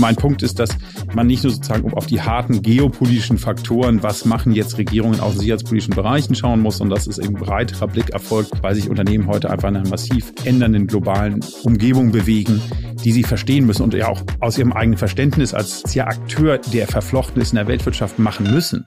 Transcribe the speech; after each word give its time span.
mein 0.00 0.16
Punkt 0.16 0.42
ist, 0.42 0.58
dass 0.58 0.70
man 1.14 1.26
nicht 1.26 1.44
nur 1.44 1.52
sozusagen 1.52 1.92
auf 1.92 2.06
die 2.06 2.20
harten 2.20 2.62
geopolitischen 2.62 3.38
Faktoren, 3.38 4.02
was 4.02 4.24
machen 4.24 4.52
jetzt 4.52 4.78
Regierungen 4.78 5.20
auf 5.20 5.36
sicherheitspolitischen 5.36 5.94
Bereichen 5.94 6.34
schauen 6.34 6.60
muss, 6.60 6.80
und 6.80 6.90
das 6.90 7.06
ist 7.06 7.18
eben 7.18 7.34
breiterer 7.34 7.86
Blick 7.86 8.10
erfolgt, 8.10 8.62
weil 8.62 8.74
sich 8.74 8.88
Unternehmen 8.88 9.26
heute 9.26 9.50
einfach 9.50 9.68
in 9.68 9.76
einer 9.76 9.88
massiv 9.88 10.32
ändernden 10.44 10.86
globalen 10.86 11.44
Umgebung 11.62 12.10
bewegen, 12.10 12.60
die 13.04 13.12
sie 13.12 13.22
verstehen 13.22 13.66
müssen 13.66 13.82
und 13.82 13.94
ja 13.94 14.08
auch 14.08 14.22
aus 14.40 14.58
ihrem 14.58 14.72
eigenen 14.72 14.98
Verständnis 14.98 15.54
als 15.54 15.94
ja 15.94 16.06
Akteur, 16.06 16.58
der 16.58 16.86
verflochten 16.88 17.40
ist 17.40 17.52
in 17.52 17.56
der 17.56 17.66
Weltwirtschaft, 17.66 18.18
machen 18.18 18.50
müssen. 18.50 18.86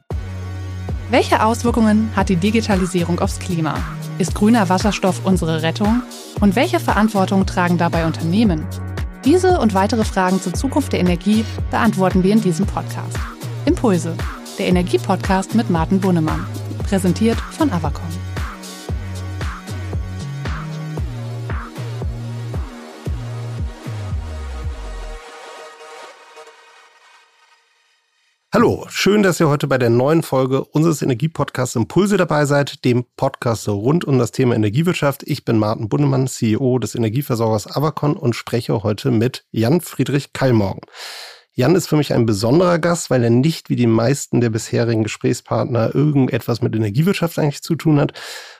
Welche 1.11 1.43
Auswirkungen 1.43 2.09
hat 2.15 2.29
die 2.29 2.35
Digitalisierung 2.37 3.19
aufs 3.19 3.39
Klima? 3.39 3.75
Ist 4.17 4.33
grüner 4.33 4.69
Wasserstoff 4.69 5.25
unsere 5.25 5.61
Rettung? 5.61 6.01
Und 6.39 6.55
welche 6.55 6.79
Verantwortung 6.79 7.45
tragen 7.45 7.77
dabei 7.77 8.05
Unternehmen? 8.05 8.65
Diese 9.25 9.59
und 9.59 9.73
weitere 9.73 10.03
Fragen 10.03 10.41
zur 10.41 10.53
Zukunft 10.53 10.91
der 10.91 10.99
Energie 10.99 11.45
beantworten 11.71 12.23
wir 12.23 12.33
in 12.33 12.41
diesem 12.41 12.65
Podcast. 12.65 13.17
Impulse, 13.65 14.15
der 14.59 14.67
Energiepodcast 14.67 15.55
mit 15.55 15.69
Martin 15.69 16.01
Bunnemann. 16.01 16.45
Präsentiert 16.89 17.37
von 17.39 17.71
Avacon. 17.71 18.22
Hallo, 28.55 28.85
schön, 28.87 29.23
dass 29.23 29.39
ihr 29.39 29.49
heute 29.49 29.65
bei 29.65 29.79
der 29.79 29.89
neuen 29.89 30.21
Folge 30.21 30.63
unseres 30.63 31.01
Energiepodcasts 31.01 31.75
Impulse 31.75 32.17
dabei 32.17 32.45
seid, 32.45 32.85
dem 32.85 33.03
Podcast 33.17 33.67
rund 33.67 34.05
um 34.05 34.19
das 34.19 34.29
Thema 34.29 34.53
Energiewirtschaft. 34.53 35.23
Ich 35.23 35.43
bin 35.43 35.57
Martin 35.57 35.89
Bundemann, 35.89 36.27
CEO 36.27 36.77
des 36.77 36.93
Energieversorgers 36.93 37.65
Avacon 37.75 38.15
und 38.15 38.35
spreche 38.35 38.83
heute 38.83 39.09
mit 39.09 39.43
Jan 39.49 39.81
Friedrich 39.81 40.33
Keilmorgen. 40.33 40.81
Jan 41.53 41.73
ist 41.73 41.87
für 41.87 41.97
mich 41.97 42.13
ein 42.13 42.27
besonderer 42.27 42.77
Gast, 42.77 43.09
weil 43.09 43.23
er 43.23 43.31
nicht 43.31 43.71
wie 43.71 43.75
die 43.75 43.87
meisten 43.87 44.39
der 44.39 44.51
bisherigen 44.51 45.01
Gesprächspartner 45.01 45.95
irgendetwas 45.95 46.61
mit 46.61 46.75
Energiewirtschaft 46.75 47.39
eigentlich 47.39 47.63
zu 47.63 47.73
tun 47.73 47.99
hat, 47.99 48.13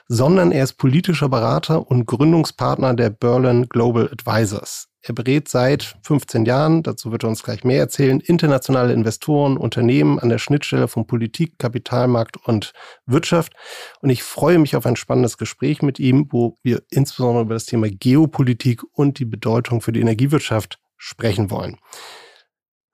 sondern 0.08 0.50
er 0.50 0.64
ist 0.64 0.72
politischer 0.72 1.28
Berater 1.28 1.88
und 1.88 2.06
Gründungspartner 2.06 2.94
der 2.94 3.10
Berlin 3.10 3.68
Global 3.68 4.10
Advisors. 4.10 4.88
Er 5.06 5.12
berät 5.12 5.48
seit 5.48 5.96
15 6.00 6.46
Jahren, 6.46 6.82
dazu 6.82 7.12
wird 7.12 7.24
er 7.24 7.28
uns 7.28 7.42
gleich 7.42 7.62
mehr 7.62 7.78
erzählen, 7.78 8.20
internationale 8.20 8.94
Investoren, 8.94 9.58
Unternehmen 9.58 10.18
an 10.18 10.30
der 10.30 10.38
Schnittstelle 10.38 10.88
von 10.88 11.06
Politik, 11.06 11.58
Kapitalmarkt 11.58 12.38
und 12.46 12.72
Wirtschaft. 13.04 13.52
Und 14.00 14.08
ich 14.08 14.22
freue 14.22 14.58
mich 14.58 14.76
auf 14.76 14.86
ein 14.86 14.96
spannendes 14.96 15.36
Gespräch 15.36 15.82
mit 15.82 15.98
ihm, 15.98 16.28
wo 16.30 16.56
wir 16.62 16.82
insbesondere 16.88 17.42
über 17.44 17.52
das 17.52 17.66
Thema 17.66 17.90
Geopolitik 17.90 18.82
und 18.92 19.18
die 19.18 19.26
Bedeutung 19.26 19.82
für 19.82 19.92
die 19.92 20.00
Energiewirtschaft 20.00 20.80
sprechen 20.96 21.50
wollen. 21.50 21.76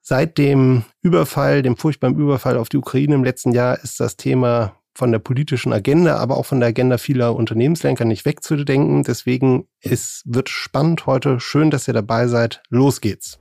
Seit 0.01 0.37
dem 0.37 0.83
Überfall, 1.03 1.63
dem 1.63 1.77
furchtbaren 1.77 2.19
Überfall 2.19 2.57
auf 2.57 2.69
die 2.69 2.79
Ukraine 2.79 3.15
im 3.15 3.23
letzten 3.23 3.53
Jahr 3.53 3.79
ist 3.85 4.01
das 4.01 4.17
Thema 4.17 4.80
von 5.01 5.13
der 5.13 5.19
politischen 5.19 5.73
Agenda, 5.73 6.19
aber 6.19 6.37
auch 6.37 6.45
von 6.45 6.61
der 6.61 6.69
Agenda 6.69 6.99
vieler 6.99 7.35
Unternehmenslenker 7.35 8.05
nicht 8.05 8.27
wegzudenken. 8.27 9.03
Deswegen 9.03 9.67
es 9.81 10.21
wird 10.27 10.51
spannend 10.51 11.07
heute. 11.07 11.41
Schön, 11.41 11.71
dass 11.71 11.89
ihr 11.89 11.95
dabei 11.95 12.27
seid. 12.27 12.63
Los 12.69 13.01
geht's. 13.01 13.39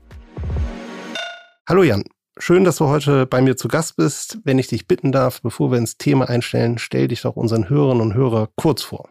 Hallo 1.68 1.84
Jan. 1.84 2.06
Schön, 2.38 2.64
dass 2.64 2.78
du 2.78 2.86
heute 2.86 3.26
bei 3.26 3.42
mir 3.42 3.58
zu 3.58 3.68
Gast 3.68 3.98
bist. 3.98 4.38
Wenn 4.46 4.58
ich 4.58 4.68
dich 4.68 4.88
bitten 4.88 5.12
darf, 5.12 5.42
bevor 5.42 5.70
wir 5.70 5.78
ins 5.78 5.98
Thema 5.98 6.30
einstellen, 6.30 6.78
stell 6.78 7.10
dich 7.10 7.24
doch 7.24 7.36
unseren 7.36 7.68
Hörerinnen 7.68 8.04
und 8.04 8.14
Hörern 8.14 8.48
kurz 8.56 8.82
vor. 8.82 9.10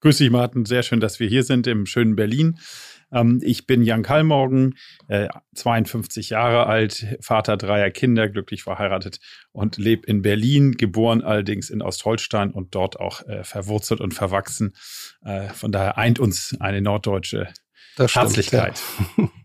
Grüß 0.00 0.16
dich, 0.16 0.30
Martin. 0.30 0.64
Sehr 0.64 0.82
schön, 0.82 0.98
dass 0.98 1.20
wir 1.20 1.28
hier 1.28 1.44
sind 1.44 1.66
im 1.66 1.84
schönen 1.84 2.16
Berlin. 2.16 2.58
Ähm, 3.12 3.40
ich 3.42 3.66
bin 3.66 3.82
Jan 3.82 4.02
Kallmorgen, 4.02 4.76
äh, 5.08 5.28
52 5.54 6.30
Jahre 6.30 6.66
alt, 6.66 7.06
Vater 7.20 7.56
dreier 7.56 7.90
Kinder, 7.90 8.28
glücklich 8.28 8.62
verheiratet 8.62 9.20
und 9.52 9.76
lebe 9.76 10.06
in 10.06 10.22
Berlin, 10.22 10.72
geboren 10.72 11.22
allerdings 11.22 11.70
in 11.70 11.82
Ostholstein 11.82 12.50
und 12.50 12.74
dort 12.74 12.98
auch 12.98 13.26
äh, 13.26 13.44
verwurzelt 13.44 14.00
und 14.00 14.14
verwachsen. 14.14 14.74
Äh, 15.24 15.48
von 15.48 15.72
daher 15.72 15.98
eint 15.98 16.18
uns 16.18 16.56
eine 16.60 16.80
norddeutsche 16.80 17.48
das 17.96 18.14
Herzlichkeit. 18.14 18.80
ja. 19.16 19.28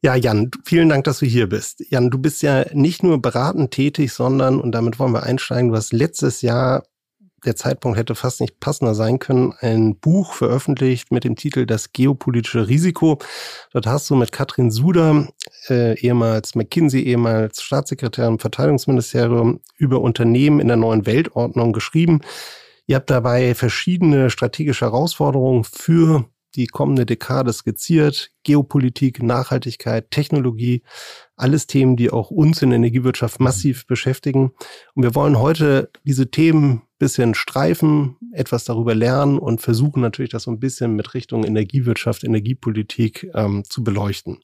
Ja, 0.00 0.14
Jan, 0.14 0.52
vielen 0.64 0.88
Dank, 0.88 1.02
dass 1.04 1.18
du 1.18 1.26
hier 1.26 1.48
bist. 1.48 1.82
Jan, 1.90 2.08
du 2.08 2.18
bist 2.18 2.40
ja 2.42 2.64
nicht 2.72 3.02
nur 3.02 3.20
beratend 3.20 3.72
tätig, 3.72 4.12
sondern, 4.12 4.60
und 4.60 4.70
damit 4.70 5.00
wollen 5.00 5.12
wir 5.12 5.24
einsteigen, 5.24 5.70
du 5.70 5.76
hast 5.76 5.92
letztes 5.92 6.40
Jahr 6.40 6.84
der 7.44 7.56
Zeitpunkt 7.56 7.98
hätte 7.98 8.14
fast 8.14 8.40
nicht 8.40 8.60
passender 8.60 8.94
sein 8.94 9.18
können, 9.18 9.54
ein 9.60 9.98
Buch 9.98 10.32
veröffentlicht 10.32 11.12
mit 11.12 11.24
dem 11.24 11.36
Titel 11.36 11.66
Das 11.66 11.92
geopolitische 11.92 12.68
Risiko. 12.68 13.18
Dort 13.72 13.86
hast 13.86 14.10
du 14.10 14.16
mit 14.16 14.32
Katrin 14.32 14.70
Suder, 14.70 15.28
äh, 15.68 15.98
ehemals 16.00 16.54
McKinsey, 16.54 17.02
ehemals 17.02 17.62
Staatssekretär 17.62 18.26
im 18.26 18.38
Verteidigungsministerium, 18.38 19.60
über 19.76 20.00
Unternehmen 20.00 20.60
in 20.60 20.68
der 20.68 20.76
neuen 20.76 21.06
Weltordnung 21.06 21.72
geschrieben. 21.72 22.20
Ihr 22.86 22.96
habt 22.96 23.10
dabei 23.10 23.54
verschiedene 23.54 24.30
strategische 24.30 24.86
Herausforderungen 24.86 25.64
für 25.64 26.24
die 26.54 26.66
kommende 26.66 27.06
Dekade 27.06 27.52
skizziert. 27.52 28.30
Geopolitik, 28.42 29.22
Nachhaltigkeit, 29.22 30.10
Technologie, 30.10 30.82
alles 31.38 31.66
Themen, 31.66 31.96
die 31.96 32.10
auch 32.10 32.30
uns 32.30 32.62
in 32.62 32.70
der 32.70 32.78
Energiewirtschaft 32.78 33.40
massiv 33.40 33.86
beschäftigen. 33.86 34.52
Und 34.94 35.02
wir 35.02 35.14
wollen 35.14 35.38
heute 35.38 35.90
diese 36.04 36.30
Themen 36.30 36.82
bisschen 36.98 37.34
streifen, 37.34 38.16
etwas 38.32 38.64
darüber 38.64 38.94
lernen 38.94 39.38
und 39.38 39.60
versuchen 39.60 40.00
natürlich 40.02 40.32
das 40.32 40.44
so 40.44 40.50
ein 40.50 40.60
bisschen 40.60 40.96
mit 40.96 41.14
Richtung 41.14 41.44
Energiewirtschaft, 41.44 42.24
Energiepolitik 42.24 43.30
ähm, 43.34 43.62
zu 43.68 43.84
beleuchten. 43.84 44.40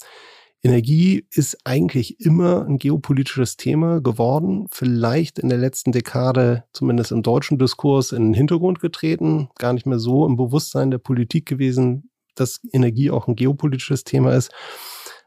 Energie 0.62 1.26
ist 1.30 1.58
eigentlich 1.64 2.20
immer 2.20 2.64
ein 2.64 2.78
geopolitisches 2.78 3.58
Thema 3.58 4.00
geworden, 4.00 4.66
vielleicht 4.70 5.38
in 5.38 5.50
der 5.50 5.58
letzten 5.58 5.92
Dekade, 5.92 6.64
zumindest 6.72 7.12
im 7.12 7.22
deutschen 7.22 7.58
Diskurs, 7.58 8.12
in 8.12 8.28
den 8.28 8.34
Hintergrund 8.34 8.80
getreten, 8.80 9.48
gar 9.58 9.74
nicht 9.74 9.84
mehr 9.84 9.98
so 9.98 10.24
im 10.24 10.36
Bewusstsein 10.36 10.90
der 10.90 10.98
Politik 10.98 11.44
gewesen, 11.44 12.10
dass 12.34 12.60
Energie 12.72 13.10
auch 13.10 13.28
ein 13.28 13.36
geopolitisches 13.36 14.04
Thema 14.04 14.32
ist. 14.32 14.52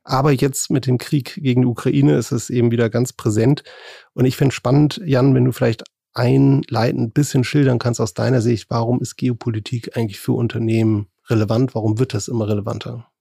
Aber 0.09 0.31
jetzt 0.31 0.71
mit 0.71 0.87
dem 0.87 0.97
Krieg 0.97 1.35
gegen 1.35 1.63
die 1.63 1.67
Ukraine 1.67 2.15
ist 2.15 2.31
es 2.31 2.49
eben 2.49 2.71
wieder 2.71 2.89
ganz 2.89 3.11
präsent. 3.11 3.65
Und 4.13 4.23
ich 4.23 4.37
finde 4.37 4.55
spannend, 4.55 5.01
Jan, 5.03 5.35
wenn 5.35 5.43
du 5.43 5.51
vielleicht 5.51 5.83
einleitend 6.13 7.09
ein 7.09 7.11
bisschen 7.11 7.43
schildern 7.43 7.77
kannst 7.77 7.99
aus 7.99 8.13
deiner 8.13 8.39
Sicht, 8.39 8.69
warum 8.69 9.01
ist 9.01 9.17
Geopolitik 9.17 9.97
eigentlich 9.97 10.21
für 10.21 10.31
Unternehmen 10.31 11.07
relevant? 11.25 11.75
Warum 11.75 11.99
wird 11.99 12.13
das 12.13 12.29
immer 12.29 12.47
relevanter? 12.47 13.11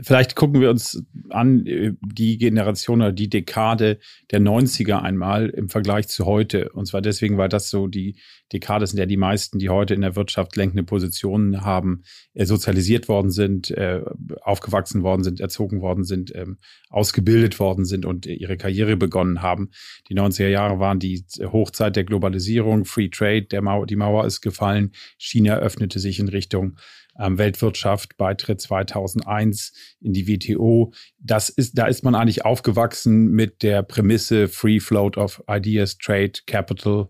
Vielleicht 0.00 0.36
gucken 0.36 0.60
wir 0.60 0.70
uns 0.70 1.02
an 1.30 1.66
äh, 1.66 1.92
die 2.00 2.38
Generation 2.38 3.00
oder 3.00 3.12
die 3.12 3.28
Dekade 3.28 3.98
der 4.30 4.40
90er 4.40 5.02
einmal 5.02 5.48
im 5.48 5.68
Vergleich 5.68 6.06
zu 6.06 6.24
heute. 6.24 6.68
Und 6.70 6.86
zwar 6.86 7.02
deswegen, 7.02 7.36
weil 7.36 7.48
das 7.48 7.68
so 7.68 7.88
die 7.88 8.16
Dekade 8.52 8.84
ist, 8.84 8.92
in 8.92 8.98
der 8.98 9.06
die 9.06 9.16
meisten, 9.16 9.58
die 9.58 9.70
heute 9.70 9.94
in 9.94 10.02
der 10.02 10.14
Wirtschaft 10.14 10.54
lenkende 10.54 10.84
Positionen 10.84 11.62
haben, 11.62 12.02
äh, 12.34 12.46
sozialisiert 12.46 13.08
worden 13.08 13.32
sind, 13.32 13.72
äh, 13.72 14.02
aufgewachsen 14.40 15.02
worden 15.02 15.24
sind, 15.24 15.40
erzogen 15.40 15.80
worden 15.80 16.04
sind, 16.04 16.32
ähm, 16.34 16.58
ausgebildet 16.90 17.58
worden 17.58 17.84
sind 17.84 18.06
und 18.06 18.24
ihre 18.26 18.56
Karriere 18.56 18.96
begonnen 18.96 19.42
haben. 19.42 19.70
Die 20.08 20.14
90er 20.14 20.48
Jahre 20.48 20.78
waren 20.78 21.00
die 21.00 21.24
Hochzeit 21.42 21.96
der 21.96 22.04
Globalisierung, 22.04 22.84
Free 22.84 23.08
Trade, 23.08 23.42
der 23.42 23.62
Mauer, 23.62 23.86
die 23.86 23.96
Mauer 23.96 24.26
ist 24.26 24.42
gefallen, 24.42 24.92
China 25.18 25.56
öffnete 25.56 25.98
sich 25.98 26.20
in 26.20 26.28
Richtung 26.28 26.76
Weltwirtschaft, 27.18 28.16
Beitritt 28.16 28.60
2001 28.60 29.72
in 30.00 30.12
die 30.12 30.28
WTO. 30.28 30.92
Das 31.18 31.48
ist, 31.48 31.76
da 31.76 31.86
ist 31.86 32.04
man 32.04 32.14
eigentlich 32.14 32.44
aufgewachsen 32.44 33.30
mit 33.30 33.62
der 33.62 33.82
Prämisse 33.82 34.48
Free 34.48 34.80
Float 34.80 35.16
of 35.16 35.42
Ideas, 35.48 35.98
Trade, 35.98 36.32
Capital, 36.46 37.08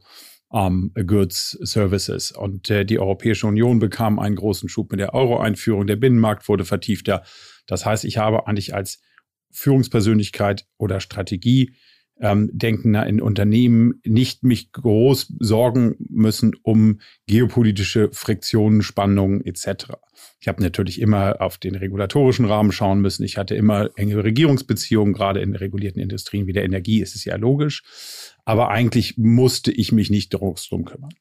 um, 0.49 0.93
Goods, 1.07 1.59
Services. 1.61 2.33
Und 2.33 2.71
äh, 2.71 2.85
die 2.85 2.99
Europäische 2.99 3.47
Union 3.47 3.79
bekam 3.79 4.19
einen 4.19 4.37
großen 4.37 4.69
Schub 4.69 4.91
mit 4.91 5.01
der 5.01 5.15
Euro-Einführung. 5.15 5.87
Der 5.87 5.97
Binnenmarkt 5.97 6.49
wurde 6.49 6.65
vertiefter. 6.65 7.23
Das 7.67 7.85
heißt, 7.85 8.05
ich 8.05 8.17
habe 8.17 8.47
eigentlich 8.47 8.75
als 8.75 9.01
Führungspersönlichkeit 9.51 10.67
oder 10.79 11.01
Strategie 11.01 11.75
ähm, 12.21 12.51
Denkender 12.53 13.07
in 13.07 13.21
Unternehmen 13.21 14.01
nicht 14.05 14.43
mich 14.43 14.73
groß 14.73 15.35
sorgen 15.39 15.97
müssen 15.99 16.55
um 16.63 17.01
geopolitische 17.27 18.11
Friktionen, 18.13 18.83
Spannungen 18.83 19.45
etc. 19.45 19.95
Ich 20.41 20.49
habe 20.49 20.63
natürlich 20.63 21.01
immer 21.01 21.41
auf 21.41 21.59
den 21.59 21.75
regulatorischen 21.75 22.45
Rahmen 22.45 22.73
schauen 22.73 23.01
müssen. 23.01 23.25
Ich 23.25 23.37
hatte 23.37 23.55
immer 23.55 23.91
enge 23.97 24.23
Regierungsbeziehungen, 24.23 25.13
gerade 25.13 25.41
in 25.41 25.55
regulierten 25.55 26.01
Industrien 26.01 26.47
wie 26.47 26.53
der 26.53 26.65
Energie 26.65 27.01
ist 27.01 27.15
es 27.15 27.25
ja 27.25 27.37
logisch. 27.37 27.83
Aber 28.45 28.71
eigentlich 28.71 29.19
musste 29.19 29.73
ich 29.73 29.93
mich 29.93 30.11
nicht 30.11 30.31
drum 30.31 30.55
kümmern. 30.85 31.13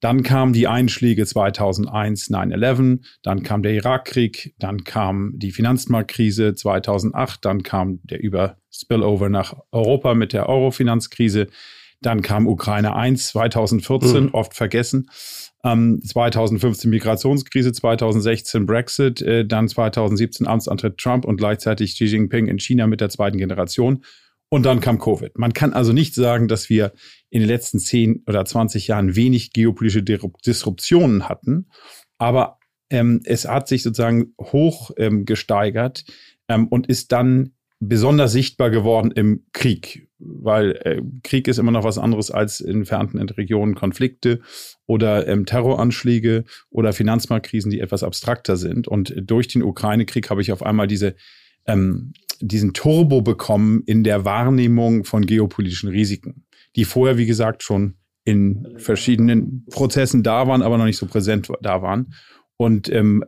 Dann 0.00 0.22
kamen 0.22 0.52
die 0.52 0.66
Einschläge 0.66 1.26
2001, 1.26 2.30
9-11, 2.30 3.00
dann 3.22 3.42
kam 3.42 3.62
der 3.62 3.74
Irakkrieg, 3.74 4.54
dann 4.58 4.84
kam 4.84 5.32
die 5.36 5.52
Finanzmarktkrise 5.52 6.54
2008, 6.54 7.44
dann 7.44 7.62
kam 7.62 8.00
der 8.04 8.20
Über 8.22 8.56
Spillover 8.70 9.28
nach 9.28 9.54
Europa 9.72 10.14
mit 10.14 10.32
der 10.32 10.48
Euro-Finanzkrise. 10.48 11.48
Dann 12.00 12.22
kam 12.22 12.46
Ukraine 12.46 12.96
1 12.96 13.28
2014, 13.28 14.24
mhm. 14.24 14.30
oft 14.32 14.54
vergessen. 14.54 15.10
Ähm, 15.62 16.00
2015 16.02 16.88
Migrationskrise, 16.88 17.72
2016 17.72 18.64
Brexit, 18.64 19.20
äh, 19.20 19.44
dann 19.44 19.68
2017 19.68 20.46
Amtsantritt 20.46 20.96
Trump 20.96 21.26
und 21.26 21.36
gleichzeitig 21.36 21.94
Xi 21.94 22.06
Jinping 22.06 22.46
in 22.46 22.58
China 22.58 22.86
mit 22.86 23.02
der 23.02 23.10
zweiten 23.10 23.36
Generation. 23.36 24.02
Und 24.52 24.66
dann 24.66 24.80
kam 24.80 24.98
Covid. 24.98 25.38
Man 25.38 25.52
kann 25.52 25.72
also 25.72 25.92
nicht 25.92 26.14
sagen, 26.14 26.48
dass 26.48 26.68
wir 26.68 26.92
in 27.30 27.40
den 27.40 27.48
letzten 27.48 27.78
10 27.78 28.24
oder 28.26 28.44
20 28.44 28.88
Jahren 28.88 29.14
wenig 29.14 29.52
geopolitische 29.52 30.02
Disruptionen 30.02 31.28
hatten, 31.28 31.70
aber 32.18 32.58
ähm, 32.90 33.20
es 33.24 33.46
hat 33.46 33.68
sich 33.68 33.84
sozusagen 33.84 34.34
hoch 34.40 34.90
ähm, 34.96 35.24
gesteigert 35.24 36.04
ähm, 36.48 36.66
und 36.66 36.88
ist 36.88 37.12
dann 37.12 37.52
besonders 37.78 38.32
sichtbar 38.32 38.70
geworden 38.70 39.12
im 39.12 39.46
Krieg, 39.52 40.08
weil 40.18 40.72
äh, 40.84 41.00
Krieg 41.22 41.48
ist 41.48 41.58
immer 41.58 41.70
noch 41.70 41.84
was 41.84 41.96
anderes 41.96 42.30
als 42.30 42.60
in 42.60 42.80
entfernten 42.80 43.20
Regionen 43.20 43.74
Konflikte 43.74 44.40
oder 44.86 45.26
ähm, 45.26 45.46
Terroranschläge 45.46 46.44
oder 46.68 46.92
Finanzmarktkrisen, 46.92 47.70
die 47.70 47.80
etwas 47.80 48.02
abstrakter 48.02 48.56
sind. 48.56 48.86
Und 48.86 49.14
durch 49.16 49.48
den 49.48 49.62
Ukraine-Krieg 49.62 50.28
habe 50.28 50.42
ich 50.42 50.52
auf 50.52 50.62
einmal 50.62 50.88
diese 50.88 51.14
ähm, 51.66 52.12
diesen 52.40 52.72
Turbo 52.72 53.22
bekommen 53.22 53.82
in 53.86 54.04
der 54.04 54.24
Wahrnehmung 54.24 55.04
von 55.04 55.26
geopolitischen 55.26 55.90
Risiken, 55.90 56.44
die 56.76 56.84
vorher, 56.84 57.18
wie 57.18 57.26
gesagt, 57.26 57.62
schon 57.62 57.94
in 58.24 58.74
verschiedenen 58.76 59.66
Prozessen 59.70 60.22
da 60.22 60.46
waren, 60.46 60.62
aber 60.62 60.78
noch 60.78 60.84
nicht 60.84 60.98
so 60.98 61.06
präsent 61.06 61.48
da 61.62 61.82
waren. 61.82 62.14
Und 62.56 62.90
ähm, 62.92 63.24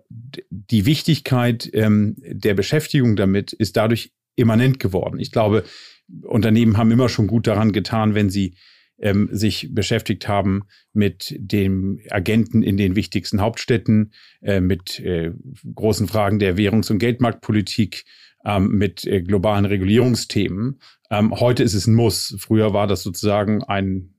die 0.50 0.85
Wichtigkeit 0.85 1.70
ähm, 1.73 2.17
der 2.19 2.55
Beschäftigung 2.55 3.17
damit 3.17 3.53
ist 3.53 3.76
dadurch 3.76 4.12
immanent 4.37 4.79
geworden. 4.79 5.19
Ich 5.19 5.32
glaube, 5.32 5.65
Unternehmen 6.23 6.76
haben 6.76 6.91
immer 6.91 7.08
schon 7.08 7.26
gut 7.26 7.47
daran 7.47 7.73
getan, 7.73 8.15
wenn 8.15 8.29
sie 8.29 8.56
ähm, 8.99 9.29
sich 9.32 9.69
beschäftigt 9.73 10.29
haben 10.29 10.65
mit 10.93 11.35
dem 11.38 11.99
Agenten 12.11 12.62
in 12.62 12.76
den 12.76 12.94
wichtigsten 12.94 13.41
Hauptstädten, 13.41 14.12
äh, 14.43 14.61
mit 14.61 15.00
äh, 15.00 15.32
großen 15.75 16.08
Fragen 16.08 16.38
der 16.38 16.56
Währungs- 16.56 16.91
und 16.91 16.99
Geldmarktpolitik, 16.99 18.05
ähm, 18.44 18.69
mit 18.73 19.05
äh, 19.06 19.23
globalen 19.23 19.65
Regulierungsthemen. 19.65 20.81
Ähm, 21.11 21.39
heute 21.39 21.62
ist 21.62 21.75
es 21.75 21.87
ein 21.87 21.94
Muss. 21.94 22.35
Früher 22.39 22.73
war 22.73 22.87
das 22.87 23.03
sozusagen 23.03 23.62
ein 23.65 24.15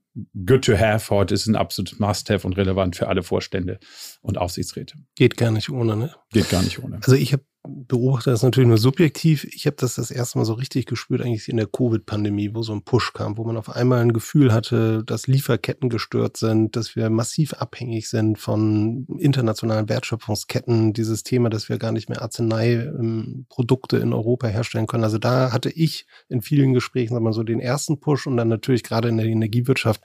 good 0.46 0.64
to 0.64 0.78
have. 0.78 1.10
Heute 1.10 1.34
ist 1.34 1.42
es 1.42 1.46
ein 1.48 1.56
absolutes 1.56 1.98
Must-have 1.98 2.46
und 2.46 2.56
relevant 2.56 2.96
für 2.96 3.08
alle 3.08 3.22
Vorstände 3.22 3.78
und 4.24 4.38
Aufsichtsräte. 4.38 4.96
Geht 5.14 5.36
gar 5.36 5.50
nicht 5.50 5.70
ohne, 5.70 5.96
ne? 5.96 6.14
Geht 6.32 6.48
gar 6.48 6.62
nicht 6.62 6.82
ohne. 6.82 6.96
Also 6.96 7.14
ich 7.14 7.32
habe 7.32 7.44
beobachte 7.66 8.30
das 8.30 8.42
natürlich 8.42 8.68
nur 8.68 8.78
subjektiv. 8.78 9.44
Ich 9.44 9.66
habe 9.66 9.76
das 9.78 9.94
das 9.94 10.10
erste 10.10 10.38
Mal 10.38 10.44
so 10.44 10.52
richtig 10.52 10.84
gespürt, 10.84 11.22
eigentlich 11.22 11.48
in 11.48 11.56
der 11.56 11.66
Covid-Pandemie, 11.66 12.50
wo 12.54 12.62
so 12.62 12.74
ein 12.74 12.82
Push 12.82 13.14
kam, 13.14 13.38
wo 13.38 13.44
man 13.44 13.56
auf 13.56 13.70
einmal 13.70 14.00
ein 14.00 14.12
Gefühl 14.12 14.52
hatte, 14.52 15.02
dass 15.04 15.26
Lieferketten 15.26 15.88
gestört 15.88 16.36
sind, 16.36 16.76
dass 16.76 16.94
wir 16.94 17.08
massiv 17.08 17.54
abhängig 17.54 18.10
sind 18.10 18.38
von 18.38 19.06
internationalen 19.18 19.88
Wertschöpfungsketten. 19.88 20.92
Dieses 20.92 21.22
Thema, 21.22 21.48
dass 21.48 21.70
wir 21.70 21.78
gar 21.78 21.92
nicht 21.92 22.10
mehr 22.10 22.20
Arzneiprodukte 22.20 23.96
in 23.96 24.12
Europa 24.12 24.46
herstellen 24.46 24.86
können. 24.86 25.04
Also 25.04 25.18
da 25.18 25.52
hatte 25.52 25.70
ich 25.70 26.06
in 26.28 26.42
vielen 26.42 26.74
Gesprächen, 26.74 27.14
sagen 27.14 27.24
wir 27.24 27.32
so, 27.32 27.44
den 27.44 27.60
ersten 27.60 27.98
Push 27.98 28.26
und 28.26 28.36
dann 28.36 28.48
natürlich 28.48 28.82
gerade 28.82 29.08
in 29.08 29.16
der 29.16 29.26
Energiewirtschaft 29.26 30.02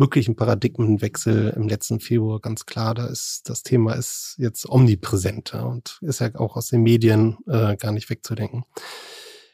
wirklich 0.00 0.26
ein 0.26 0.34
Paradigmenwechsel 0.34 1.50
im 1.56 1.68
letzten 1.68 2.00
Februar, 2.00 2.40
ganz 2.40 2.66
klar. 2.66 2.94
Da 2.94 3.06
ist 3.06 3.48
das 3.48 3.62
Thema 3.62 3.92
ist 3.92 4.34
jetzt 4.38 4.68
omnipräsent 4.68 5.54
und 5.54 5.98
ist 6.00 6.20
ja 6.20 6.34
auch 6.34 6.56
aus 6.56 6.68
den 6.68 6.82
Medien 6.82 7.36
äh, 7.46 7.76
gar 7.76 7.92
nicht 7.92 8.10
wegzudenken. 8.10 8.64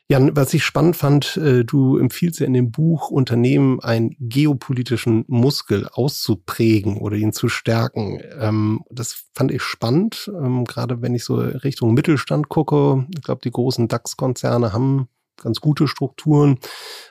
Jan, 0.08 0.36
was 0.36 0.54
ich 0.54 0.64
spannend 0.64 0.94
fand, 0.94 1.36
äh, 1.36 1.64
du 1.64 1.98
empfiehlst 1.98 2.38
ja 2.38 2.46
in 2.46 2.52
dem 2.52 2.70
Buch, 2.70 3.10
Unternehmen 3.10 3.80
einen 3.80 4.14
geopolitischen 4.20 5.24
Muskel 5.26 5.88
auszuprägen 5.92 6.98
oder 6.98 7.16
ihn 7.16 7.32
zu 7.32 7.48
stärken. 7.48 8.22
Ähm, 8.38 8.84
das 8.88 9.24
fand 9.34 9.50
ich 9.50 9.62
spannend, 9.62 10.30
ähm, 10.32 10.64
gerade 10.64 11.02
wenn 11.02 11.16
ich 11.16 11.24
so 11.24 11.34
Richtung 11.38 11.92
Mittelstand 11.92 12.48
gucke. 12.48 13.04
Ich 13.16 13.22
glaube, 13.22 13.40
die 13.42 13.50
großen 13.50 13.88
DAX-Konzerne 13.88 14.72
haben 14.72 15.08
ganz 15.36 15.60
gute 15.60 15.88
Strukturen. 15.88 16.58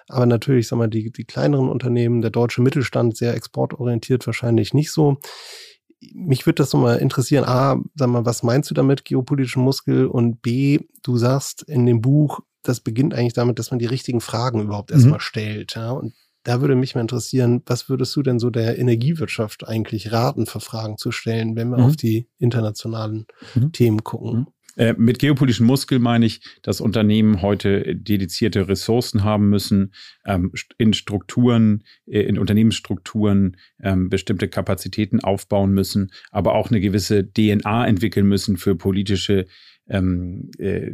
Aber 0.08 0.26
natürlich, 0.26 0.68
sagen 0.68 0.82
wir, 0.82 0.88
die, 0.88 1.12
die 1.12 1.26
kleineren 1.26 1.70
Unternehmen, 1.70 2.22
der 2.22 2.32
deutsche 2.32 2.62
Mittelstand, 2.62 3.18
sehr 3.18 3.34
exportorientiert 3.34 4.26
wahrscheinlich 4.26 4.74
nicht 4.74 4.92
so. 4.92 5.18
Mich 6.14 6.46
würde 6.46 6.56
das 6.56 6.70
so 6.70 6.78
mal 6.78 6.98
interessieren. 6.98 7.46
A, 7.46 7.82
sag 7.96 8.10
mal, 8.10 8.26
was 8.26 8.44
meinst 8.44 8.70
du 8.70 8.74
damit, 8.74 9.06
geopolitischen 9.06 9.64
Muskel? 9.64 10.06
Und 10.06 10.42
B, 10.42 10.80
du 11.04 11.18
sagst 11.18 11.64
in 11.64 11.86
dem 11.86 12.02
Buch, 12.02 12.42
das 12.64 12.80
beginnt 12.80 13.14
eigentlich 13.14 13.34
damit, 13.34 13.60
dass 13.60 13.72
man 13.72 13.80
die 13.80 13.86
richtigen 13.86 14.22
Fragen 14.22 14.62
überhaupt 14.62 14.92
mhm. 14.92 14.98
erstmal 14.98 15.20
stellt. 15.20 15.76
Ja? 15.76 15.92
Und 15.92 16.14
da 16.44 16.62
würde 16.62 16.76
mich 16.76 16.94
mal 16.94 17.02
interessieren, 17.02 17.64
was 17.66 17.90
würdest 17.90 18.16
du 18.16 18.22
denn 18.22 18.40
so 18.40 18.50
der 18.52 18.78
Energiewirtschaft 18.78 19.68
eigentlich 19.68 20.12
raten, 20.12 20.46
für 20.46 20.60
Fragen 20.60 20.98
zu 20.98 21.12
stellen, 21.12 21.56
wenn 21.56 21.70
wir 21.70 21.80
mhm. 21.80 21.86
auf 21.86 21.96
die 21.96 22.28
internationalen 22.38 23.26
mhm. 23.56 23.72
Themen 23.72 24.04
gucken? 24.04 24.48
Äh, 24.76 24.94
mit 24.98 25.20
geopolitischen 25.20 25.66
Muskel 25.66 26.00
meine 26.00 26.26
ich, 26.26 26.42
dass 26.62 26.82
Unternehmen 26.82 27.42
heute 27.42 27.96
dedizierte 27.96 28.68
Ressourcen 28.68 29.24
haben 29.24 29.50
müssen, 29.50 29.94
ähm, 30.26 30.52
in 30.78 30.94
Strukturen, 30.94 31.84
äh, 32.06 32.22
in 32.22 32.38
Unternehmensstrukturen 32.38 33.58
ähm, 33.82 34.10
bestimmte 34.10 34.48
Kapazitäten 34.48 35.22
aufbauen 35.22 35.72
müssen, 35.74 36.12
aber 36.32 36.56
auch 36.56 36.70
eine 36.70 36.82
gewisse 36.82 37.26
DNA 37.26 37.88
entwickeln 37.88 38.28
müssen 38.28 38.58
für 38.58 38.76
politische 38.76 39.46
ähm, 39.88 40.50
äh, 40.58 40.92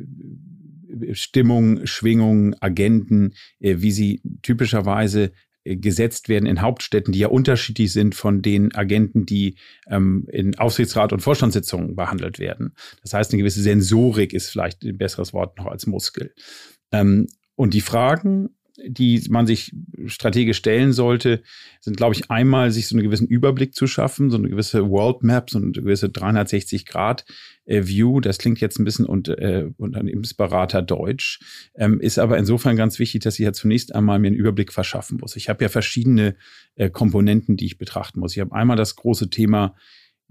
Stimmung, 1.14 1.86
Schwingung, 1.86 2.56
Agenten, 2.60 3.34
äh, 3.60 3.78
wie 3.80 3.92
sie 3.92 4.22
typischerweise 4.42 5.32
gesetzt 5.64 6.30
werden 6.30 6.46
in 6.46 6.62
Hauptstädten, 6.62 7.14
die 7.14 7.20
ja 7.20 7.28
unterschiedlich 7.28 7.92
sind 7.94 8.16
von 8.16 8.42
den 8.42 8.74
Agenten, 8.74 9.26
die 9.26 9.56
ähm, 9.88 10.26
in 10.32 10.58
Aufsichtsrat 10.58 11.14
und 11.14 11.22
Vorstandssitzungen 11.22 11.96
behandelt 11.96 12.40
werden. 12.40 12.74
Das 13.02 13.14
heißt, 13.14 13.32
eine 13.32 13.40
gewisse 13.40 13.62
Sensorik 13.62 14.34
ist 14.34 14.50
vielleicht 14.50 14.84
ein 14.84 14.98
besseres 14.98 15.34
Wort 15.34 15.58
noch 15.58 15.68
als 15.68 15.86
Muskel. 15.86 16.34
Ähm, 16.92 17.28
und 17.56 17.74
die 17.74 17.82
Fragen, 17.82 18.56
die 18.86 19.24
man 19.30 19.48
sich 19.48 19.74
strategisch 20.06 20.58
stellen 20.58 20.94
sollte, 20.94 21.42
sind, 21.80 21.98
glaube 21.98 22.16
ich, 22.16 22.30
einmal 22.30 22.72
sich 22.72 22.88
so 22.88 22.96
einen 22.96 23.04
gewissen 23.04 23.28
Überblick 23.28 23.74
zu 23.74 23.88
schaffen, 23.88 24.30
so 24.30 24.38
eine 24.38 24.50
gewisse 24.50 24.90
World 24.90 25.24
Map, 25.24 25.50
so 25.50 25.58
eine 25.60 25.72
gewisse 25.72 26.10
360 26.10 26.86
Grad 26.86 27.26
äh, 27.66 27.86
View. 27.86 28.20
Das 28.20 28.38
klingt 28.38 28.60
jetzt 28.60 28.80
ein 28.80 28.86
bisschen 28.86 29.06
unter, 29.06 29.38
äh, 29.40 29.70
Unternehmensberater 29.78 30.82
Deutsch, 30.82 31.40
ähm, 31.76 32.00
ist 32.00 32.20
aber 32.20 32.38
insofern 32.38 32.76
ganz 32.76 33.00
wichtig, 33.00 33.22
dass 33.22 33.40
ich 33.40 33.46
ja 33.46 33.54
zunächst 33.54 33.94
einmal 33.96 34.20
mir 34.20 34.28
einen 34.28 34.36
Überblick 34.36 34.74
verschaffen 34.74 35.18
muss. 35.22 35.36
Ich 35.36 35.50
habe 35.50 35.64
ja 35.64 35.70
verschiedene 35.70 36.36
äh, 36.76 36.90
Komponenten, 36.90 37.58
die 37.58 37.66
ich 37.66 37.78
betrachten 37.78 38.20
muss. 38.20 38.34
Ich 38.34 38.40
habe 38.40 38.54
einmal 38.54 38.78
das 38.78 38.96
große 38.96 39.30
Thema 39.30 39.76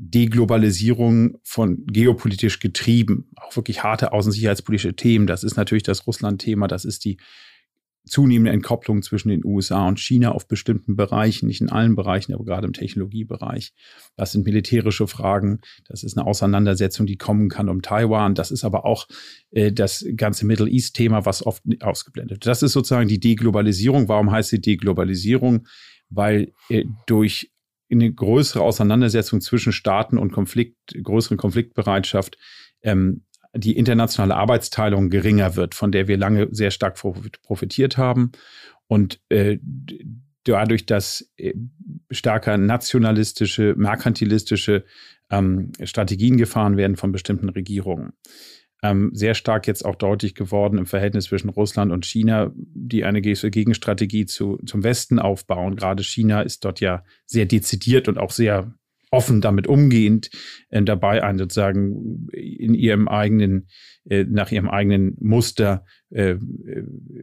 Deglobalisierung 0.02 1.36
von 1.42 1.84
geopolitisch 1.86 2.58
getrieben, 2.58 3.28
auch 3.36 3.54
wirklich 3.54 3.82
harte 3.82 4.12
außensicherheitspolitische 4.12 4.96
Themen. 4.96 5.26
Das 5.26 5.44
ist 5.44 5.56
natürlich 5.56 5.82
das 5.82 6.06
Russland-Thema, 6.06 6.68
das 6.68 6.86
ist 6.86 7.04
die 7.04 7.18
zunehmende 8.10 8.52
Entkopplung 8.52 9.02
zwischen 9.02 9.28
den 9.28 9.44
USA 9.44 9.86
und 9.86 10.00
China 10.00 10.32
auf 10.32 10.48
bestimmten 10.48 10.96
Bereichen, 10.96 11.46
nicht 11.46 11.60
in 11.60 11.70
allen 11.70 11.94
Bereichen, 11.94 12.34
aber 12.34 12.44
gerade 12.44 12.66
im 12.66 12.72
Technologiebereich. 12.72 13.72
Das 14.16 14.32
sind 14.32 14.44
militärische 14.44 15.06
Fragen. 15.06 15.60
Das 15.88 16.02
ist 16.02 16.18
eine 16.18 16.26
Auseinandersetzung, 16.26 17.06
die 17.06 17.16
kommen 17.16 17.48
kann 17.48 17.68
um 17.68 17.82
Taiwan. 17.82 18.34
Das 18.34 18.50
ist 18.50 18.64
aber 18.64 18.84
auch 18.84 19.06
äh, 19.50 19.72
das 19.72 20.04
ganze 20.16 20.44
Middle 20.44 20.68
East-Thema, 20.68 21.24
was 21.24 21.46
oft 21.46 21.62
ausgeblendet 21.80 22.36
wird. 22.36 22.46
Das 22.46 22.62
ist 22.62 22.72
sozusagen 22.72 23.08
die 23.08 23.20
Deglobalisierung. 23.20 24.08
Warum 24.08 24.30
heißt 24.30 24.50
sie 24.50 24.60
Deglobalisierung? 24.60 25.66
Weil 26.08 26.52
äh, 26.68 26.84
durch 27.06 27.52
eine 27.90 28.12
größere 28.12 28.62
Auseinandersetzung 28.62 29.40
zwischen 29.40 29.72
Staaten 29.72 30.18
und 30.18 30.32
Konflikt, 30.32 30.76
größere 31.02 31.36
Konfliktbereitschaft 31.36 32.38
ähm, 32.82 33.24
die 33.54 33.76
internationale 33.76 34.36
Arbeitsteilung 34.36 35.10
geringer 35.10 35.56
wird, 35.56 35.74
von 35.74 35.92
der 35.92 36.08
wir 36.08 36.16
lange 36.16 36.48
sehr 36.50 36.70
stark 36.70 37.00
profitiert 37.42 37.96
haben. 37.96 38.32
Und 38.86 39.20
äh, 39.28 39.58
dadurch, 40.44 40.86
dass 40.86 41.30
äh, 41.36 41.54
stärker 42.10 42.56
nationalistische, 42.56 43.74
merkantilistische 43.76 44.84
ähm, 45.30 45.72
Strategien 45.82 46.36
gefahren 46.36 46.76
werden 46.76 46.96
von 46.96 47.12
bestimmten 47.12 47.48
Regierungen. 47.48 48.12
Ähm, 48.82 49.10
sehr 49.12 49.34
stark 49.34 49.66
jetzt 49.66 49.84
auch 49.84 49.94
deutlich 49.94 50.34
geworden 50.34 50.78
im 50.78 50.86
Verhältnis 50.86 51.26
zwischen 51.26 51.50
Russland 51.50 51.92
und 51.92 52.06
China, 52.06 52.50
die 52.54 53.04
eine 53.04 53.20
Gegenstrategie 53.20 54.24
zu, 54.24 54.58
zum 54.64 54.82
Westen 54.82 55.18
aufbauen. 55.18 55.76
Gerade 55.76 56.02
China 56.02 56.40
ist 56.40 56.64
dort 56.64 56.80
ja 56.80 57.04
sehr 57.26 57.44
dezidiert 57.44 58.08
und 58.08 58.18
auch 58.18 58.30
sehr 58.30 58.72
offen 59.10 59.40
damit 59.40 59.66
umgehend 59.66 60.30
äh, 60.70 60.82
dabei 60.82 61.22
ein, 61.22 61.38
sozusagen 61.38 62.28
in 62.32 62.74
ihrem 62.74 63.08
eigenen, 63.08 63.68
äh, 64.10 64.24
nach 64.28 64.50
ihrem 64.50 64.68
eigenen 64.68 65.16
Muster 65.20 65.84
äh, 66.10 66.32
äh, 66.32 66.38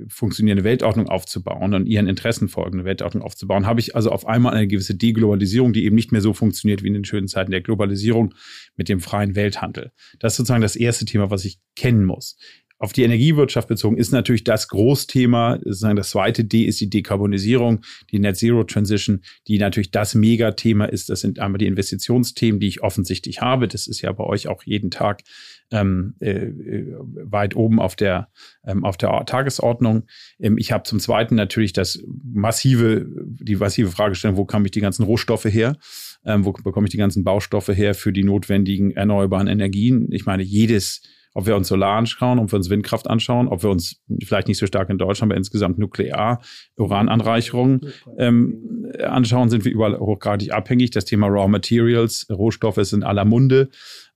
funktionierende 0.07 0.63
Weltordnung 0.63 1.09
aufzubauen 1.09 1.73
und 1.73 1.85
ihren 1.85 2.07
Interessen 2.07 2.47
folgende 2.47 2.85
Weltordnung 2.85 3.23
aufzubauen, 3.23 3.65
habe 3.65 3.81
ich 3.81 3.93
also 3.93 4.09
auf 4.09 4.25
einmal 4.25 4.53
eine 4.53 4.67
gewisse 4.67 4.95
Deglobalisierung, 4.95 5.73
die 5.73 5.83
eben 5.83 5.97
nicht 5.97 6.13
mehr 6.13 6.21
so 6.21 6.33
funktioniert 6.33 6.83
wie 6.83 6.87
in 6.87 6.93
den 6.93 7.03
schönen 7.03 7.27
Zeiten 7.27 7.51
der 7.51 7.59
Globalisierung 7.59 8.33
mit 8.77 8.87
dem 8.87 9.01
freien 9.01 9.35
Welthandel. 9.35 9.91
Das 10.19 10.33
ist 10.33 10.37
sozusagen 10.37 10.61
das 10.61 10.77
erste 10.77 11.03
Thema, 11.03 11.29
was 11.29 11.43
ich 11.43 11.59
kennen 11.75 12.05
muss. 12.05 12.37
auf 12.79 12.93
die 12.93 13.03
Energiewirtschaft 13.03 13.67
bezogen 13.67 13.97
ist 13.97 14.11
natürlich 14.11 14.43
das 14.43 14.67
Großthema. 14.67 15.59
Sozusagen 15.63 15.95
das 15.95 16.11
zweite 16.11 16.45
D 16.45 16.63
ist 16.63 16.79
die 16.79 16.89
Dekarbonisierung, 16.89 17.81
die 18.11 18.19
Net 18.19 18.37
Zero 18.37 18.63
Transition, 18.63 19.21
die 19.47 19.57
natürlich 19.57 19.91
das 19.91 20.15
Megathema 20.15 20.85
ist. 20.85 21.09
Das 21.09 21.21
sind 21.21 21.39
einmal 21.39 21.57
die 21.57 21.65
Investitionsthemen, 21.65 22.59
die 22.59 22.67
ich 22.67 22.83
offensichtlich 22.83 23.41
habe. 23.41 23.67
Das 23.67 23.87
ist 23.87 24.01
ja 24.01 24.11
bei 24.11 24.23
euch 24.23 24.47
auch 24.47 24.63
jeden 24.63 24.91
Tag 24.91 25.23
ähm, 25.71 26.15
äh, 26.19 26.76
weit 26.85 27.55
oben 27.55 27.79
auf 27.79 27.95
der, 27.95 28.29
ähm, 28.65 28.83
auf 28.85 28.97
der 28.97 29.25
Tagesordnung. 29.25 30.03
Ähm, 30.39 30.57
ich 30.57 30.71
habe 30.71 30.83
zum 30.83 30.99
Zweiten 30.99 31.35
natürlich 31.35 31.73
das 31.73 32.03
massive, 32.23 33.05
die 33.25 33.55
massive 33.55 33.89
Fragestellung, 33.89 34.37
wo 34.37 34.45
komme 34.45 34.65
ich 34.65 34.71
die 34.71 34.81
ganzen 34.81 35.03
Rohstoffe 35.03 35.45
her? 35.45 35.77
Ähm, 36.25 36.45
wo 36.45 36.51
bekomme 36.51 36.87
ich 36.87 36.91
die 36.91 36.97
ganzen 36.97 37.23
Baustoffe 37.23 37.69
her 37.69 37.93
für 37.93 38.11
die 38.11 38.23
notwendigen 38.23 38.91
erneuerbaren 38.91 39.47
Energien? 39.47 40.07
Ich 40.11 40.25
meine, 40.25 40.43
jedes 40.43 41.01
ob 41.37 41.45
wir 41.45 41.55
uns 41.55 41.67
Solar 41.67 41.99
anschauen, 41.99 42.39
ob 42.39 42.51
wir 42.51 42.57
uns 42.57 42.71
Windkraft 42.71 43.07
anschauen, 43.07 43.47
ob 43.47 43.61
wir 43.61 43.69
uns 43.69 44.01
vielleicht 44.23 44.47
nicht 44.47 44.57
so 44.57 44.65
stark 44.65 44.89
in 44.89 44.97
Deutschland, 44.97 45.31
aber 45.31 45.37
insgesamt 45.37 45.77
Nuklear, 45.77 46.41
Urananreicherung 46.77 47.81
ähm, 48.17 48.87
anschauen, 49.03 49.51
sind 49.51 49.63
wir 49.63 49.71
überall 49.71 49.99
hochgradig 49.99 50.51
abhängig. 50.51 50.89
Das 50.89 51.05
Thema 51.05 51.27
Raw 51.27 51.47
Materials, 51.47 52.25
Rohstoffe 52.31 52.79
ist 52.79 52.93
in 52.93 53.03
aller 53.03 53.23
Munde. 53.23 53.69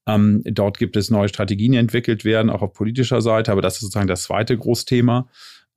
Ähm, 0.07 0.41
dort 0.45 0.77
gibt 0.77 0.95
es 0.95 1.11
neue 1.11 1.29
Strategien, 1.29 1.73
die 1.73 1.77
entwickelt 1.77 2.25
werden, 2.25 2.49
auch 2.49 2.61
auf 2.61 2.73
politischer 2.73 3.21
Seite, 3.21 3.51
aber 3.51 3.61
das 3.61 3.75
ist 3.75 3.81
sozusagen 3.81 4.07
das 4.07 4.23
zweite 4.23 4.57
Großthema. 4.57 5.27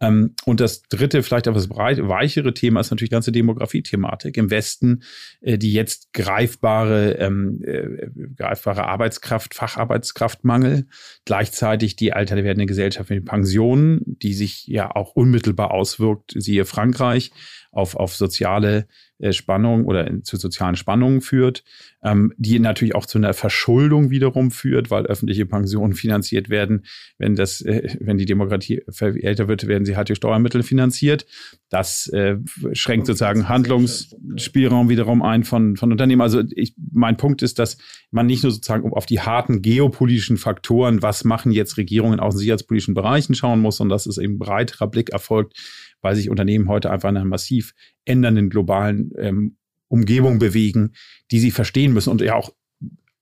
Ähm, 0.00 0.34
und 0.44 0.60
das 0.60 0.82
dritte, 0.82 1.22
vielleicht 1.22 1.46
etwas 1.46 1.68
breit, 1.68 1.98
weichere 2.02 2.52
Thema 2.52 2.80
ist 2.80 2.90
natürlich 2.90 3.10
die 3.10 3.14
ganze 3.14 3.32
Demografie-Thematik 3.32 4.36
im 4.36 4.50
Westen, 4.50 5.02
äh, 5.40 5.56
die 5.56 5.72
jetzt 5.72 6.12
greifbare, 6.12 7.12
ähm, 7.12 7.62
äh, 7.64 8.08
greifbare 8.36 8.86
Arbeitskraft, 8.86 9.54
Facharbeitskraftmangel, 9.54 10.86
gleichzeitig 11.24 11.96
die 11.96 12.12
alter 12.12 12.36
werdende 12.36 12.66
Gesellschaft 12.66 13.10
mit 13.10 13.20
den 13.20 13.24
Pensionen, 13.24 14.00
die 14.04 14.34
sich 14.34 14.66
ja 14.66 14.94
auch 14.94 15.12
unmittelbar 15.12 15.70
auswirkt, 15.70 16.34
siehe 16.36 16.64
Frankreich, 16.64 17.30
auf, 17.70 17.96
auf 17.96 18.14
soziale 18.14 18.86
Spannung 19.32 19.86
oder 19.86 20.08
zu 20.22 20.36
sozialen 20.36 20.76
Spannungen 20.76 21.20
führt, 21.20 21.64
ähm, 22.02 22.32
die 22.36 22.58
natürlich 22.58 22.94
auch 22.94 23.06
zu 23.06 23.18
einer 23.18 23.32
Verschuldung 23.34 24.10
wiederum 24.10 24.50
führt, 24.50 24.90
weil 24.90 25.06
öffentliche 25.06 25.46
Pensionen 25.46 25.94
finanziert 25.94 26.50
werden. 26.50 26.84
Wenn 27.18 27.34
das, 27.34 27.60
äh, 27.62 27.96
wenn 28.00 28.18
die 28.18 28.26
Demokratie 28.26 28.82
älter 29.00 29.48
wird, 29.48 29.66
werden 29.66 29.84
sie 29.84 29.96
halt 29.96 30.08
durch 30.08 30.18
Steuermittel 30.18 30.62
finanziert. 30.62 31.26
Das 31.70 32.08
äh, 32.08 32.36
schränkt 32.72 33.06
sozusagen 33.06 33.48
Handlungsspielraum 33.48 34.88
wiederum 34.88 35.22
ein 35.22 35.44
von, 35.44 35.76
von 35.76 35.90
Unternehmen. 35.90 36.20
Also 36.20 36.42
ich, 36.50 36.74
mein 36.92 37.16
Punkt 37.16 37.42
ist, 37.42 37.58
dass 37.58 37.78
man 38.10 38.26
nicht 38.26 38.42
nur 38.42 38.52
sozusagen 38.52 38.92
auf 38.92 39.06
die 39.06 39.20
harten 39.20 39.62
geopolitischen 39.62 40.36
Faktoren, 40.36 41.02
was 41.02 41.24
machen 41.24 41.52
jetzt 41.52 41.76
Regierungen 41.76 42.18
in 42.18 42.30
sicherheitspolitischen 42.30 42.94
Bereichen 42.94 43.34
schauen 43.34 43.60
muss, 43.60 43.80
und 43.80 43.88
dass 43.88 44.06
es 44.06 44.18
eben 44.18 44.38
breiterer 44.38 44.88
Blick 44.88 45.10
erfolgt, 45.10 45.56
weil 46.04 46.14
sich 46.14 46.30
Unternehmen 46.30 46.68
heute 46.68 46.90
einfach 46.90 47.08
in 47.08 47.16
einer 47.16 47.26
massiv 47.26 47.74
ändernden 48.04 48.50
globalen 48.50 49.10
ähm, 49.18 49.56
Umgebung 49.88 50.38
bewegen, 50.38 50.92
die 51.30 51.40
sie 51.40 51.50
verstehen 51.50 51.92
müssen 51.92 52.10
und 52.10 52.20
ja 52.20 52.34
auch 52.34 52.52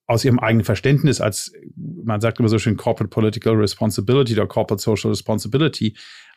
aus 0.07 0.25
ihrem 0.25 0.41
eigenen 0.41 0.65
Verständnis 0.65 1.21
als, 1.21 1.53
man 1.77 2.21
sagt 2.21 2.39
immer 2.39 2.49
so 2.49 2.59
schön 2.59 2.77
Corporate 2.77 3.09
Political 3.09 3.55
Responsibility 3.55 4.35
oder 4.35 4.47
Corporate 4.47 4.83
Social 4.83 5.11
Responsibility, 5.11 5.95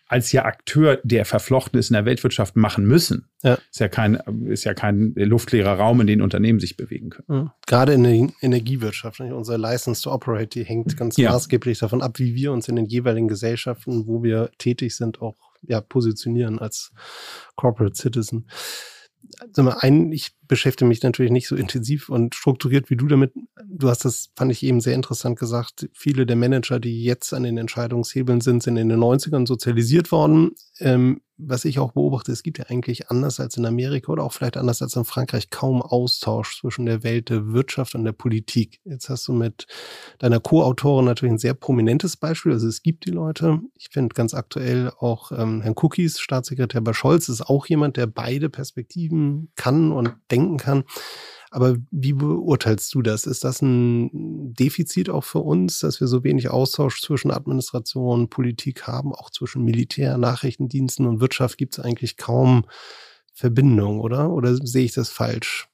als 0.07 0.31
ja 0.31 0.45
Akteur, 0.45 0.99
der 1.03 1.25
verflochten 1.25 1.79
ist 1.79 1.89
in 1.89 1.95
der 1.95 2.05
Weltwirtschaft, 2.05 2.55
machen 2.55 2.85
müssen. 2.85 3.27
Ja. 3.41 3.57
Ist 3.71 3.79
ja 3.79 3.87
kein, 3.87 4.15
ist 4.45 4.63
ja 4.63 4.75
kein 4.75 5.13
luftleerer 5.15 5.73
Raum, 5.73 5.99
in 6.01 6.07
den 6.07 6.21
Unternehmen 6.21 6.59
sich 6.59 6.77
bewegen 6.77 7.09
können. 7.09 7.41
Mhm. 7.41 7.51
Gerade 7.65 7.93
in 7.93 8.03
der 8.03 8.29
Energiewirtschaft, 8.41 9.19
nicht? 9.19 9.33
unsere 9.33 9.57
License 9.57 10.03
to 10.03 10.11
Operate, 10.11 10.47
die 10.47 10.63
hängt 10.63 10.95
ganz 10.95 11.17
ja. 11.17 11.31
maßgeblich 11.31 11.79
davon 11.79 12.03
ab, 12.03 12.19
wie 12.19 12.35
wir 12.35 12.51
uns 12.51 12.67
in 12.67 12.75
den 12.75 12.85
jeweiligen 12.85 13.27
Gesellschaften, 13.27 14.05
wo 14.05 14.21
wir 14.21 14.51
tätig 14.59 14.95
sind, 14.95 15.21
auch 15.21 15.35
ja, 15.67 15.81
positionieren 15.81 16.59
als 16.59 16.91
Corporate 17.55 17.95
Citizen. 17.95 18.47
Mal, 19.57 19.77
ein, 19.79 20.11
ich 20.11 20.35
beschäftige 20.47 20.87
mich 20.87 21.01
natürlich 21.03 21.31
nicht 21.31 21.47
so 21.47 21.55
intensiv 21.55 22.09
und 22.09 22.35
strukturiert 22.35 22.89
wie 22.89 22.95
du 22.95 23.07
damit. 23.07 23.33
Du 23.65 23.89
hast 23.89 24.05
das, 24.05 24.29
fand 24.35 24.51
ich 24.51 24.63
eben 24.63 24.81
sehr 24.81 24.95
interessant 24.95 25.39
gesagt. 25.39 25.89
Viele 25.93 26.25
der 26.25 26.35
Manager, 26.35 26.79
die 26.79 27.03
jetzt 27.03 27.33
an 27.33 27.43
den 27.43 27.57
Entscheidungshebeln 27.57 28.41
sind, 28.41 28.63
sind 28.63 28.77
in 28.77 28.89
den 28.89 28.99
90ern 28.99 29.47
sozialisiert 29.47 30.11
worden. 30.11 30.51
Ähm, 30.79 31.21
was 31.37 31.65
ich 31.65 31.79
auch 31.79 31.91
beobachte, 31.91 32.31
es 32.31 32.43
gibt 32.43 32.59
ja 32.59 32.65
eigentlich 32.67 33.09
anders 33.09 33.39
als 33.39 33.57
in 33.57 33.65
Amerika 33.65 34.11
oder 34.11 34.23
auch 34.23 34.31
vielleicht 34.31 34.55
anders 34.55 34.81
als 34.81 34.95
in 34.95 35.03
Frankreich 35.03 35.49
kaum 35.49 35.81
Austausch 35.81 36.59
zwischen 36.61 36.85
der 36.85 37.03
Welt 37.03 37.29
der 37.29 37.51
Wirtschaft 37.51 37.95
und 37.95 38.05
der 38.05 38.13
Politik. 38.13 38.79
Jetzt 38.85 39.09
hast 39.09 39.27
du 39.27 39.33
mit 39.33 39.67
deiner 40.19 40.39
Co-Autorin 40.39 41.05
natürlich 41.05 41.33
ein 41.33 41.39
sehr 41.39 41.53
prominentes 41.53 42.15
Beispiel. 42.15 42.53
Also 42.53 42.67
es 42.67 42.83
gibt 42.83 43.05
die 43.05 43.11
Leute. 43.11 43.59
Ich 43.77 43.89
finde 43.91 44.13
ganz 44.13 44.33
aktuell 44.33 44.91
auch 44.99 45.31
ähm, 45.31 45.61
Herrn 45.61 45.75
Cookies, 45.75 46.19
Staatssekretär 46.19 46.81
bei 46.81 46.93
Scholz, 46.93 47.27
ist 47.27 47.41
auch 47.41 47.65
jemand, 47.67 47.97
der 47.97 48.07
beide 48.07 48.49
Perspektiven 48.49 49.49
kann 49.55 49.91
und 49.91 50.13
denken 50.35 50.57
kann. 50.57 50.83
Aber 51.51 51.77
wie 51.89 52.11
beurteilst 52.13 52.93
du 52.93 53.01
das? 53.01 53.25
Ist 53.25 53.45
das 53.45 53.61
ein 53.61 54.53
Defizit 54.53 55.09
auch 55.09 55.23
für 55.23 55.39
uns, 55.39 55.79
dass 55.79 56.01
wir 56.01 56.07
so 56.07 56.23
wenig 56.23 56.49
Austausch 56.49 57.01
zwischen 57.01 57.31
Administration, 57.31 58.29
Politik 58.29 58.87
haben, 58.87 59.13
auch 59.13 59.29
zwischen 59.29 59.63
Militär, 59.63 60.17
Nachrichtendiensten 60.17 61.05
und 61.05 61.21
Wirtschaft 61.21 61.57
gibt 61.57 61.77
es 61.77 61.83
eigentlich 61.83 62.17
kaum 62.17 62.65
Verbindung, 63.33 64.01
oder? 64.01 64.31
Oder 64.31 64.55
sehe 64.55 64.83
ich 64.83 64.93
das 64.93 65.09
falsch? 65.09 65.69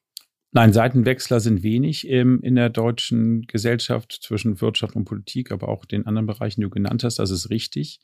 Nein, 0.52 0.74
Seitenwechsler 0.74 1.40
sind 1.40 1.64
wenig 1.64 2.08
im, 2.08 2.42
in 2.42 2.56
der 2.56 2.70
deutschen 2.70 3.44
Gesellschaft 3.44 4.20
zwischen 4.22 4.60
Wirtschaft 4.60 4.96
und 4.96 5.06
Politik, 5.06 5.52
aber 5.52 5.70
auch 5.70 5.86
den 5.86 6.06
anderen 6.06 6.28
Bereichen, 6.28 6.60
die 6.60 6.66
du 6.66 6.70
genannt 6.70 7.04
hast. 7.04 7.20
Das 7.20 7.32
ist 7.32 7.50
richtig. 7.50 8.02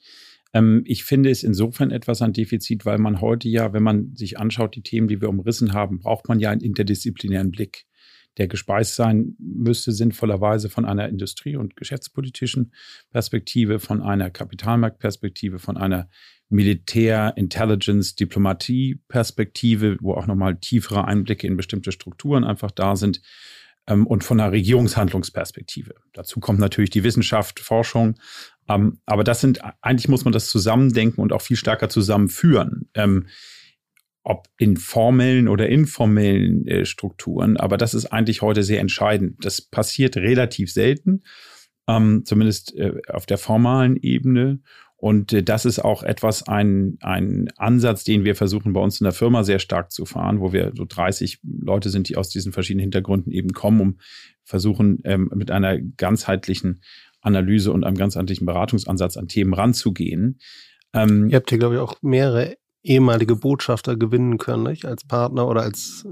Ähm, 0.54 0.84
ich 0.86 1.04
finde 1.04 1.30
es 1.30 1.44
insofern 1.44 1.92
etwas 1.92 2.22
ein 2.22 2.34
Defizit, 2.34 2.86
weil 2.86 2.98
man 2.98 3.22
heute 3.22 3.50
ja, 3.50 3.74
wenn 3.74 3.84
man 3.84 4.16
sich 4.16 4.40
anschaut, 4.40 4.76
die 4.76 4.84
Themen, 4.84 5.08
die 5.08 5.22
wir 5.22 5.30
umrissen 5.30 5.74
haben, 5.74 6.00
braucht 6.00 6.28
man 6.28 6.40
ja 6.40 6.52
einen 6.52 6.62
interdisziplinären 6.62 7.52
Blick, 7.52 7.86
der 8.38 8.48
gespeist 8.48 8.96
sein 8.96 9.36
müsste, 9.40 9.92
sinnvollerweise 9.92 10.70
von 10.70 10.86
einer 10.86 11.10
industrie- 11.10 11.56
und 11.56 11.76
geschäftspolitischen 11.76 12.72
Perspektive, 13.12 13.80
von 13.80 14.02
einer 14.02 14.30
Kapitalmarktperspektive, 14.30 15.60
von 15.60 15.76
einer 15.76 16.08
Militär-, 16.50 17.34
Intelligence-, 17.36 18.16
Diplomatie-Perspektive, 18.16 19.98
wo 20.02 20.14
auch 20.14 20.28
nochmal 20.28 20.58
tiefere 20.58 21.06
Einblicke 21.06 21.48
in 21.48 21.58
bestimmte 21.58 21.92
Strukturen 21.92 22.44
einfach 22.44 22.72
da 22.72 22.96
sind 22.96 23.22
und 23.88 24.24
von 24.24 24.40
einer 24.40 24.52
Regierungshandlungsperspektive. 24.52 25.96
Dazu 26.14 26.40
kommt 26.40 26.60
natürlich 26.60 26.90
die 26.90 27.04
Wissenschaft, 27.04 27.60
Forschung, 27.60 28.16
ähm, 28.68 29.00
aber 29.06 29.24
das 29.24 29.42
sind, 29.42 29.62
eigentlich 29.82 30.10
muss 30.10 30.26
man 30.26 30.34
das 30.34 30.50
zusammendenken 30.50 31.22
und 31.22 31.34
auch 31.34 31.42
viel 31.42 31.58
stärker 31.58 31.90
zusammenführen. 31.90 32.90
Ähm, 32.94 33.28
ob 34.30 34.50
in 34.58 34.76
formellen 34.76 35.48
oder 35.48 35.70
informellen 35.70 36.68
äh, 36.68 36.86
Strukturen. 36.86 37.56
Aber 37.56 37.78
das 37.78 37.94
ist 37.94 38.08
eigentlich 38.08 38.42
heute 38.42 38.62
sehr 38.62 38.82
entscheidend. 38.82 39.38
Das 39.46 39.62
passiert 39.62 40.18
relativ 40.18 40.70
selten, 40.70 41.24
ähm, 41.88 42.24
zumindest 42.26 42.76
äh, 42.76 42.96
auf 43.08 43.26
der 43.26 43.38
formalen 43.38 43.96
Ebene. 43.96 44.60
Und 44.98 45.32
äh, 45.32 45.44
das 45.44 45.66
ist 45.66 45.80
auch 45.80 46.04
etwas, 46.04 46.48
ein, 46.48 46.98
ein 47.02 47.50
Ansatz, 47.56 48.04
den 48.04 48.26
wir 48.26 48.36
versuchen 48.36 48.74
bei 48.74 48.82
uns 48.82 49.00
in 49.00 49.06
der 49.06 49.14
Firma 49.14 49.44
sehr 49.44 49.60
stark 49.60 49.92
zu 49.92 50.06
fahren, 50.06 50.42
wo 50.42 50.52
wir 50.52 50.74
so 50.76 50.86
30 50.88 51.40
Leute 51.44 51.90
sind, 51.90 52.10
die 52.10 52.18
aus 52.18 52.30
diesen 52.30 52.52
verschiedenen 52.52 52.84
Hintergründen 52.84 53.32
eben 53.32 53.54
kommen, 53.54 53.80
um 53.80 54.00
versuchen, 54.44 55.00
ähm, 55.04 55.30
mit 55.36 55.52
einer 55.52 55.80
ganzheitlichen 55.80 56.82
Analyse 57.22 57.72
und 57.72 57.84
einem 57.84 57.98
ganzheitlichen 57.98 58.46
Beratungsansatz 58.46 59.18
an 59.18 59.28
Themen 59.28 59.54
ranzugehen. 59.54 60.40
Ähm, 60.94 61.30
Ihr 61.30 61.38
habt 61.38 61.50
hier, 61.50 61.60
glaube 61.60 61.76
ich, 61.76 61.82
auch 61.82 62.02
mehrere 62.02 62.58
ehemalige 62.88 63.36
Botschafter 63.36 63.96
gewinnen 63.96 64.38
können, 64.38 64.64
nicht? 64.64 64.86
Als 64.86 65.04
Partner 65.04 65.48
oder 65.48 65.62
als 65.62 66.06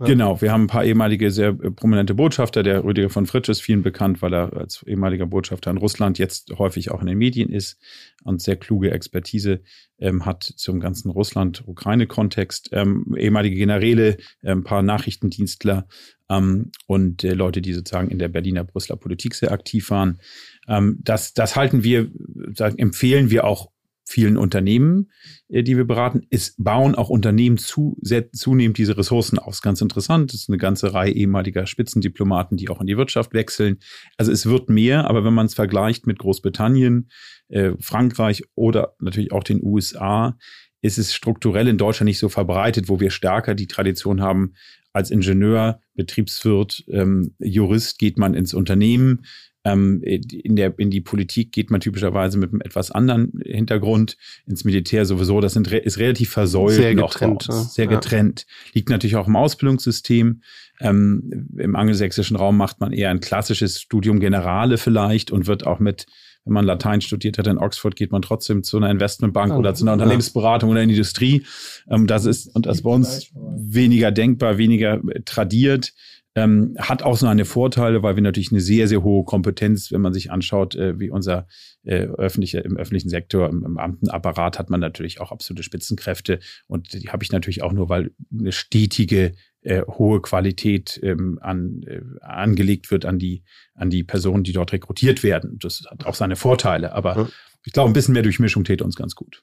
ja. 0.00 0.06
Genau, 0.06 0.40
wir 0.40 0.50
haben 0.50 0.64
ein 0.64 0.68
paar 0.68 0.84
ehemalige 0.84 1.30
sehr 1.30 1.50
äh, 1.50 1.70
prominente 1.70 2.14
Botschafter. 2.14 2.64
Der 2.64 2.82
Rüdiger 2.82 3.10
von 3.10 3.26
Fritsch 3.26 3.48
ist 3.48 3.60
vielen 3.60 3.82
bekannt, 3.82 4.22
weil 4.22 4.34
er 4.34 4.52
als 4.52 4.82
ehemaliger 4.82 5.26
Botschafter 5.26 5.70
in 5.70 5.76
Russland 5.76 6.18
jetzt 6.18 6.52
häufig 6.58 6.90
auch 6.90 7.00
in 7.00 7.06
den 7.06 7.18
Medien 7.18 7.48
ist 7.48 7.78
und 8.24 8.42
sehr 8.42 8.56
kluge 8.56 8.90
Expertise 8.90 9.60
ähm, 9.98 10.26
hat 10.26 10.42
zum 10.42 10.80
ganzen 10.80 11.10
Russland-Ukraine-Kontext. 11.10 12.70
Ähm, 12.72 13.14
ehemalige 13.16 13.54
Generäle, 13.54 14.16
äh, 14.42 14.50
ein 14.50 14.64
paar 14.64 14.82
Nachrichtendienstler 14.82 15.86
ähm, 16.28 16.72
und 16.86 17.22
äh, 17.22 17.32
Leute, 17.32 17.62
die 17.62 17.72
sozusagen 17.72 18.10
in 18.10 18.18
der 18.18 18.28
Berliner 18.28 18.64
Brüsseler 18.64 18.96
Politik 18.96 19.36
sehr 19.36 19.52
aktiv 19.52 19.90
waren. 19.90 20.18
Ähm, 20.66 20.98
das, 21.02 21.34
das 21.34 21.54
halten 21.54 21.84
wir, 21.84 22.10
sagen, 22.52 22.78
empfehlen 22.78 23.30
wir 23.30 23.44
auch 23.44 23.70
vielen 24.04 24.36
Unternehmen, 24.36 25.10
äh, 25.48 25.62
die 25.62 25.76
wir 25.76 25.86
beraten, 25.86 26.26
ist, 26.30 26.62
bauen 26.62 26.94
auch 26.94 27.08
Unternehmen 27.08 27.58
zu, 27.58 27.96
sehr, 28.00 28.30
zunehmend 28.32 28.78
diese 28.78 28.96
Ressourcen 28.96 29.38
aus. 29.38 29.62
Ganz 29.62 29.80
interessant. 29.80 30.32
Es 30.32 30.42
ist 30.42 30.48
eine 30.48 30.58
ganze 30.58 30.94
Reihe 30.94 31.12
ehemaliger 31.12 31.66
Spitzendiplomaten, 31.66 32.56
die 32.56 32.68
auch 32.68 32.80
in 32.80 32.86
die 32.86 32.96
Wirtschaft 32.96 33.32
wechseln. 33.34 33.78
Also 34.16 34.30
es 34.30 34.46
wird 34.46 34.68
mehr, 34.68 35.08
aber 35.08 35.24
wenn 35.24 35.34
man 35.34 35.46
es 35.46 35.54
vergleicht 35.54 36.06
mit 36.06 36.18
Großbritannien, 36.18 37.10
äh, 37.48 37.72
Frankreich 37.80 38.44
oder 38.54 38.94
natürlich 39.00 39.32
auch 39.32 39.44
den 39.44 39.62
USA, 39.62 40.36
ist 40.82 40.98
es 40.98 41.14
strukturell 41.14 41.66
in 41.66 41.78
Deutschland 41.78 42.08
nicht 42.08 42.18
so 42.18 42.28
verbreitet, 42.28 42.88
wo 42.90 43.00
wir 43.00 43.10
stärker 43.10 43.54
die 43.54 43.66
Tradition 43.66 44.20
haben, 44.20 44.52
als 44.92 45.10
Ingenieur, 45.10 45.80
Betriebswirt, 45.94 46.84
ähm, 46.88 47.34
Jurist 47.38 47.98
geht 47.98 48.16
man 48.16 48.34
ins 48.34 48.54
Unternehmen, 48.54 49.24
Ähm, 49.64 50.02
in, 50.02 50.56
der, 50.56 50.78
in 50.78 50.90
die 50.90 51.00
Politik 51.00 51.52
geht 51.52 51.70
man 51.70 51.80
typischerweise 51.80 52.38
mit 52.38 52.52
einem 52.52 52.60
etwas 52.60 52.90
anderen 52.90 53.32
Hintergrund, 53.44 54.16
ins 54.46 54.64
Militär 54.64 55.06
sowieso. 55.06 55.40
Das 55.40 55.54
sind, 55.54 55.72
ist 55.72 55.98
relativ 55.98 56.30
versäult. 56.30 56.74
Sehr 56.74 56.94
getrennt. 56.94 57.48
Sehr 57.50 57.86
getrennt. 57.86 58.46
Liegt 58.74 58.90
natürlich 58.90 59.16
auch 59.16 59.26
im 59.26 59.36
Ausbildungssystem. 59.36 60.42
Ähm, 60.80 61.48
Im 61.56 61.76
angelsächsischen 61.76 62.36
Raum 62.36 62.56
macht 62.56 62.80
man 62.80 62.92
eher 62.92 63.10
ein 63.10 63.20
klassisches 63.20 63.80
Studium 63.80 64.20
Generale 64.20 64.76
vielleicht 64.76 65.30
und 65.30 65.46
wird 65.46 65.66
auch 65.66 65.78
mit 65.78 66.06
wenn 66.44 66.52
man 66.52 66.64
Latein 66.64 67.00
studiert 67.00 67.38
hat 67.38 67.46
in 67.46 67.58
Oxford, 67.58 67.96
geht 67.96 68.12
man 68.12 68.22
trotzdem 68.22 68.62
zu 68.62 68.76
einer 68.76 68.90
Investmentbank 68.90 69.52
oh, 69.54 69.58
oder 69.58 69.74
zu 69.74 69.84
einer 69.84 69.94
Unternehmensberatung 69.94 70.70
oder 70.70 70.82
in 70.82 70.88
die 70.88 70.94
Industrie. 70.94 71.44
Ähm, 71.88 72.06
das 72.06 72.26
ist, 72.26 72.54
und 72.54 72.66
das 72.66 72.78
ist 72.78 72.82
bei 72.82 72.90
uns 72.90 73.30
weniger 73.34 74.12
denkbar, 74.12 74.58
weniger 74.58 75.00
tradiert. 75.24 75.92
Ähm, 76.36 76.74
hat 76.78 77.04
auch 77.04 77.16
so 77.16 77.28
eine 77.28 77.44
Vorteile, 77.44 78.02
weil 78.02 78.16
wir 78.16 78.22
natürlich 78.22 78.50
eine 78.50 78.60
sehr, 78.60 78.88
sehr 78.88 79.04
hohe 79.04 79.24
Kompetenz, 79.24 79.92
wenn 79.92 80.00
man 80.00 80.12
sich 80.12 80.32
anschaut, 80.32 80.74
äh, 80.74 80.98
wie 80.98 81.08
unser 81.08 81.46
äh, 81.84 82.06
öffentliche, 82.06 82.58
im 82.58 82.76
öffentlichen 82.76 83.08
Sektor, 83.08 83.48
im, 83.48 83.64
im 83.64 83.78
Amtenapparat 83.78 84.58
hat 84.58 84.68
man 84.68 84.80
natürlich 84.80 85.20
auch 85.20 85.30
absolute 85.30 85.62
Spitzenkräfte 85.62 86.40
und 86.66 86.92
die 86.92 87.08
habe 87.08 87.22
ich 87.22 87.30
natürlich 87.30 87.62
auch 87.62 87.72
nur, 87.72 87.88
weil 87.88 88.10
eine 88.36 88.50
stetige 88.50 89.34
äh, 89.60 89.82
hohe 89.86 90.20
Qualität 90.20 90.98
ähm, 91.02 91.38
an, 91.40 91.82
äh, 91.86 92.02
angelegt 92.20 92.90
wird 92.90 93.04
an 93.04 93.18
die, 93.18 93.44
an 93.74 93.88
die 93.88 94.02
Personen, 94.02 94.42
die 94.42 94.52
dort 94.52 94.72
rekrutiert 94.72 95.22
werden. 95.22 95.58
Das 95.60 95.84
hat 95.88 96.04
auch 96.04 96.14
seine 96.14 96.36
Vorteile, 96.36 96.92
aber 96.92 97.16
ja. 97.16 97.28
ich 97.64 97.72
glaube, 97.72 97.90
ein 97.90 97.94
bisschen 97.94 98.14
mehr 98.14 98.22
Durchmischung 98.22 98.64
täte 98.64 98.84
uns 98.84 98.96
ganz 98.96 99.14
gut. 99.14 99.42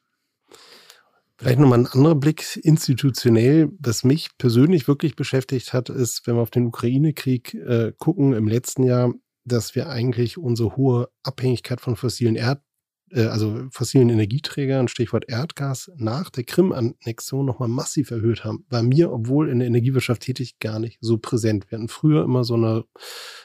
Vielleicht 1.42 1.60
nochmal 1.60 1.80
ein 1.80 1.88
anderer 1.88 2.14
Blick 2.14 2.60
institutionell. 2.62 3.70
Was 3.80 4.04
mich 4.04 4.30
persönlich 4.38 4.88
wirklich 4.88 5.16
beschäftigt 5.16 5.74
hat, 5.74 5.90
ist, 5.90 6.28
wenn 6.28 6.36
wir 6.36 6.42
auf 6.42 6.52
den 6.52 6.68
Ukraine-Krieg 6.68 7.56
äh, 7.56 7.94
gucken 7.98 8.34
im 8.34 8.48
letzten 8.48 8.84
Jahr, 8.84 9.12
dass 9.44 9.74
wir 9.74 9.90
eigentlich 9.90 10.38
unsere 10.38 10.76
hohe 10.76 11.10
Abhängigkeit 11.24 11.82
von 11.82 11.96
fossilen 11.96 12.36
Erd 12.36 12.62
äh, 13.10 13.24
also 13.24 13.68
fossilen 13.72 14.10
Energieträgern, 14.10 14.88
Stichwort 14.88 15.26
Erdgas, 15.28 15.92
nach 15.96 16.30
der 16.30 16.44
Krim-Annexion 16.44 17.44
nochmal 17.44 17.70
massiv 17.70 18.12
erhöht 18.12 18.44
haben, 18.44 18.66
war 18.70 18.84
mir, 18.84 19.12
obwohl 19.12 19.50
in 19.50 19.58
der 19.58 19.68
Energiewirtschaft 19.68 20.22
tätig, 20.22 20.60
gar 20.60 20.78
nicht 20.78 20.98
so 21.02 21.18
präsent. 21.18 21.70
Wir 21.70 21.80
hatten 21.80 21.88
früher 21.88 22.24
immer 22.24 22.44
so 22.44 22.54
eine 22.54 22.84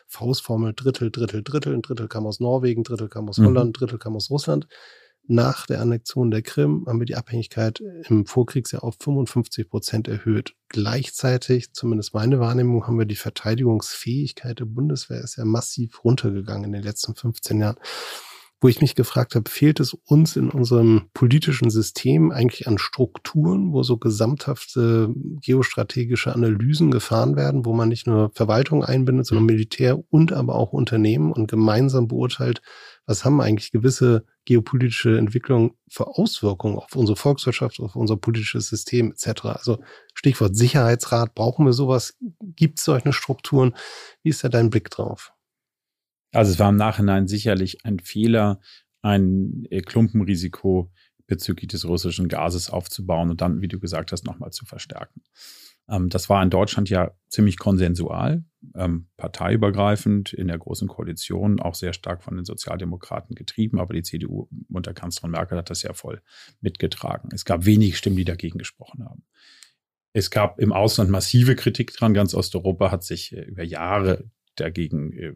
Faustformel 0.06 0.74
Drittel, 0.74 1.10
Drittel, 1.10 1.42
Drittel. 1.42 1.74
Ein 1.74 1.82
Drittel 1.82 2.08
kam 2.08 2.26
aus 2.26 2.40
Norwegen, 2.40 2.82
ein 2.82 2.84
Drittel 2.84 3.08
kam 3.08 3.28
aus 3.28 3.38
mhm. 3.38 3.46
Holland, 3.46 3.70
ein 3.70 3.72
Drittel 3.72 3.98
kam 3.98 4.16
aus 4.16 4.30
Russland. 4.30 4.68
Nach 5.28 5.66
der 5.66 5.80
Annexion 5.80 6.30
der 6.30 6.42
Krim 6.42 6.84
haben 6.86 7.00
wir 7.00 7.06
die 7.06 7.16
Abhängigkeit 7.16 7.82
im 8.08 8.26
Vorkriegsjahr 8.26 8.84
auf 8.84 8.96
55 9.00 9.68
Prozent 9.68 10.08
erhöht. 10.08 10.54
Gleichzeitig, 10.68 11.72
zumindest 11.72 12.14
meine 12.14 12.38
Wahrnehmung, 12.38 12.86
haben 12.86 12.98
wir 12.98 13.06
die 13.06 13.16
Verteidigungsfähigkeit 13.16 14.60
der 14.60 14.66
Bundeswehr 14.66 15.20
ist 15.20 15.36
ja 15.36 15.44
massiv 15.44 16.04
runtergegangen 16.04 16.64
in 16.64 16.72
den 16.72 16.82
letzten 16.82 17.14
15 17.14 17.60
Jahren 17.60 17.76
wo 18.60 18.68
ich 18.68 18.80
mich 18.80 18.94
gefragt 18.94 19.34
habe, 19.34 19.50
fehlt 19.50 19.80
es 19.80 19.92
uns 19.92 20.34
in 20.34 20.48
unserem 20.48 21.10
politischen 21.12 21.68
System 21.68 22.30
eigentlich 22.30 22.66
an 22.66 22.78
Strukturen, 22.78 23.72
wo 23.72 23.82
so 23.82 23.98
gesamthafte 23.98 25.12
geostrategische 25.42 26.34
Analysen 26.34 26.90
gefahren 26.90 27.36
werden, 27.36 27.66
wo 27.66 27.74
man 27.74 27.90
nicht 27.90 28.06
nur 28.06 28.30
Verwaltung 28.34 28.82
einbindet, 28.82 29.26
sondern 29.26 29.44
Militär 29.44 30.02
und 30.10 30.32
aber 30.32 30.54
auch 30.54 30.72
Unternehmen 30.72 31.32
und 31.32 31.50
gemeinsam 31.50 32.08
beurteilt, 32.08 32.62
was 33.06 33.24
haben 33.24 33.40
eigentlich 33.40 33.70
gewisse 33.70 34.24
geopolitische 34.44 35.16
Entwicklungen 35.16 35.72
für 35.88 36.06
Auswirkungen 36.08 36.76
auf 36.76 36.94
unsere 36.94 37.16
Volkswirtschaft, 37.16 37.80
auf 37.80 37.96
unser 37.96 38.16
politisches 38.16 38.68
System 38.68 39.12
etc. 39.12 39.46
Also 39.46 39.82
Stichwort 40.14 40.56
Sicherheitsrat, 40.56 41.34
brauchen 41.34 41.66
wir 41.66 41.72
sowas? 41.72 42.16
Gibt 42.40 42.78
es 42.78 42.84
solche 42.84 43.12
Strukturen? 43.12 43.74
Wie 44.22 44.30
ist 44.30 44.42
da 44.44 44.48
dein 44.48 44.70
Blick 44.70 44.90
drauf? 44.90 45.32
Also 46.32 46.50
es 46.50 46.58
war 46.58 46.68
im 46.68 46.76
Nachhinein 46.76 47.28
sicherlich 47.28 47.84
ein 47.84 48.00
Fehler, 48.00 48.60
ein 49.02 49.66
äh, 49.70 49.80
Klumpenrisiko 49.80 50.90
bezüglich 51.26 51.68
des 51.68 51.86
russischen 51.86 52.28
Gases 52.28 52.70
aufzubauen 52.70 53.30
und 53.30 53.40
dann, 53.40 53.60
wie 53.60 53.68
du 53.68 53.78
gesagt 53.80 54.12
hast, 54.12 54.24
nochmal 54.24 54.50
zu 54.50 54.64
verstärken. 54.64 55.22
Ähm, 55.88 56.08
das 56.08 56.28
war 56.28 56.42
in 56.42 56.50
Deutschland 56.50 56.90
ja 56.90 57.12
ziemlich 57.28 57.58
konsensual, 57.58 58.44
ähm, 58.74 59.08
parteiübergreifend 59.16 60.32
in 60.32 60.48
der 60.48 60.58
Großen 60.58 60.88
Koalition, 60.88 61.60
auch 61.60 61.74
sehr 61.74 61.92
stark 61.92 62.22
von 62.22 62.36
den 62.36 62.44
Sozialdemokraten 62.44 63.34
getrieben, 63.34 63.80
aber 63.80 63.94
die 63.94 64.02
CDU 64.02 64.48
unter 64.68 64.94
Kanzlerin 64.94 65.32
Merkel 65.32 65.58
hat 65.58 65.70
das 65.70 65.82
ja 65.82 65.92
voll 65.92 66.22
mitgetragen. 66.60 67.28
Es 67.32 67.44
gab 67.44 67.64
wenig 67.64 67.98
Stimmen, 67.98 68.16
die 68.16 68.24
dagegen 68.24 68.58
gesprochen 68.58 69.04
haben. 69.04 69.24
Es 70.12 70.30
gab 70.30 70.58
im 70.60 70.72
Ausland 70.72 71.10
massive 71.10 71.56
Kritik 71.56 71.92
dran. 71.92 72.14
Ganz 72.14 72.32
Osteuropa 72.34 72.90
hat 72.90 73.04
sich 73.04 73.36
äh, 73.36 73.42
über 73.42 73.62
Jahre 73.62 74.24
dagegen 74.54 75.12
äh, 75.12 75.34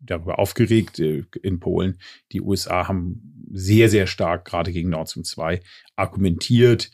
darüber 0.00 0.38
aufgeregt 0.38 0.98
äh, 0.98 1.24
in 1.42 1.60
Polen. 1.60 1.98
Die 2.32 2.40
USA 2.40 2.88
haben 2.88 3.46
sehr, 3.52 3.88
sehr 3.88 4.06
stark 4.06 4.44
gerade 4.44 4.72
gegen 4.72 4.90
Nord 4.90 5.10
Stream 5.10 5.24
2 5.24 5.60
argumentiert. 5.94 6.90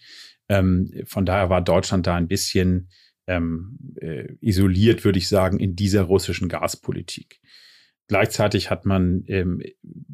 Ähm, 0.48 0.92
von 1.06 1.24
daher 1.24 1.50
war 1.50 1.62
Deutschland 1.62 2.06
da 2.06 2.14
ein 2.14 2.28
bisschen 2.28 2.88
ähm, 3.26 3.78
äh, 4.00 4.34
isoliert, 4.40 5.04
würde 5.04 5.18
ich 5.18 5.28
sagen, 5.28 5.58
in 5.58 5.76
dieser 5.76 6.02
russischen 6.02 6.48
Gaspolitik. 6.48 7.40
Gleichzeitig 8.08 8.70
hat 8.70 8.84
man 8.84 9.24
ähm, 9.26 9.62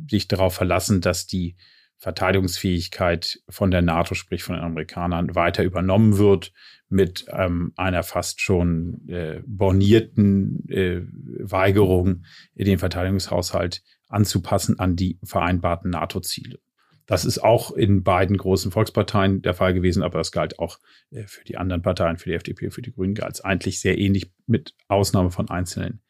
sich 0.08 0.28
darauf 0.28 0.54
verlassen, 0.54 1.00
dass 1.00 1.26
die 1.26 1.56
Verteidigungsfähigkeit 1.96 3.40
von 3.48 3.72
der 3.72 3.82
NATO, 3.82 4.14
sprich 4.14 4.44
von 4.44 4.54
den 4.54 4.64
Amerikanern, 4.64 5.34
weiter 5.34 5.64
übernommen 5.64 6.16
wird 6.16 6.52
mit 6.88 7.26
ähm, 7.30 7.72
einer 7.76 8.04
fast 8.04 8.40
schon 8.40 9.08
äh, 9.08 9.42
bornierten 9.46 10.68
äh, 10.68 11.02
Weigerung, 11.40 12.24
den 12.54 12.78
Verteidigungshaushalt 12.78 13.82
anzupassen 14.08 14.78
an 14.78 14.94
die 14.94 15.18
vereinbarten 15.24 15.90
NATO-Ziele. 15.90 16.60
Das 17.08 17.24
ist 17.24 17.38
auch 17.38 17.70
in 17.70 18.02
beiden 18.02 18.36
großen 18.36 18.70
Volksparteien 18.70 19.40
der 19.40 19.54
Fall 19.54 19.72
gewesen, 19.72 20.02
aber 20.02 20.18
das 20.18 20.30
galt 20.30 20.58
auch 20.58 20.78
äh, 21.10 21.26
für 21.26 21.42
die 21.42 21.56
anderen 21.56 21.80
Parteien, 21.80 22.18
für 22.18 22.28
die 22.28 22.34
FDP, 22.34 22.70
für 22.70 22.82
die 22.82 22.92
Grünen, 22.92 23.14
galt 23.14 23.34
es 23.34 23.40
eigentlich 23.40 23.80
sehr 23.80 23.98
ähnlich 23.98 24.30
mit 24.46 24.74
Ausnahme 24.88 25.30
von 25.30 25.48
einzelnen 25.48 26.02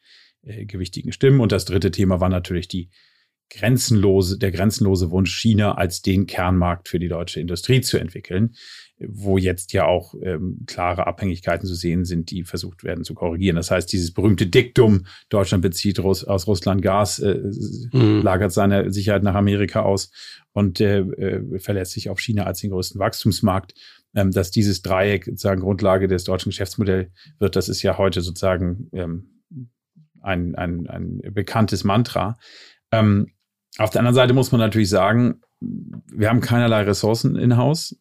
äh, 0.43 0.65
gewichtigen 0.65 1.13
Stimmen. 1.13 1.39
Und 1.39 1.53
das 1.53 1.63
dritte 1.63 1.91
Thema 1.91 2.19
war 2.19 2.27
natürlich 2.27 2.67
die 2.67 2.89
grenzenlose, 3.49 4.37
der 4.37 4.51
grenzenlose 4.51 5.11
Wunsch, 5.11 5.39
China 5.39 5.75
als 5.75 6.01
den 6.01 6.27
Kernmarkt 6.27 6.87
für 6.87 6.99
die 6.99 7.07
deutsche 7.07 7.39
Industrie 7.39 7.81
zu 7.81 7.97
entwickeln, 7.97 8.55
wo 8.99 9.37
jetzt 9.37 9.73
ja 9.73 9.85
auch 9.85 10.13
ähm, 10.21 10.63
klare 10.67 11.07
Abhängigkeiten 11.07 11.65
zu 11.67 11.73
sehen 11.73 12.05
sind, 12.05 12.31
die 12.31 12.43
versucht 12.43 12.83
werden 12.83 13.03
zu 13.03 13.13
korrigieren. 13.13 13.55
Das 13.55 13.71
heißt, 13.71 13.91
dieses 13.91 14.13
berühmte 14.13 14.47
Diktum, 14.47 15.05
Deutschland 15.29 15.61
bezieht 15.61 15.99
Russ 15.99 16.23
aus 16.23 16.47
Russland 16.47 16.81
Gas, 16.81 17.19
äh, 17.19 17.39
mhm. 17.91 18.21
lagert 18.21 18.51
seine 18.51 18.91
Sicherheit 18.91 19.23
nach 19.23 19.35
Amerika 19.35 19.81
aus 19.81 20.11
und 20.51 20.81
äh, 20.81 20.99
äh, 20.99 21.59
verlässt 21.59 21.93
sich 21.93 22.09
auf 22.09 22.19
China 22.19 22.43
als 22.43 22.61
den 22.61 22.71
größten 22.71 22.99
Wachstumsmarkt. 22.99 23.73
Ähm, 24.15 24.31
dass 24.31 24.49
dieses 24.49 24.81
Dreieck 24.81 25.25
sozusagen 25.25 25.61
Grundlage 25.61 26.07
des 26.07 26.23
deutschen 26.23 26.49
Geschäftsmodells 26.49 27.11
wird, 27.37 27.55
das 27.55 27.69
ist 27.69 27.83
ja 27.83 27.99
heute 27.99 28.21
sozusagen 28.21 28.89
ähm, 28.91 29.43
ein, 30.21 30.55
ein, 30.55 30.87
ein 30.87 31.21
bekanntes 31.31 31.83
Mantra. 31.83 32.37
Ähm, 32.91 33.27
auf 33.77 33.89
der 33.89 33.99
anderen 33.99 34.15
Seite 34.15 34.33
muss 34.33 34.51
man 34.51 34.59
natürlich 34.59 34.89
sagen, 34.89 35.41
wir 35.59 36.29
haben 36.29 36.41
keinerlei 36.41 36.83
Ressourcen 36.83 37.35
in 37.35 37.57
Haus 37.57 37.95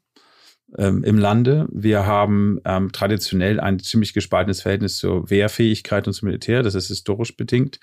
ähm, 0.76 1.02
im 1.04 1.18
Lande. 1.18 1.68
Wir 1.72 2.06
haben 2.06 2.60
ähm, 2.64 2.92
traditionell 2.92 3.60
ein 3.60 3.78
ziemlich 3.78 4.12
gespaltenes 4.12 4.62
Verhältnis 4.62 4.98
zur 4.98 5.30
Wehrfähigkeit 5.30 6.06
und 6.06 6.12
zum 6.12 6.26
Militär. 6.26 6.62
Das 6.62 6.74
ist 6.74 6.88
historisch 6.88 7.36
bedingt. 7.36 7.78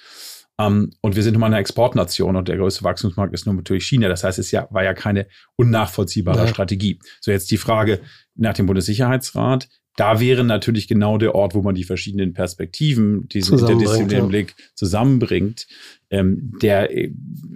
Um, 0.57 0.91
und 1.01 1.17
wir 1.17 1.23
sind 1.23 1.33
nun 1.33 1.41
mal 1.41 1.47
eine 1.47 1.57
Exportnation 1.57 2.37
und 2.37 2.47
der 2.47 2.55
größte 2.55 2.85
Wachstumsmarkt 2.85 3.33
ist 3.33 3.45
nun 3.45 3.57
natürlich 3.57 3.85
China. 3.85 4.07
Das 4.07 4.23
heißt, 4.23 4.39
es 4.39 4.51
ja, 4.51 4.69
war 4.71 4.85
ja 4.85 4.93
keine 4.93 5.27
unnachvollziehbare 5.57 6.45
ja. 6.45 6.47
Strategie. 6.47 6.99
So 7.19 7.31
jetzt 7.31 7.51
die 7.51 7.57
Frage 7.57 7.99
nach 8.35 8.53
dem 8.53 8.65
Bundessicherheitsrat 8.65 9.67
da 9.95 10.19
wäre 10.19 10.43
natürlich 10.43 10.87
genau 10.87 11.17
der 11.17 11.35
Ort, 11.35 11.55
wo 11.55 11.61
man 11.61 11.75
die 11.75 11.83
verschiedenen 11.83 12.33
Perspektiven, 12.33 13.27
diesen 13.29 13.59
interdisziplinären 13.59 14.25
ja. 14.25 14.29
Blick 14.29 14.55
zusammenbringt. 14.73 15.67
Ähm, 16.09 16.53
der 16.61 16.95
äh, 16.95 17.11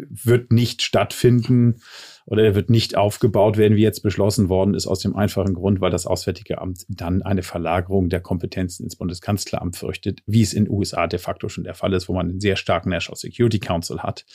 wird 0.10 0.52
nicht 0.52 0.82
stattfinden 0.82 1.82
oder 2.25 2.43
der 2.43 2.56
wird 2.56 2.69
nicht 2.69 2.95
aufgebaut 2.95 3.58
werden, 3.58 3.75
wie 3.75 3.82
jetzt 3.82 4.02
beschlossen 4.02 4.49
worden 4.49 4.75
ist, 4.75 4.86
aus 4.86 4.99
dem 4.99 5.15
einfachen 5.15 5.56
Grund, 5.56 5.82
weil 5.82 5.89
das 5.89 6.06
Auswärtige 6.06 6.62
Amt 6.62 6.86
dann 6.88 7.23
eine 7.23 7.41
Verlagerung 7.41 8.10
der 8.10 8.21
Kompetenzen 8.21 8.84
ins 8.84 8.95
Bundeskanzleramt 8.95 9.75
fürchtet, 9.75 10.21
wie 10.28 10.43
es 10.43 10.54
in 10.54 10.65
den 10.65 10.73
USA 10.73 11.08
de 11.08 11.19
facto 11.19 11.49
schon 11.49 11.63
der 11.63 11.73
Fall 11.73 11.91
ist, 11.93 12.08
wo 12.08 12.13
man 12.13 12.30
einen 12.30 12.39
sehr 12.39 12.56
starken 12.56 12.89
National 12.89 13.17
Security 13.17 13.60
Council 13.60 13.99
hat, 13.99 14.25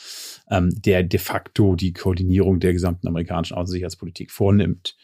ähm, 0.51 0.71
der 0.83 1.05
de 1.05 1.21
facto 1.21 1.77
die 1.77 1.93
Koordinierung 1.93 2.59
der 2.59 2.73
gesamten 2.73 3.07
amerikanischen 3.07 3.57
Außensicherheitspolitik 3.57 4.33
vornimmt. 4.33 4.97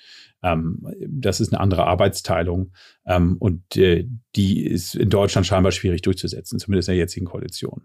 Ähm, 0.42 0.86
das 1.06 1.40
ist 1.40 1.52
eine 1.52 1.60
andere 1.60 1.86
Arbeitsteilung 1.86 2.72
ähm, 3.06 3.36
und 3.38 3.76
äh, 3.76 4.06
die 4.36 4.66
ist 4.66 4.94
in 4.94 5.10
Deutschland 5.10 5.46
scheinbar 5.46 5.72
schwierig 5.72 6.02
durchzusetzen, 6.02 6.58
zumindest 6.58 6.88
in 6.88 6.94
der 6.94 7.00
jetzigen 7.00 7.26
Koalition. 7.26 7.82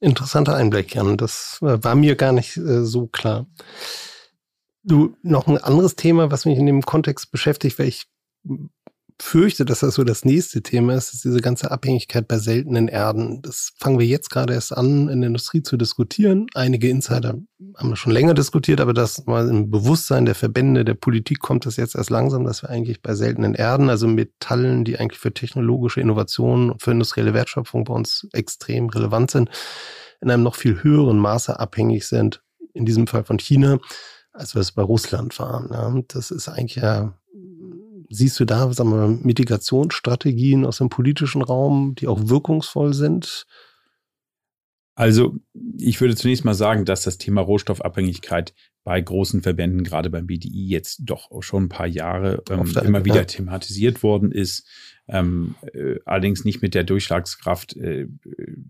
Interessanter 0.00 0.54
Einblick, 0.54 0.94
Jan. 0.94 1.16
Das 1.16 1.58
äh, 1.62 1.82
war 1.82 1.94
mir 1.94 2.14
gar 2.14 2.32
nicht 2.32 2.56
äh, 2.56 2.84
so 2.84 3.06
klar. 3.06 3.46
Du, 4.84 5.16
noch 5.22 5.48
ein 5.48 5.58
anderes 5.58 5.96
Thema, 5.96 6.30
was 6.30 6.46
mich 6.46 6.56
in 6.56 6.66
dem 6.66 6.82
Kontext 6.82 7.32
beschäftigt, 7.32 7.78
weil 7.78 7.88
ich 7.88 8.06
fürchte, 9.20 9.64
dass 9.64 9.80
das 9.80 9.94
so 9.94 10.04
das 10.04 10.24
nächste 10.24 10.62
Thema 10.62 10.94
ist, 10.94 11.12
ist 11.12 11.24
diese 11.24 11.40
ganze 11.40 11.70
Abhängigkeit 11.70 12.28
bei 12.28 12.38
seltenen 12.38 12.88
Erden. 12.88 13.42
Das 13.42 13.72
fangen 13.78 13.98
wir 13.98 14.06
jetzt 14.06 14.30
gerade 14.30 14.54
erst 14.54 14.76
an, 14.76 15.08
in 15.08 15.20
der 15.20 15.28
Industrie 15.28 15.62
zu 15.62 15.76
diskutieren. 15.76 16.46
Einige 16.54 16.88
Insider 16.88 17.34
haben 17.76 17.96
schon 17.96 18.12
länger 18.12 18.34
diskutiert, 18.34 18.80
aber 18.80 18.94
das 18.94 19.26
mal 19.26 19.48
im 19.48 19.70
Bewusstsein 19.70 20.24
der 20.24 20.34
Verbände, 20.34 20.84
der 20.84 20.94
Politik 20.94 21.40
kommt 21.40 21.66
das 21.66 21.76
jetzt 21.76 21.96
erst 21.96 22.10
langsam, 22.10 22.44
dass 22.44 22.62
wir 22.62 22.70
eigentlich 22.70 23.02
bei 23.02 23.14
seltenen 23.14 23.54
Erden, 23.54 23.90
also 23.90 24.06
Metallen, 24.06 24.84
die 24.84 24.98
eigentlich 24.98 25.20
für 25.20 25.34
technologische 25.34 26.00
Innovationen 26.00 26.70
und 26.70 26.82
für 26.82 26.92
industrielle 26.92 27.34
Wertschöpfung 27.34 27.84
bei 27.84 27.94
uns 27.94 28.28
extrem 28.32 28.88
relevant 28.88 29.30
sind, 29.32 29.50
in 30.20 30.30
einem 30.30 30.44
noch 30.44 30.54
viel 30.54 30.82
höheren 30.82 31.18
Maße 31.18 31.58
abhängig 31.58 32.06
sind, 32.06 32.42
in 32.72 32.84
diesem 32.84 33.06
Fall 33.06 33.24
von 33.24 33.38
China, 33.38 33.78
als 34.32 34.54
wir 34.54 34.60
es 34.60 34.72
bei 34.72 34.82
Russland 34.82 35.38
waren. 35.38 36.04
Das 36.08 36.30
ist 36.30 36.48
eigentlich 36.48 36.76
ja 36.76 37.14
siehst 38.08 38.38
du 38.40 38.44
da, 38.44 38.72
sagen 38.72 38.90
wir, 38.90 39.08
Mitigationsstrategien 39.22 40.64
aus 40.64 40.78
dem 40.78 40.88
politischen 40.88 41.42
Raum, 41.42 41.94
die 41.94 42.08
auch 42.08 42.28
wirkungsvoll 42.28 42.94
sind? 42.94 43.46
Also 44.94 45.36
ich 45.78 46.00
würde 46.00 46.16
zunächst 46.16 46.44
mal 46.44 46.54
sagen, 46.54 46.84
dass 46.84 47.02
das 47.02 47.18
Thema 47.18 47.40
Rohstoffabhängigkeit 47.40 48.52
bei 48.82 49.00
großen 49.00 49.42
Verbänden, 49.42 49.84
gerade 49.84 50.10
beim 50.10 50.26
BDI, 50.26 50.68
jetzt 50.68 51.02
doch 51.04 51.30
schon 51.40 51.64
ein 51.64 51.68
paar 51.68 51.86
Jahre 51.86 52.42
ähm, 52.50 52.74
immer 52.84 53.04
wieder 53.04 53.26
thematisiert 53.26 54.02
worden 54.02 54.32
ist 54.32 54.66
ähm, 55.08 55.54
äh, 55.72 55.96
allerdings 56.04 56.44
nicht 56.44 56.60
mit 56.60 56.74
der 56.74 56.84
Durchschlagskraft 56.84 57.76
äh, 57.76 58.06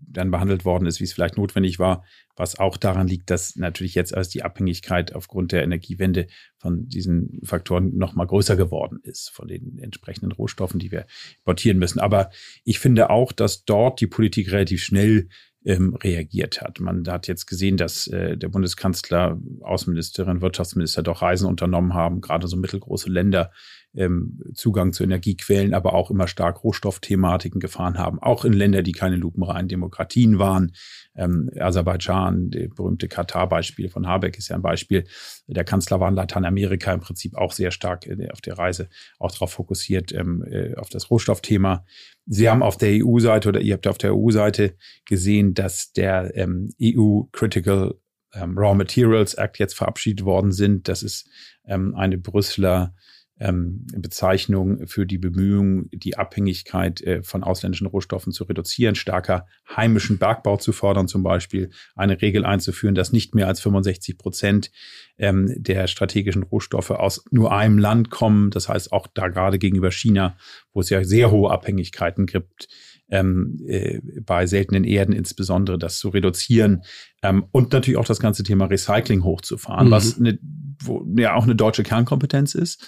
dann 0.07 0.31
behandelt 0.31 0.65
worden 0.65 0.85
ist, 0.85 0.99
wie 0.99 1.03
es 1.03 1.13
vielleicht 1.13 1.37
notwendig 1.37 1.79
war, 1.79 2.03
was 2.35 2.57
auch 2.57 2.77
daran 2.77 3.07
liegt, 3.07 3.29
dass 3.29 3.57
natürlich 3.57 3.95
jetzt 3.95 4.13
erst 4.13 4.33
die 4.33 4.43
Abhängigkeit 4.43 5.13
aufgrund 5.13 5.51
der 5.51 5.63
Energiewende 5.63 6.27
von 6.57 6.87
diesen 6.87 7.41
Faktoren 7.43 7.97
noch 7.97 8.15
mal 8.15 8.25
größer 8.25 8.55
geworden 8.55 8.99
ist, 9.03 9.29
von 9.29 9.47
den 9.47 9.77
entsprechenden 9.79 10.31
Rohstoffen, 10.31 10.79
die 10.79 10.91
wir 10.91 11.05
importieren 11.39 11.77
müssen. 11.77 11.99
Aber 11.99 12.29
ich 12.63 12.79
finde 12.79 13.09
auch, 13.09 13.33
dass 13.33 13.65
dort 13.65 13.99
die 13.99 14.07
Politik 14.07 14.51
relativ 14.51 14.81
schnell 14.81 15.27
ähm, 15.65 15.95
reagiert 15.95 16.61
hat. 16.61 16.79
Man 16.79 17.05
hat 17.07 17.27
jetzt 17.27 17.45
gesehen, 17.45 17.75
dass 17.75 18.07
äh, 18.07 18.37
der 18.37 18.47
Bundeskanzler, 18.47 19.39
Außenministerin, 19.61 20.41
Wirtschaftsminister 20.41 21.03
doch 21.03 21.21
Reisen 21.21 21.47
unternommen 21.47 21.93
haben, 21.93 22.21
gerade 22.21 22.47
so 22.47 22.55
mittelgroße 22.55 23.09
Länder 23.09 23.51
ähm, 23.95 24.39
Zugang 24.53 24.93
zu 24.93 25.03
Energiequellen, 25.03 25.73
aber 25.73 25.93
auch 25.93 26.11
immer 26.11 26.27
stark 26.27 26.63
Rohstoffthematiken 26.63 27.59
gefahren 27.59 27.97
haben, 27.97 28.19
auch 28.19 28.45
in 28.45 28.53
Länder, 28.53 28.83
die 28.83 28.91
keine 28.91 29.15
lupenreinen 29.15 29.67
Demokratien 29.67 30.39
waren. 30.39 30.73
Ähm, 31.15 31.49
Aserbaidschan, 31.59 32.51
der 32.51 32.67
berühmte 32.69 33.07
Katar-Beispiel 33.07 33.89
von 33.89 34.07
Habeck 34.07 34.37
ist 34.37 34.49
ja 34.49 34.55
ein 34.55 34.61
Beispiel. 34.61 35.05
Der 35.47 35.63
Kanzler 35.63 35.99
war 35.99 36.09
in 36.09 36.15
Lateinamerika 36.15 36.93
im 36.93 36.99
Prinzip 36.99 37.35
auch 37.35 37.51
sehr 37.51 37.71
stark 37.71 38.05
äh, 38.07 38.29
auf 38.31 38.41
der 38.41 38.57
Reise 38.57 38.89
auch 39.17 39.31
darauf 39.31 39.51
fokussiert, 39.51 40.11
ähm, 40.11 40.43
äh, 40.49 40.75
auf 40.75 40.89
das 40.89 41.09
Rohstoffthema. 41.09 41.85
Sie 42.25 42.49
haben 42.49 42.61
auf 42.61 42.77
der 42.77 43.03
EU-Seite 43.03 43.49
oder 43.49 43.61
ihr 43.61 43.73
habt 43.73 43.87
auf 43.87 43.97
der 43.97 44.15
EU-Seite 44.15 44.75
gesehen, 45.05 45.55
dass 45.55 45.93
der 45.93 46.35
ähm, 46.35 46.69
EU 46.81 47.23
Critical 47.31 47.95
ähm, 48.33 48.57
Raw 48.57 48.75
Materials 48.75 49.33
Act 49.33 49.57
jetzt 49.57 49.75
verabschiedet 49.75 50.25
worden 50.25 50.51
sind. 50.51 50.87
Das 50.87 51.01
ist 51.01 51.27
ähm, 51.65 51.95
eine 51.95 52.17
Brüsseler 52.17 52.93
ähm, 53.39 53.87
Bezeichnung 53.95 54.85
für 54.87 55.05
die 55.05 55.17
Bemühungen, 55.17 55.89
die 55.91 56.17
Abhängigkeit 56.17 57.01
äh, 57.01 57.23
von 57.23 57.43
ausländischen 57.43 57.87
Rohstoffen 57.87 58.33
zu 58.33 58.43
reduzieren, 58.43 58.95
stärker 58.95 59.47
heimischen 59.75 60.17
Bergbau 60.17 60.57
zu 60.57 60.73
fördern, 60.73 61.07
zum 61.07 61.23
Beispiel 61.23 61.69
eine 61.95 62.21
Regel 62.21 62.45
einzuführen, 62.45 62.95
dass 62.95 63.13
nicht 63.13 63.35
mehr 63.35 63.47
als 63.47 63.61
65 63.61 64.17
Prozent 64.17 64.71
ähm, 65.17 65.53
der 65.57 65.87
strategischen 65.87 66.43
Rohstoffe 66.43 66.91
aus 66.91 67.23
nur 67.31 67.53
einem 67.53 67.77
Land 67.77 68.09
kommen. 68.09 68.51
Das 68.51 68.67
heißt 68.67 68.91
auch 68.91 69.07
da 69.07 69.29
gerade 69.29 69.57
gegenüber 69.57 69.91
China, 69.91 70.35
wo 70.73 70.81
es 70.81 70.89
ja 70.89 71.03
sehr 71.03 71.31
hohe 71.31 71.49
Abhängigkeiten 71.51 72.25
gibt, 72.25 72.67
ähm, 73.09 73.57
äh, 73.65 74.01
bei 74.21 74.45
seltenen 74.47 74.83
Erden 74.83 75.13
insbesondere 75.13 75.79
das 75.79 75.97
zu 75.97 76.09
reduzieren 76.09 76.83
ähm, 77.23 77.45
und 77.51 77.71
natürlich 77.71 77.97
auch 77.97 78.05
das 78.05 78.19
ganze 78.19 78.43
Thema 78.43 78.65
Recycling 78.65 79.23
hochzufahren, 79.23 79.87
mhm. 79.87 79.91
was 79.91 80.19
eine, 80.19 80.37
wo, 80.83 81.05
ja 81.17 81.35
auch 81.35 81.43
eine 81.43 81.55
deutsche 81.55 81.83
Kernkompetenz 81.83 82.53
ist 82.53 82.85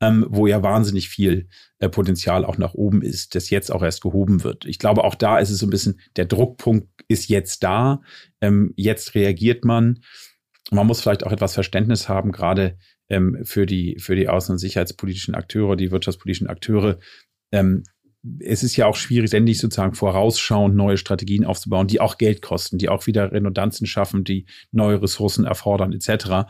ähm, 0.00 0.26
wo 0.28 0.46
ja 0.46 0.62
wahnsinnig 0.62 1.08
viel 1.08 1.48
äh, 1.78 1.88
Potenzial 1.88 2.44
auch 2.44 2.58
nach 2.58 2.74
oben 2.74 3.02
ist, 3.02 3.34
das 3.34 3.50
jetzt 3.50 3.70
auch 3.70 3.82
erst 3.82 4.02
gehoben 4.02 4.42
wird. 4.42 4.64
Ich 4.64 4.78
glaube, 4.78 5.04
auch 5.04 5.14
da 5.14 5.38
ist 5.38 5.50
es 5.50 5.58
so 5.58 5.66
ein 5.66 5.70
bisschen, 5.70 6.00
der 6.16 6.26
Druckpunkt 6.26 6.88
ist 7.08 7.28
jetzt 7.28 7.62
da, 7.62 8.00
ähm, 8.40 8.72
jetzt 8.76 9.14
reagiert 9.14 9.64
man. 9.64 10.00
Man 10.70 10.86
muss 10.86 11.00
vielleicht 11.00 11.24
auch 11.24 11.32
etwas 11.32 11.54
Verständnis 11.54 12.08
haben, 12.08 12.32
gerade 12.32 12.76
ähm, 13.08 13.40
für 13.44 13.66
die, 13.66 13.98
für 13.98 14.16
die 14.16 14.28
außen- 14.28 14.52
und 14.52 14.58
sicherheitspolitischen 14.58 15.34
Akteure, 15.34 15.76
die 15.76 15.90
wirtschaftspolitischen 15.90 16.48
Akteure. 16.48 16.98
Ähm, 17.52 17.84
es 18.40 18.62
ist 18.62 18.76
ja 18.76 18.86
auch 18.86 18.96
schwierig, 18.96 19.28
ständig 19.28 19.58
sozusagen 19.58 19.94
vorausschauend 19.94 20.74
neue 20.74 20.96
Strategien 20.96 21.44
aufzubauen, 21.44 21.86
die 21.86 22.00
auch 22.00 22.16
Geld 22.16 22.40
kosten, 22.40 22.78
die 22.78 22.88
auch 22.88 23.06
wieder 23.06 23.32
Redundanzen 23.32 23.86
schaffen, 23.86 24.24
die 24.24 24.46
neue 24.72 25.02
Ressourcen 25.02 25.44
erfordern, 25.44 25.92
etc 25.92 26.46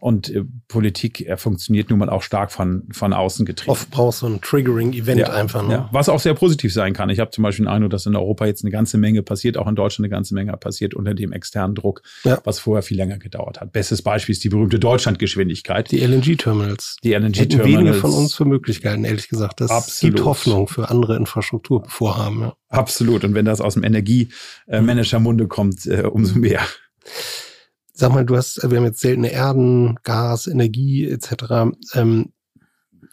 und 0.00 0.30
äh, 0.30 0.44
Politik 0.68 1.20
er 1.20 1.36
funktioniert 1.36 1.90
nun 1.90 1.98
mal 1.98 2.08
auch 2.08 2.22
stark 2.22 2.52
von, 2.52 2.84
von 2.92 3.12
außen 3.12 3.44
getrieben. 3.44 3.72
Oft 3.72 3.90
brauchst 3.90 4.22
du 4.22 4.26
ein 4.26 4.40
Triggering-Event 4.40 5.20
ja, 5.20 5.32
einfach. 5.32 5.66
Ne? 5.66 5.72
Ja, 5.72 5.88
was 5.92 6.08
auch 6.08 6.20
sehr 6.20 6.34
positiv 6.34 6.72
sein 6.72 6.92
kann. 6.92 7.10
Ich 7.10 7.18
habe 7.18 7.30
zum 7.30 7.42
Beispiel 7.42 7.64
den 7.64 7.70
Eindruck, 7.70 7.90
dass 7.90 8.06
in 8.06 8.14
Europa 8.14 8.46
jetzt 8.46 8.62
eine 8.62 8.70
ganze 8.70 8.98
Menge 8.98 9.22
passiert, 9.22 9.56
auch 9.56 9.66
in 9.66 9.74
Deutschland 9.74 10.04
eine 10.04 10.10
ganze 10.10 10.34
Menge 10.34 10.52
passiert 10.56 10.94
unter 10.94 11.14
dem 11.14 11.32
externen 11.32 11.74
Druck, 11.74 12.02
ja. 12.24 12.38
was 12.44 12.60
vorher 12.60 12.82
viel 12.82 12.96
länger 12.96 13.18
gedauert 13.18 13.60
hat. 13.60 13.72
Bestes 13.72 14.02
Beispiel 14.02 14.32
ist 14.32 14.44
die 14.44 14.48
berühmte 14.48 14.78
Deutschlandgeschwindigkeit. 14.78 15.90
Die 15.90 16.00
LNG-Terminals. 16.00 16.96
Die 17.02 17.12
LNG-Terminals. 17.12 17.64
wenige 17.64 17.94
von 17.94 18.12
uns 18.12 18.34
für 18.34 18.44
Möglichkeiten, 18.44 19.04
ehrlich 19.04 19.28
gesagt. 19.28 19.60
Das 19.60 19.70
Absolut. 19.70 20.16
gibt 20.16 20.24
Hoffnung 20.24 20.68
für 20.68 20.88
andere 20.88 21.16
Infrastrukturvorhaben. 21.16 22.40
Ja. 22.40 22.56
Absolut. 22.68 23.24
Und 23.24 23.34
wenn 23.34 23.44
das 23.44 23.60
aus 23.60 23.74
dem 23.74 23.84
Energiemanager-Munde 23.84 25.48
kommt, 25.48 25.86
äh, 25.86 26.02
umso 26.02 26.38
mehr. 26.38 26.60
Sag 28.00 28.12
mal, 28.12 28.24
du 28.24 28.36
hast, 28.36 28.60
wir 28.62 28.78
haben 28.78 28.84
jetzt 28.84 29.00
seltene 29.00 29.32
Erden, 29.32 29.96
Gas, 30.04 30.46
Energie 30.46 31.04
etc. 31.04 31.74
Ähm, 31.94 32.32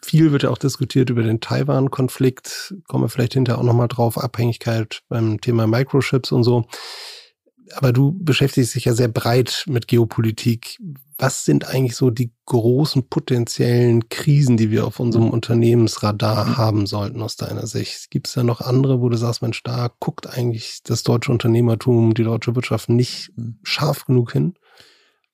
viel 0.04 0.32
wird 0.32 0.44
ja 0.44 0.52
auch 0.52 0.60
diskutiert 0.60 1.10
über 1.10 1.24
den 1.24 1.42
Taiwan-Konflikt. 1.42 2.76
Kommen 2.88 3.04
wir 3.04 3.10
vielleicht 3.10 3.34
hinterher 3.34 3.60
auch 3.60 3.66
nochmal 3.66 3.88
drauf. 3.88 4.20
Abhängigkeit 4.20 5.02
beim 5.10 5.42
Thema 5.42 5.66
Microchips 5.66 6.32
und 6.32 6.44
so. 6.44 6.66
Aber 7.74 7.94
du 7.94 8.16
beschäftigst 8.16 8.76
dich 8.76 8.86
ja 8.86 8.94
sehr 8.94 9.08
breit 9.08 9.64
mit 9.66 9.88
Geopolitik. 9.88 10.78
Was 11.18 11.46
sind 11.46 11.68
eigentlich 11.68 11.96
so 11.96 12.12
die 12.12 12.32
großen 12.46 13.10
potenziellen 13.10 14.10
Krisen, 14.10 14.56
die 14.56 14.70
wir 14.70 14.86
auf 14.86 15.00
unserem 15.00 15.32
Unternehmensradar 15.32 16.58
haben 16.58 16.86
sollten 16.86 17.24
aus 17.24 17.38
deiner 17.38 17.66
Sicht? 17.66 18.12
Gibt 18.12 18.28
es 18.28 18.34
da 18.34 18.44
noch 18.44 18.62
andere, 18.62 19.02
wo 19.02 19.10
du 19.10 19.18
sagst, 19.18 19.42
Mensch, 19.42 19.64
da 19.64 19.90
guckt 20.00 20.28
eigentlich 20.28 20.82
das 20.84 21.02
deutsche 21.02 21.32
Unternehmertum, 21.32 22.14
die 22.14 22.24
deutsche 22.24 22.54
Wirtschaft 22.54 22.90
nicht 22.90 23.32
scharf 23.64 24.06
genug 24.06 24.32
hin? 24.34 24.54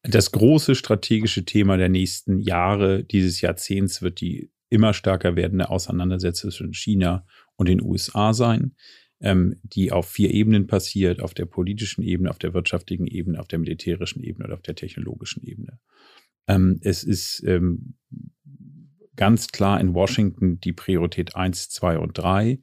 Das 0.03 0.31
große 0.31 0.75
strategische 0.75 1.45
Thema 1.45 1.77
der 1.77 1.89
nächsten 1.89 2.39
Jahre, 2.39 3.03
dieses 3.03 3.41
Jahrzehnts, 3.41 4.01
wird 4.01 4.19
die 4.21 4.51
immer 4.69 4.93
stärker 4.93 5.35
werdende 5.35 5.69
Auseinandersetzung 5.69 6.49
zwischen 6.49 6.73
China 6.73 7.25
und 7.55 7.69
den 7.69 7.81
USA 7.81 8.33
sein, 8.33 8.75
ähm, 9.19 9.59
die 9.63 9.91
auf 9.91 10.09
vier 10.09 10.31
Ebenen 10.31 10.65
passiert, 10.65 11.21
auf 11.21 11.33
der 11.33 11.45
politischen 11.45 12.01
Ebene, 12.01 12.29
auf 12.29 12.39
der 12.39 12.53
wirtschaftlichen 12.53 13.05
Ebene, 13.05 13.39
auf 13.39 13.47
der 13.47 13.59
militärischen 13.59 14.23
Ebene 14.23 14.47
und 14.47 14.53
auf 14.53 14.61
der 14.61 14.75
technologischen 14.75 15.43
Ebene. 15.43 15.79
Ähm, 16.47 16.79
es 16.81 17.03
ist 17.03 17.43
ähm, 17.45 17.95
ganz 19.15 19.49
klar 19.49 19.79
in 19.79 19.93
Washington 19.93 20.59
die 20.59 20.73
Priorität 20.73 21.35
eins, 21.35 21.69
zwei 21.69 21.99
und 21.99 22.17
drei. 22.17 22.59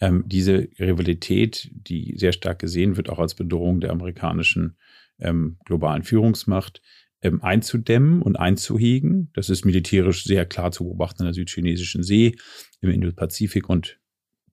Ähm, 0.00 0.24
diese 0.26 0.68
Rivalität, 0.78 1.70
die 1.72 2.14
sehr 2.18 2.32
stark 2.32 2.58
gesehen 2.58 2.96
wird, 2.96 3.08
auch 3.08 3.18
als 3.18 3.34
Bedrohung 3.34 3.80
der 3.80 3.92
amerikanischen 3.92 4.76
ähm, 5.22 5.58
globalen 5.64 6.02
Führungsmacht 6.02 6.82
ähm, 7.22 7.42
einzudämmen 7.42 8.22
und 8.22 8.36
einzuhegen. 8.36 9.30
Das 9.34 9.48
ist 9.48 9.64
militärisch 9.64 10.24
sehr 10.24 10.44
klar 10.44 10.72
zu 10.72 10.84
beobachten 10.84 11.22
in 11.22 11.26
der 11.26 11.34
südchinesischen 11.34 12.02
See, 12.02 12.36
im 12.80 12.90
Indopazifik 12.90 13.68
und 13.68 13.98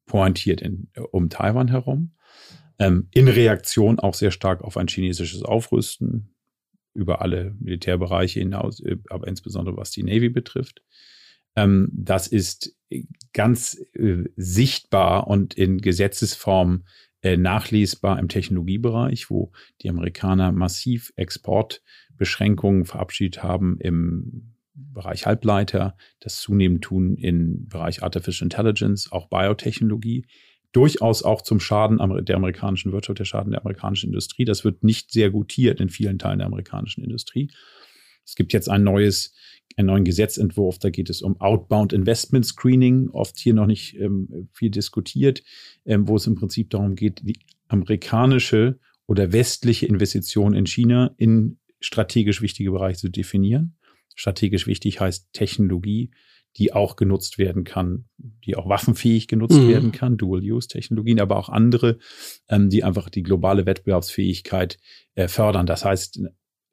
pointiert 0.06 0.62
in, 0.62 0.88
um 1.12 1.30
Taiwan 1.30 1.68
herum. 1.68 2.16
Ähm, 2.80 3.08
in 3.12 3.28
Reaktion 3.28 4.00
auch 4.00 4.14
sehr 4.14 4.32
stark 4.32 4.62
auf 4.64 4.78
ein 4.78 4.88
chinesisches 4.88 5.44
Aufrüsten 5.44 6.34
über 6.94 7.22
alle 7.22 7.56
Militärbereiche 7.60 8.40
hinaus, 8.40 8.80
äh, 8.80 8.98
aber 9.10 9.28
insbesondere 9.28 9.78
was 9.78 9.92
die 9.92 10.04
Navy 10.04 10.30
betrifft. 10.30 10.82
Ähm, 11.56 11.90
das 11.92 12.28
ist 12.28 12.76
ganz 13.34 13.82
äh, 13.94 14.24
sichtbar 14.36 15.28
und 15.28 15.54
in 15.56 15.80
Gesetzesform 15.80 16.86
äh, 17.22 17.38
nachlesbar 17.38 18.20
im 18.20 18.30
Technologiebereich, 18.30 19.30
wo 19.30 19.52
die 19.82 19.90
Amerikaner 19.90 20.52
massiv 20.52 21.12
Exportbeschränkungen 21.16 22.86
verabschiedet 22.86 23.44
haben 23.44 23.78
im 23.80 24.56
Bereich 24.74 25.26
Halbleiter, 25.26 25.98
das 26.20 26.40
zunehmend 26.40 26.84
tun 26.84 27.18
im 27.18 27.68
Bereich 27.68 28.04
Artificial 28.04 28.46
Intelligence, 28.46 29.12
auch 29.12 29.30
Biotechnologie, 29.30 30.26
durchaus 30.72 31.24
auch 31.24 31.42
zum 31.42 31.60
Schaden 31.60 31.98
der 32.26 32.36
amerikanischen 32.36 32.92
Wirtschaft, 32.92 33.20
der 33.20 33.26
Schaden 33.26 33.52
der 33.52 33.62
amerikanischen 33.62 34.08
Industrie. 34.08 34.46
Das 34.46 34.64
wird 34.64 34.84
nicht 34.84 35.12
sehr 35.12 35.32
gutiert 35.32 35.82
in 35.82 35.90
vielen 35.90 36.20
Teilen 36.20 36.40
der 36.40 36.48
amerikanischen 36.48 37.04
Industrie. 37.04 37.52
Es 38.26 38.36
gibt 38.36 38.54
jetzt 38.54 38.70
ein 38.70 38.84
neues, 38.84 39.34
einen 39.78 39.88
neuen 39.88 40.04
Gesetzentwurf, 40.04 40.80
da 40.80 40.90
geht 40.90 41.10
es 41.10 41.22
um 41.22 41.40
Outbound 41.40 41.94
Investment 41.94 42.46
Screening, 42.46 43.10
oft 43.10 43.38
hier 43.40 43.54
noch 43.54 43.66
nicht 43.66 43.96
ähm, 43.98 44.50
viel 44.52 44.70
diskutiert, 44.70 45.44
ähm, 45.86 46.08
wo 46.08 46.16
es 46.16 46.28
im 46.28 46.36
Prinzip 46.36 46.70
darum 46.70 46.96
geht, 46.96 47.22
die 47.24 47.40
amerikanische 47.68 48.80
oder 49.08 49.32
westliche 49.32 49.86
Investition 49.86 50.54
in 50.54 50.66
China 50.66 51.12
in 51.18 51.58
strategisch 51.80 52.42
wichtige 52.42 52.72
Bereiche 52.72 53.00
zu 53.00 53.10
definieren. 53.10 53.78
Strategisch 54.16 54.68
wichtig 54.68 55.00
heißt 55.00 55.32
Technologie, 55.32 56.12
die 56.58 56.74
auch 56.74 56.96
genutzt 56.96 57.38
werden 57.38 57.64
kann, 57.64 58.06
die 58.18 58.56
auch 58.56 58.68
waffenfähig 58.68 59.28
genutzt 59.28 59.58
mhm. 59.58 59.70
werden 59.70 59.92
kann, 59.92 60.18
Dual-Use-Technologien, 60.18 61.20
aber 61.20 61.38
auch 61.38 61.50
andere, 61.50 62.00
ähm, 62.50 62.70
die 62.70 62.84
einfach 62.84 63.10
die 63.10 63.24
globale 63.24 63.66
Wettbewerbsfähigkeit 63.66 64.78
äh, 65.16 65.28
fördern. 65.28 65.66
Das 65.66 65.86
heißt, 65.86 66.22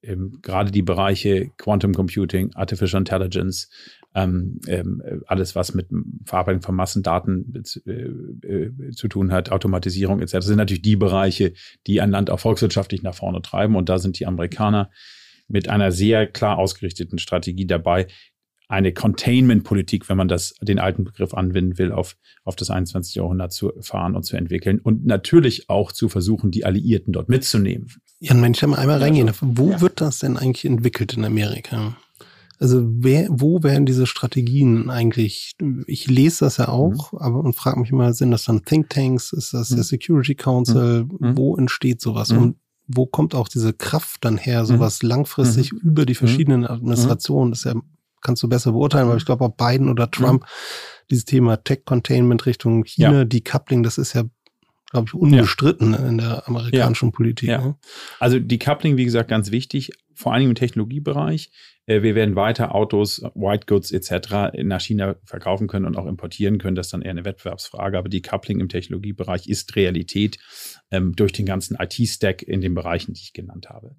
ähm, 0.07 0.38
gerade 0.42 0.71
die 0.71 0.83
Bereiche 0.83 1.51
Quantum 1.59 1.95
Computing, 1.95 2.55
Artificial 2.55 3.01
Intelligence, 3.01 3.69
ähm, 4.14 4.61
ähm, 4.66 5.03
alles, 5.27 5.55
was 5.55 5.75
mit 5.75 5.88
Verarbeitung 6.25 6.62
von 6.62 6.75
Massendaten 6.75 7.62
äh, 7.87 7.90
äh, 7.90 8.90
zu 8.92 9.09
tun 9.09 9.31
hat, 9.31 9.51
Automatisierung 9.51 10.21
etc., 10.21 10.38
sind 10.40 10.57
natürlich 10.57 10.83
die 10.83 10.97
Bereiche, 10.97 11.53
die 11.87 12.01
ein 12.01 12.11
Land 12.11 12.31
auch 12.31 12.40
volkswirtschaftlich 12.40 13.03
nach 13.03 13.14
vorne 13.14 13.42
treiben. 13.42 13.77
Und 13.77 13.88
da 13.88 13.99
sind 13.99 14.19
die 14.19 14.27
Amerikaner 14.27 14.90
mit 15.49 15.69
einer 15.69 15.92
sehr 15.92 16.27
klar 16.27 16.59
ausgerichteten 16.59 17.19
Strategie 17.19 17.66
dabei, 17.66 18.07
eine 18.69 18.92
Containment-Politik, 18.92 20.09
wenn 20.09 20.16
man 20.16 20.29
das, 20.29 20.55
den 20.61 20.79
alten 20.79 21.05
Begriff 21.05 21.35
anwenden 21.35 21.79
will, 21.79 21.92
auf, 21.92 22.16
auf 22.42 22.57
das 22.57 22.71
21. 22.71 23.14
Jahrhundert 23.14 23.53
zu 23.53 23.73
fahren 23.81 24.16
und 24.16 24.25
zu 24.25 24.37
entwickeln 24.37 24.81
und 24.81 25.07
natürlich 25.07 25.69
auch 25.69 25.92
zu 25.92 26.09
versuchen, 26.09 26.51
die 26.51 26.64
Alliierten 26.64 27.12
dort 27.12 27.29
mitzunehmen. 27.29 27.88
Jan, 28.18 28.42
wenn 28.42 28.52
ich 28.52 28.61
da 28.61 28.66
mal 28.66 28.79
einmal 28.79 28.98
reingehen 28.98 29.26
darf, 29.26 29.38
wo 29.42 29.70
ja. 29.70 29.81
wird 29.81 30.00
das 30.00 30.20
denn 30.20 30.37
eigentlich 30.37 30.64
entwickelt 30.64 31.14
in 31.14 31.24
Amerika? 31.24 31.96
Also 32.59 32.83
wer, 32.87 33.29
wo 33.31 33.62
werden 33.62 33.85
diese 33.85 34.07
Strategien 34.07 34.88
eigentlich? 34.88 35.52
Ich 35.87 36.07
lese 36.07 36.46
das 36.46 36.57
ja 36.57 36.68
auch, 36.68 37.12
mhm. 37.12 37.18
aber 37.18 37.40
und 37.40 37.55
frage 37.55 37.79
mich 37.81 37.92
mal, 37.92 38.14
sind 38.14 38.31
das 38.31 38.44
dann 38.44 38.64
Thinktanks? 38.64 39.33
Ist 39.33 39.52
das 39.52 39.70
mhm. 39.70 39.76
der 39.76 39.85
Security 39.85 40.35
Council? 40.35 41.05
Mhm. 41.05 41.37
Wo 41.37 41.57
entsteht 41.57 42.00
sowas? 42.00 42.31
Mhm. 42.31 42.38
Und 42.38 42.57
wo 42.87 43.05
kommt 43.05 43.35
auch 43.35 43.48
diese 43.48 43.74
Kraft 43.74 44.24
dann 44.24 44.38
her, 44.38 44.62
mhm. 44.62 44.66
sowas 44.66 45.02
langfristig 45.02 45.72
mhm. 45.72 45.81
über 45.81 46.07
die 46.07 46.14
verschiedenen 46.14 46.66
Administrationen? 46.66 47.50
Das 47.50 47.61
ist 47.61 47.64
ja 47.66 47.74
kannst 48.22 48.42
du 48.42 48.48
besser 48.48 48.72
beurteilen, 48.72 49.09
weil 49.09 49.18
ich 49.18 49.24
glaube, 49.24 49.44
ob 49.44 49.57
Biden 49.57 49.88
oder 49.88 50.11
Trump 50.11 50.42
mhm. 50.42 50.46
dieses 51.11 51.24
Thema 51.26 51.62
Tech-Containment 51.62 52.44
Richtung 52.46 52.85
China, 52.85 53.18
ja. 53.18 53.24
Decoupling, 53.24 53.83
das 53.83 53.98
ist 53.98 54.14
ja 54.14 54.24
glaube 54.90 55.09
ich, 55.09 55.14
unbestritten 55.14 55.92
ja. 55.92 56.09
in 56.09 56.18
der 56.18 56.46
amerikanischen 56.49 57.09
ja. 57.09 57.12
Politik. 57.12 57.49
Ja. 57.49 57.61
Ne? 57.61 57.77
Also 58.20 58.38
Decoupling, 58.38 58.96
wie 58.96 59.05
gesagt, 59.05 59.29
ganz 59.29 59.51
wichtig, 59.51 59.90
vor 60.14 60.33
allem 60.33 60.51
im 60.51 60.55
Technologiebereich. 60.55 61.51
Äh, 61.87 62.03
wir 62.03 62.14
werden 62.14 62.37
weiter 62.37 62.75
Autos, 62.75 63.22
White 63.35 63.66
Goods 63.66 63.90
etc. 63.92 64.57
nach 64.62 64.81
China 64.81 65.16
verkaufen 65.25 65.68
können 65.68 65.87
und 65.87 65.96
auch 65.96 66.07
importieren 66.07 66.59
können. 66.59 66.77
Das 66.77 66.87
ist 66.87 66.92
dann 66.92 67.03
eher 67.03 67.11
eine 67.11 67.25
Wettbewerbsfrage. 67.25 67.99
Aber 67.99 68.09
Decoupling 68.09 68.61
im 68.61 68.68
Technologiebereich 68.68 69.49
ist 69.49 69.75
Realität 69.77 70.38
ähm, 70.90 71.14
durch 71.14 71.33
den 71.33 71.46
ganzen 71.46 71.77
IT-Stack 71.79 72.42
in 72.42 72.61
den 72.61 72.75
Bereichen, 72.75 73.12
die 73.14 73.20
ich 73.20 73.33
genannt 73.33 73.68
habe. 73.68 73.96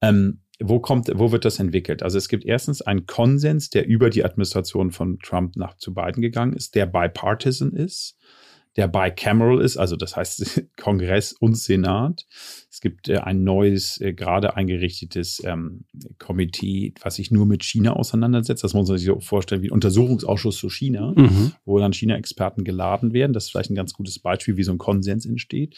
Ähm, 0.00 0.42
wo 0.60 0.80
kommt, 0.80 1.08
wo 1.14 1.30
wird 1.30 1.44
das 1.44 1.60
entwickelt? 1.60 2.02
Also 2.02 2.18
es 2.18 2.28
gibt 2.28 2.44
erstens 2.44 2.82
einen 2.82 3.06
Konsens, 3.06 3.70
der 3.70 3.86
über 3.86 4.10
die 4.10 4.24
Administration 4.24 4.90
von 4.90 5.18
Trump 5.20 5.56
nach 5.56 5.76
zu 5.76 5.94
Biden 5.94 6.20
gegangen 6.20 6.52
ist, 6.52 6.74
der 6.74 6.86
bipartisan 6.86 7.72
ist, 7.72 8.18
der 8.78 8.86
bicameral 8.86 9.60
ist, 9.60 9.76
also 9.76 9.96
das 9.96 10.16
heißt 10.16 10.62
Kongress 10.76 11.32
und 11.32 11.56
Senat. 11.56 12.26
Es 12.70 12.80
gibt 12.80 13.08
äh, 13.08 13.18
ein 13.18 13.42
neues, 13.42 14.00
äh, 14.00 14.12
gerade 14.14 14.56
eingerichtetes 14.56 15.42
ähm, 15.44 15.84
Komitee, 16.18 16.94
was 17.02 17.16
sich 17.16 17.32
nur 17.32 17.44
mit 17.44 17.64
China 17.64 17.94
auseinandersetzt. 17.94 18.62
Das 18.62 18.74
muss 18.74 18.88
man 18.88 18.96
sich 18.96 19.06
so 19.06 19.18
vorstellen 19.18 19.62
wie 19.62 19.68
ein 19.68 19.72
Untersuchungsausschuss 19.72 20.58
zu 20.58 20.70
China, 20.70 21.12
mhm. 21.16 21.52
wo 21.64 21.80
dann 21.80 21.92
China-Experten 21.92 22.62
geladen 22.62 23.12
werden. 23.12 23.32
Das 23.32 23.46
ist 23.46 23.50
vielleicht 23.50 23.70
ein 23.70 23.74
ganz 23.74 23.94
gutes 23.94 24.20
Beispiel, 24.20 24.56
wie 24.56 24.62
so 24.62 24.70
ein 24.70 24.78
Konsens 24.78 25.26
entsteht 25.26 25.76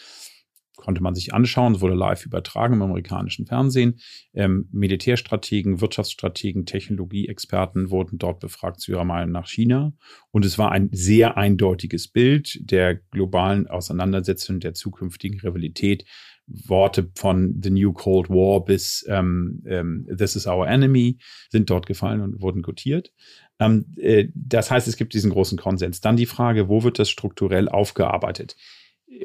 konnte 0.81 1.01
man 1.01 1.15
sich 1.15 1.33
anschauen, 1.33 1.75
es 1.75 1.81
wurde 1.81 1.93
live 1.93 2.25
übertragen 2.25 2.73
im 2.73 2.81
amerikanischen 2.81 3.45
Fernsehen. 3.45 3.99
Ähm, 4.33 4.67
Militärstrategen, 4.71 5.79
Wirtschaftsstrategen, 5.79 6.65
Technologieexperten 6.65 7.89
wurden 7.91 8.17
dort 8.17 8.39
befragt 8.39 8.81
zu 8.81 8.91
ihrer 8.91 9.05
Meinung 9.05 9.31
nach 9.31 9.47
China. 9.47 9.93
Und 10.31 10.43
es 10.43 10.57
war 10.57 10.71
ein 10.71 10.89
sehr 10.91 11.37
eindeutiges 11.37 12.07
Bild 12.07 12.59
der 12.69 12.95
globalen 12.95 13.67
Auseinandersetzung, 13.67 14.59
der 14.59 14.73
zukünftigen 14.73 15.39
Rivalität. 15.39 16.05
Worte 16.47 17.09
von 17.15 17.61
The 17.63 17.69
New 17.69 17.93
Cold 17.93 18.29
War 18.29 18.65
bis 18.65 19.05
ähm, 19.07 19.63
ähm, 19.65 20.05
This 20.17 20.35
is 20.35 20.47
Our 20.47 20.67
Enemy 20.67 21.17
sind 21.49 21.69
dort 21.69 21.85
gefallen 21.85 22.19
und 22.19 22.41
wurden 22.41 22.61
gotiert. 22.61 23.13
Ähm, 23.59 23.85
äh, 23.97 24.27
das 24.33 24.71
heißt, 24.71 24.87
es 24.87 24.97
gibt 24.97 25.13
diesen 25.13 25.31
großen 25.31 25.57
Konsens. 25.57 26.01
Dann 26.01 26.17
die 26.17 26.25
Frage, 26.25 26.67
wo 26.67 26.83
wird 26.83 26.99
das 26.99 27.09
strukturell 27.09 27.69
aufgearbeitet? 27.69 28.57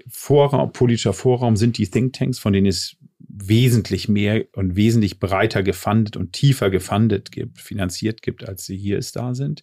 Vorraum, 0.08 0.72
politischer 0.72 1.12
Vorraum 1.12 1.56
sind 1.56 1.78
die 1.78 1.88
Thinktanks, 1.88 2.38
von 2.38 2.52
denen 2.52 2.66
es 2.66 2.96
wesentlich 3.18 4.08
mehr 4.08 4.44
und 4.52 4.76
wesentlich 4.76 5.18
breiter 5.20 5.62
gefundet 5.62 6.16
und 6.16 6.32
tiefer 6.32 6.70
gefundet 6.70 7.32
gibt, 7.32 7.60
finanziert 7.60 8.22
gibt, 8.22 8.48
als 8.48 8.64
sie 8.64 8.76
hier 8.76 8.98
es 8.98 9.12
da 9.12 9.34
sind. 9.34 9.62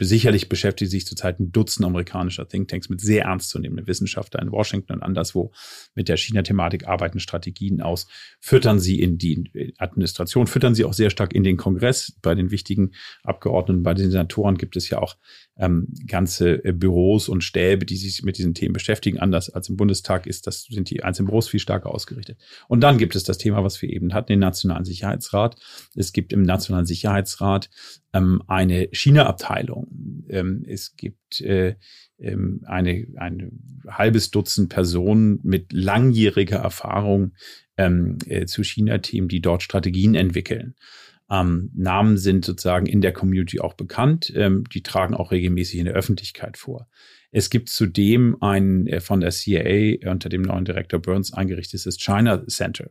Sicherlich 0.00 0.48
beschäftigt 0.48 0.90
sich 0.90 1.06
zurzeit 1.06 1.38
ein 1.38 1.52
Dutzend 1.52 1.84
amerikanischer 1.84 2.48
Thinktanks 2.48 2.88
mit 2.88 3.02
sehr 3.02 3.24
ernstzunehmenden 3.24 3.86
Wissenschaftlern 3.86 4.46
in 4.46 4.52
Washington 4.52 4.94
und 4.94 5.02
anderswo 5.02 5.52
mit 5.94 6.08
der 6.08 6.16
China-Thematik 6.16 6.88
arbeiten 6.88 7.20
Strategien 7.20 7.82
aus, 7.82 8.06
füttern 8.40 8.80
sie 8.80 9.00
in 9.00 9.18
die 9.18 9.74
Administration, 9.76 10.46
füttern 10.46 10.74
sie 10.74 10.86
auch 10.86 10.94
sehr 10.94 11.10
stark 11.10 11.34
in 11.34 11.44
den 11.44 11.58
Kongress. 11.58 12.16
Bei 12.22 12.34
den 12.34 12.50
wichtigen 12.50 12.92
Abgeordneten, 13.22 13.82
bei 13.82 13.92
den 13.92 14.10
Senatoren 14.10 14.56
gibt 14.56 14.76
es 14.76 14.88
ja 14.88 14.98
auch 14.98 15.16
ähm, 15.58 15.88
ganze 16.06 16.64
äh, 16.64 16.72
Büros 16.72 17.28
und 17.28 17.44
Stäbe, 17.44 17.84
die 17.84 17.96
sich 17.96 18.22
mit 18.22 18.38
diesen 18.38 18.54
Themen 18.54 18.72
beschäftigen. 18.72 19.18
Anders 19.18 19.50
als 19.50 19.68
im 19.68 19.76
Bundestag 19.76 20.26
ist 20.26 20.46
das, 20.46 20.64
sind 20.64 20.88
die 20.88 21.02
einzelnen 21.02 21.26
Büros 21.26 21.48
viel 21.48 21.60
stärker 21.60 21.90
ausgerichtet. 21.94 22.38
Und 22.68 22.80
dann 22.80 22.98
gibt 22.98 23.14
es 23.14 23.24
das 23.24 23.38
Thema, 23.38 23.64
was 23.64 23.80
wir 23.80 23.90
eben 23.90 24.14
hatten, 24.14 24.28
den 24.28 24.38
Nationalen 24.38 24.84
Sicherheitsrat. 24.84 25.56
Es 25.94 26.12
gibt 26.12 26.32
im 26.32 26.42
Nationalen 26.42 26.86
Sicherheitsrat 26.86 27.70
ähm, 28.16 28.42
eine 28.46 28.88
China-Abteilung. 28.92 30.24
Ähm, 30.28 30.64
es 30.66 30.96
gibt 30.96 31.40
äh, 31.40 31.76
ähm, 32.18 32.62
eine, 32.66 33.06
ein 33.16 33.82
halbes 33.88 34.30
Dutzend 34.30 34.68
Personen 34.70 35.40
mit 35.42 35.72
langjähriger 35.72 36.58
Erfahrung 36.58 37.32
ähm, 37.76 38.18
äh, 38.26 38.46
zu 38.46 38.62
China-Themen, 38.64 39.28
die 39.28 39.40
dort 39.40 39.62
Strategien 39.62 40.14
entwickeln. 40.14 40.74
Ähm, 41.28 41.70
Namen 41.74 42.18
sind 42.18 42.44
sozusagen 42.44 42.86
in 42.86 43.00
der 43.00 43.12
Community 43.12 43.60
auch 43.60 43.74
bekannt. 43.74 44.32
Ähm, 44.34 44.64
die 44.72 44.82
tragen 44.82 45.14
auch 45.14 45.32
regelmäßig 45.32 45.80
in 45.80 45.86
der 45.86 45.94
Öffentlichkeit 45.94 46.56
vor. 46.56 46.88
Es 47.32 47.50
gibt 47.50 47.68
zudem 47.68 48.40
ein 48.40 48.86
äh, 48.86 49.00
von 49.00 49.20
der 49.20 49.30
CIA 49.30 50.10
unter 50.10 50.28
dem 50.28 50.42
neuen 50.42 50.64
Direktor 50.64 51.00
Burns 51.00 51.32
eingerichtetes 51.32 51.98
China 51.98 52.46
Center, 52.46 52.90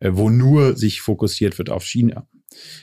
äh, 0.00 0.10
wo 0.12 0.28
nur 0.30 0.76
sich 0.76 1.00
fokussiert 1.00 1.58
wird 1.58 1.70
auf 1.70 1.84
China. 1.84 2.28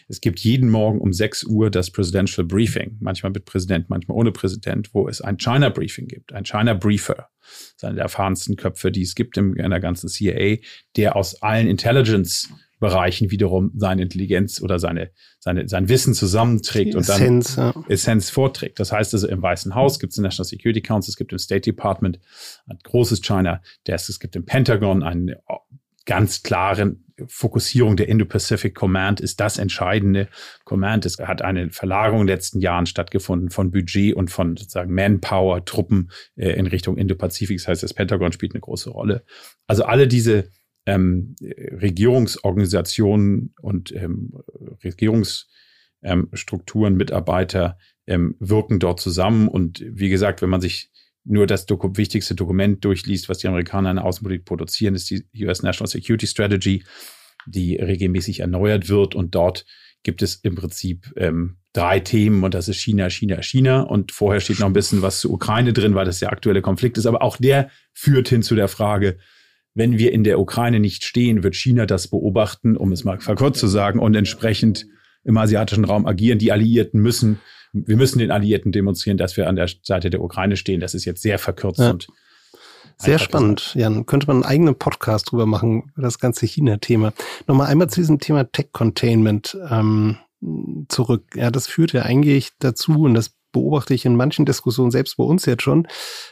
Es 0.08 0.22
gibt 0.22 0.40
jeden 0.40 0.70
Morgen 0.70 1.00
um 1.00 1.14
6 1.14 1.46
Uhr 1.46 1.70
das 1.70 1.92
Presidential 1.92 2.46
Briefing, 2.46 2.98
manchmal 3.00 3.32
mit 3.32 3.46
Präsident, 3.46 3.90
manchmal 3.90 4.18
ohne 4.18 4.32
Präsident, 4.32 4.94
wo 4.94 5.08
es 5.08 5.22
ein 5.22 5.38
China 5.38 5.70
Briefing 5.70 6.08
gibt, 6.08 6.34
ein 6.34 6.46
China 6.46 6.74
Briefer. 6.74 7.30
Das 7.42 7.74
ist 7.76 7.84
einer 7.84 7.96
der 7.96 8.04
erfahrensten 8.04 8.56
Köpfe, 8.56 8.92
die 8.92 9.02
es 9.02 9.16
gibt 9.16 9.38
in 9.38 9.56
der 9.56 9.80
ganzen 9.80 10.08
CIA, 10.08 10.58
der 10.96 11.16
aus 11.16 11.42
allen 11.42 11.68
Intelligence 11.68 12.50
Bereichen 12.82 13.30
wiederum 13.30 13.72
seine 13.76 14.02
Intelligenz 14.02 14.60
oder 14.60 14.80
seine, 14.80 15.12
seine, 15.40 15.70
sein 15.70 15.88
Wissen 15.88 16.16
zusammenträgt 16.16 16.96
und 16.96 17.08
dann 17.08 17.22
Essenz, 17.22 17.56
ja. 17.56 17.74
Essenz 17.88 18.32
vorträgt. 18.32 18.80
Das 18.80 18.92
heißt 18.92 19.14
also, 19.14 19.28
im 19.28 19.40
Weißen 19.40 19.76
Haus 19.76 20.00
gibt 20.00 20.12
es 20.12 20.16
den 20.16 20.24
National 20.24 20.50
Security 20.50 20.82
Council, 20.82 21.12
es 21.12 21.16
gibt 21.16 21.32
im 21.32 21.38
State 21.38 21.62
Department 21.62 22.20
ein 22.66 22.80
großes 22.84 23.22
China 23.22 23.62
Desk, 23.86 24.10
es 24.10 24.20
gibt 24.20 24.36
im 24.36 24.46
Pentagon 24.46 25.04
einen 25.04 25.36
ganz 26.08 26.42
klaren 26.42 27.06
Fokussierung 27.28 27.96
der 27.96 28.10
Indo-Pacific 28.10 28.76
Command 28.76 29.20
ist 29.20 29.40
das 29.40 29.58
entscheidende. 29.58 30.28
Command 30.66 31.06
es 31.06 31.18
hat 31.20 31.42
eine 31.42 31.70
Verlagerung 31.70 32.22
in 32.22 32.28
den 32.28 32.36
letzten 32.36 32.60
Jahren 32.60 32.86
stattgefunden 32.86 33.50
von 33.50 33.72
Budget 33.72 34.16
und 34.16 34.30
von 34.30 34.58
sozusagen 34.58 34.94
Manpower, 34.94 35.66
Truppen 35.66 36.12
äh, 36.36 36.52
in 36.52 36.68
Richtung 36.68 36.98
Indo-Pazifik. 36.98 37.58
Das 37.58 37.68
heißt, 37.68 37.84
das 37.84 37.94
Pentagon 37.94 38.32
spielt 38.32 38.54
eine 38.54 38.62
große 38.62 38.90
Rolle. 38.90 39.24
Also 39.68 39.84
alle 39.84 40.08
diese 40.08 40.50
ähm, 40.86 41.36
Regierungsorganisationen 41.42 43.54
und 43.62 43.94
ähm, 43.96 44.34
Regierungsstrukturen, 44.84 46.96
Mitarbeiter 46.96 47.78
ähm, 48.08 48.36
wirken 48.40 48.80
dort 48.80 49.00
zusammen. 49.00 49.48
Und 49.48 49.84
wie 49.88 50.10
gesagt, 50.10 50.42
wenn 50.42 50.50
man 50.50 50.62
sich 50.62 50.92
nur 51.24 51.48
das 51.48 51.66
Doku 51.66 51.90
wichtigste 51.96 52.36
Dokument 52.36 52.84
durchliest, 52.84 53.30
was 53.30 53.40
die 53.40 53.48
Amerikaner 53.48 53.92
in 53.92 53.96
der 53.98 54.06
Außenpolitik 54.06 54.46
produzieren, 54.46 54.96
ist 54.96 55.10
die 55.10 55.24
US 55.46 55.62
National 55.62 55.90
Security 55.90 56.28
Strategy, 56.28 56.84
die 57.46 57.76
regelmäßig 57.76 58.40
erneuert 58.40 58.90
wird. 58.90 59.16
Und 59.16 59.36
dort 59.36 59.66
gibt 60.04 60.22
es 60.22 60.36
im 60.36 60.56
Prinzip 60.56 61.12
ähm, 61.18 61.58
drei 61.74 62.00
Themen 62.00 62.44
und 62.44 62.54
das 62.54 62.68
ist 62.68 62.78
China, 62.78 63.10
China, 63.10 63.42
China. 63.42 63.82
Und 63.82 64.12
vorher 64.12 64.42
steht 64.42 64.60
noch 64.60 64.68
ein 64.68 64.74
bisschen 64.74 65.02
was 65.02 65.22
zur 65.22 65.32
Ukraine 65.32 65.74
drin, 65.74 65.96
weil 65.96 66.06
das 66.06 66.20
der 66.20 66.32
aktuelle 66.32 66.62
Konflikt 66.62 66.98
ist. 66.98 67.06
Aber 67.06 67.22
auch 67.22 67.38
der 67.38 67.70
führt 67.94 68.30
hin 68.30 68.42
zu 68.42 68.56
der 68.56 68.68
Frage, 68.68 69.18
wenn 69.74 69.98
wir 69.98 70.12
in 70.12 70.24
der 70.24 70.40
Ukraine 70.40 70.80
nicht 70.80 71.06
stehen, 71.06 71.44
wird 71.44 71.56
China 71.56 71.86
das 71.86 72.10
beobachten, 72.10 72.76
um 72.76 72.92
es 72.92 73.04
mal 73.04 73.20
verkürzt 73.20 73.60
zu 73.60 73.68
sagen, 73.68 74.00
und 74.00 74.16
entsprechend 74.16 74.86
im 75.24 75.38
asiatischen 75.38 75.86
Raum 75.86 76.06
agieren. 76.06 76.40
Die 76.40 76.52
Alliierten 76.52 77.00
müssen, 77.00 77.40
wir 77.74 77.98
müssen 77.98 78.20
den 78.20 78.32
Alliierten 78.32 78.72
demonstrieren, 78.72 79.18
dass 79.18 79.38
wir 79.38 79.48
an 79.48 79.56
der 79.56 79.70
Seite 79.84 80.10
der 80.10 80.22
Ukraine 80.22 80.58
stehen. 80.58 80.80
Das 80.80 80.94
ist 80.94 81.06
jetzt 81.06 81.22
sehr 81.22 81.40
verkürzt 81.40 81.80
ja. 81.80 81.92
und 81.92 82.08
sehr 82.98 83.18
spannend, 83.18 83.74
Jan. 83.74 84.06
Könnte 84.06 84.28
man 84.28 84.38
einen 84.38 84.46
eigenen 84.46 84.76
Podcast 84.76 85.32
drüber 85.32 85.48
machen, 85.48 85.92
das 85.98 86.20
ganze 86.20 86.46
China-Thema. 86.46 87.14
Nochmal 87.48 87.68
einmal 87.68 87.90
zu 87.90 88.00
diesem 88.00 88.20
Thema 88.20 88.44
Tech-Containment 88.44 89.58
ähm, 89.72 90.18
zurück. 90.88 91.24
Ja, 91.36 91.50
das 91.50 91.68
führt 91.68 91.94
ja 91.94 92.04
eigentlich 92.04 92.52
dazu, 92.60 93.02
und 93.02 93.16
das 93.16 93.32
beobachte 93.52 93.94
ich 93.94 94.06
in 94.06 94.16
manchen 94.16 94.46
Diskussionen, 94.46 94.92
selbst 94.92 95.18
bei 95.18 95.24
uns 95.24 95.46
jetzt 95.46 95.64
schon, 95.64 95.88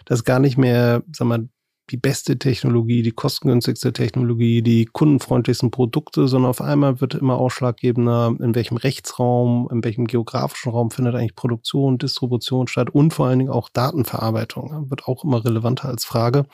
dass 0.06 0.24
gar 0.24 0.40
nicht 0.40 0.58
mehr, 0.58 1.04
sag 1.12 1.28
mal, 1.28 1.50
die 1.90 1.98
beste 1.98 2.38
Technologie, 2.38 3.02
die 3.02 3.12
kostengünstigste 3.12 3.94
Technologie, 3.94 4.62
die 4.62 4.86
kundenfreundlichsten 4.86 5.72
Produkte, 5.72 6.28
sondern 6.28 6.50
auf 6.50 6.62
einmal 6.62 7.02
wird 7.02 7.16
immer 7.16 7.38
ausschlaggebender, 7.38 8.36
in 8.40 8.56
welchem 8.56 8.78
Rechtsraum, 8.78 9.68
in 9.72 9.84
welchem 9.84 10.06
geografischen 10.06 10.72
Raum 10.72 10.92
findet 10.92 11.16
eigentlich 11.16 11.36
Produktion, 11.36 11.98
Distribution 11.98 12.68
statt 12.68 12.90
und 12.90 13.14
vor 13.14 13.28
allen 13.28 13.40
Dingen 13.40 13.52
auch 13.52 13.70
Datenverarbeitung. 13.70 14.90
Wird 14.90 15.06
auch 15.06 15.24
immer 15.24 15.44
relevanter 15.44 15.90
als 15.90 16.06
Frage. 16.06 16.46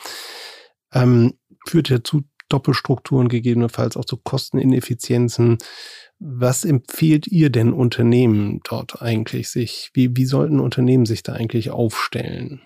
Ähm, 0.94 1.34
führt 1.66 1.90
ja 1.90 2.04
zu 2.04 2.24
Doppelstrukturen 2.50 3.28
gegebenenfalls 3.28 3.98
auch 3.98 4.06
zu 4.06 4.18
Kostenineffizienzen. 4.18 5.58
Was 6.20 6.64
empfiehlt 6.64 7.28
ihr 7.28 7.50
denn 7.50 7.74
Unternehmen 7.74 8.62
dort 8.64 9.02
eigentlich 9.02 9.50
sich? 9.50 9.90
Wie, 9.94 10.16
wie 10.16 10.26
sollten 10.26 10.60
Unternehmen 10.60 11.06
sich 11.06 11.24
da 11.24 11.34
eigentlich 11.34 11.72
aufstellen? 11.72 12.62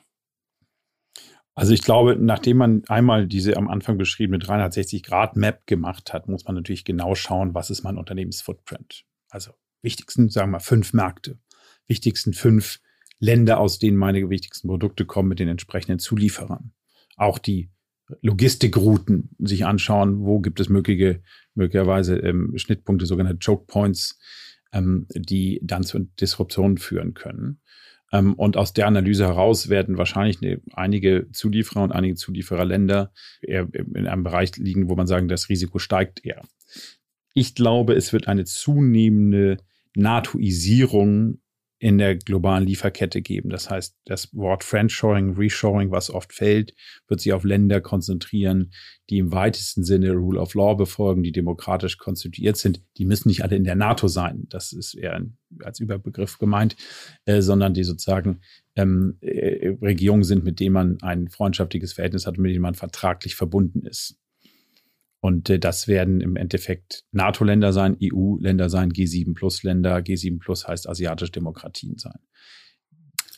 Also 1.59 1.73
ich 1.73 1.81
glaube, 1.81 2.15
nachdem 2.17 2.55
man 2.55 2.83
einmal 2.87 3.27
diese 3.27 3.57
am 3.57 3.67
Anfang 3.67 3.97
beschriebene 3.97 4.37
360-Grad-Map 4.37 5.67
gemacht 5.67 6.13
hat, 6.13 6.29
muss 6.29 6.45
man 6.45 6.55
natürlich 6.55 6.85
genau 6.85 7.15
schauen, 7.15 7.53
was 7.53 7.69
ist 7.69 7.83
mein 7.83 7.97
Unternehmensfootprint. 7.97 9.03
Also 9.27 9.51
wichtigsten, 9.81 10.29
sagen 10.29 10.51
wir 10.51 10.61
fünf 10.61 10.93
Märkte, 10.93 11.37
wichtigsten 11.85 12.31
fünf 12.31 12.79
Länder, 13.19 13.59
aus 13.59 13.77
denen 13.77 13.97
meine 13.97 14.29
wichtigsten 14.29 14.69
Produkte 14.69 15.03
kommen 15.03 15.27
mit 15.27 15.39
den 15.39 15.49
entsprechenden 15.49 15.99
Zulieferern. 15.99 16.71
Auch 17.17 17.37
die 17.37 17.69
Logistikrouten 18.21 19.35
sich 19.39 19.65
anschauen, 19.65 20.21
wo 20.21 20.39
gibt 20.39 20.61
es 20.61 20.69
mögliche, 20.69 21.21
möglicherweise 21.55 22.15
ähm, 22.19 22.53
Schnittpunkte, 22.55 23.05
sogenannte 23.05 23.45
Choke 23.45 23.65
Points, 23.67 24.17
ähm, 24.71 25.07
die 25.13 25.59
dann 25.61 25.83
zu 25.83 25.99
Disruptionen 26.21 26.77
führen 26.77 27.15
können. 27.15 27.59
Ähm, 28.11 28.33
und 28.33 28.57
aus 28.57 28.73
der 28.73 28.87
Analyse 28.87 29.25
heraus 29.27 29.69
werden 29.69 29.97
wahrscheinlich 29.97 30.39
einige 30.73 31.27
Zulieferer 31.31 31.83
und 31.83 31.91
einige 31.91 32.15
Zuliefererländer 32.15 33.11
eher 33.41 33.67
in 33.73 34.07
einem 34.07 34.23
Bereich 34.23 34.55
liegen, 34.57 34.89
wo 34.89 34.95
man 34.95 35.07
sagen, 35.07 35.27
das 35.27 35.49
Risiko 35.49 35.79
steigt 35.79 36.25
eher. 36.25 36.41
Ich 37.33 37.55
glaube, 37.55 37.93
es 37.93 38.11
wird 38.11 38.27
eine 38.27 38.45
zunehmende 38.45 39.57
NATOisierung 39.95 41.39
in 41.79 41.97
der 41.97 42.17
globalen 42.17 42.67
Lieferkette 42.67 43.21
geben. 43.21 43.49
Das 43.49 43.69
heißt, 43.69 43.95
das 44.05 44.35
Wort 44.35 44.65
Friendshoring, 44.65 45.35
Reshoring, 45.35 45.91
was 45.91 46.09
oft 46.09 46.33
fällt, 46.33 46.73
wird 47.07 47.21
sich 47.21 47.31
auf 47.31 47.45
Länder 47.45 47.79
konzentrieren, 47.79 48.71
die 49.09 49.19
im 49.19 49.31
weitesten 49.31 49.85
Sinne 49.85 50.11
Rule 50.11 50.39
of 50.39 50.53
Law 50.55 50.75
befolgen, 50.75 51.23
die 51.23 51.31
demokratisch 51.31 51.97
konstituiert 51.97 52.57
sind. 52.57 52.83
Die 52.97 53.05
müssen 53.05 53.29
nicht 53.29 53.43
alle 53.43 53.55
in 53.55 53.63
der 53.63 53.75
NATO 53.75 54.09
sein. 54.09 54.45
Das 54.49 54.73
ist 54.73 54.93
eher 54.93 55.25
als 55.63 55.79
Überbegriff 55.79 56.37
gemeint, 56.37 56.75
äh, 57.25 57.41
sondern 57.41 57.73
die 57.73 57.85
sozusagen 57.85 58.41
ähm, 58.75 59.17
äh, 59.21 59.69
Regierungen 59.81 60.23
sind, 60.23 60.43
mit 60.43 60.59
denen 60.59 60.73
man 60.73 60.97
ein 61.01 61.29
freundschaftliches 61.29 61.93
Verhältnis 61.93 62.27
hat, 62.27 62.37
mit 62.37 62.51
denen 62.51 62.61
man 62.61 62.75
vertraglich 62.75 63.35
verbunden 63.35 63.85
ist. 63.85 64.18
Und 65.21 65.49
äh, 65.49 65.59
das 65.59 65.87
werden 65.87 66.21
im 66.21 66.35
Endeffekt 66.35 67.03
NATO-Länder 67.11 67.73
sein, 67.73 67.97
EU-Länder 68.01 68.69
sein, 68.69 68.91
G7-Plus-Länder. 68.91 69.97
G7 69.97 70.39
Plus 70.39 70.67
heißt 70.67 70.87
asiatische 70.87 71.31
Demokratien 71.31 71.97
sein. 71.97 72.19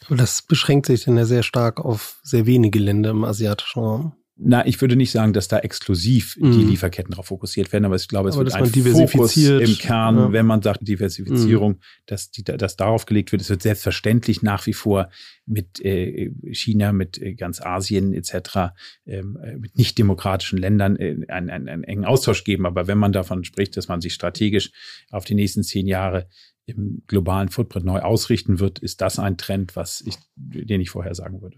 Aber 0.05 0.15
das 0.15 0.41
beschränkt 0.41 0.87
sich 0.87 1.05
dann 1.05 1.17
ja 1.17 1.25
sehr 1.25 1.43
stark 1.43 1.79
auf 1.79 2.19
sehr 2.23 2.45
wenige 2.45 2.79
Länder 2.79 3.11
im 3.11 3.23
asiatischen 3.23 3.79
Raum. 3.79 4.13
Na, 4.43 4.65
ich 4.65 4.81
würde 4.81 4.95
nicht 4.95 5.11
sagen, 5.11 5.33
dass 5.33 5.47
da 5.47 5.59
exklusiv 5.59 6.35
mm. 6.37 6.51
die 6.51 6.57
mhm. 6.63 6.69
Lieferketten 6.69 7.11
darauf 7.11 7.27
fokussiert 7.27 7.71
werden, 7.71 7.85
aber 7.85 7.95
ich 7.95 8.07
glaube, 8.07 8.29
es 8.29 8.35
aber 8.35 8.45
wird 8.45 8.55
ein 8.55 9.07
Fokus 9.07 9.37
im 9.37 9.77
Kern, 9.77 10.17
ja. 10.17 10.31
wenn 10.31 10.47
man 10.47 10.63
sagt 10.63 10.87
Diversifizierung, 10.87 11.73
mm. 11.73 11.79
dass, 12.07 12.31
die, 12.31 12.43
dass 12.43 12.75
darauf 12.75 13.05
gelegt 13.05 13.31
wird. 13.31 13.43
Es 13.43 13.51
wird 13.51 13.61
selbstverständlich 13.61 14.41
nach 14.41 14.65
wie 14.65 14.73
vor 14.73 15.11
mit 15.45 15.79
äh, 15.85 16.31
China, 16.51 16.91
mit 16.91 17.21
äh, 17.21 17.35
ganz 17.35 17.61
Asien 17.61 18.15
etc., 18.15 18.73
ähm, 19.05 19.37
äh, 19.43 19.57
mit 19.57 19.77
nicht 19.77 19.99
demokratischen 19.99 20.57
Ländern 20.57 20.95
äh, 20.95 21.17
einen, 21.27 21.51
einen, 21.51 21.69
einen 21.69 21.83
engen 21.83 22.05
Austausch 22.05 22.43
geben. 22.43 22.65
Aber 22.65 22.87
wenn 22.87 22.97
man 22.97 23.11
davon 23.11 23.43
spricht, 23.43 23.77
dass 23.77 23.89
man 23.89 24.01
sich 24.01 24.15
strategisch 24.15 24.71
auf 25.11 25.23
die 25.23 25.35
nächsten 25.35 25.61
zehn 25.61 25.85
Jahre 25.85 26.27
im 26.65 27.03
globalen 27.05 27.49
Footprint 27.49 27.85
neu 27.85 27.99
ausrichten 27.99 28.59
wird, 28.59 28.79
ist 28.79 29.01
das 29.01 29.19
ein 29.19 29.37
Trend, 29.37 29.75
was 29.75 30.01
ich, 30.01 30.15
den 30.35 30.81
ich 30.81 30.89
vorher 30.89 31.13
sagen 31.13 31.43
würde. 31.43 31.57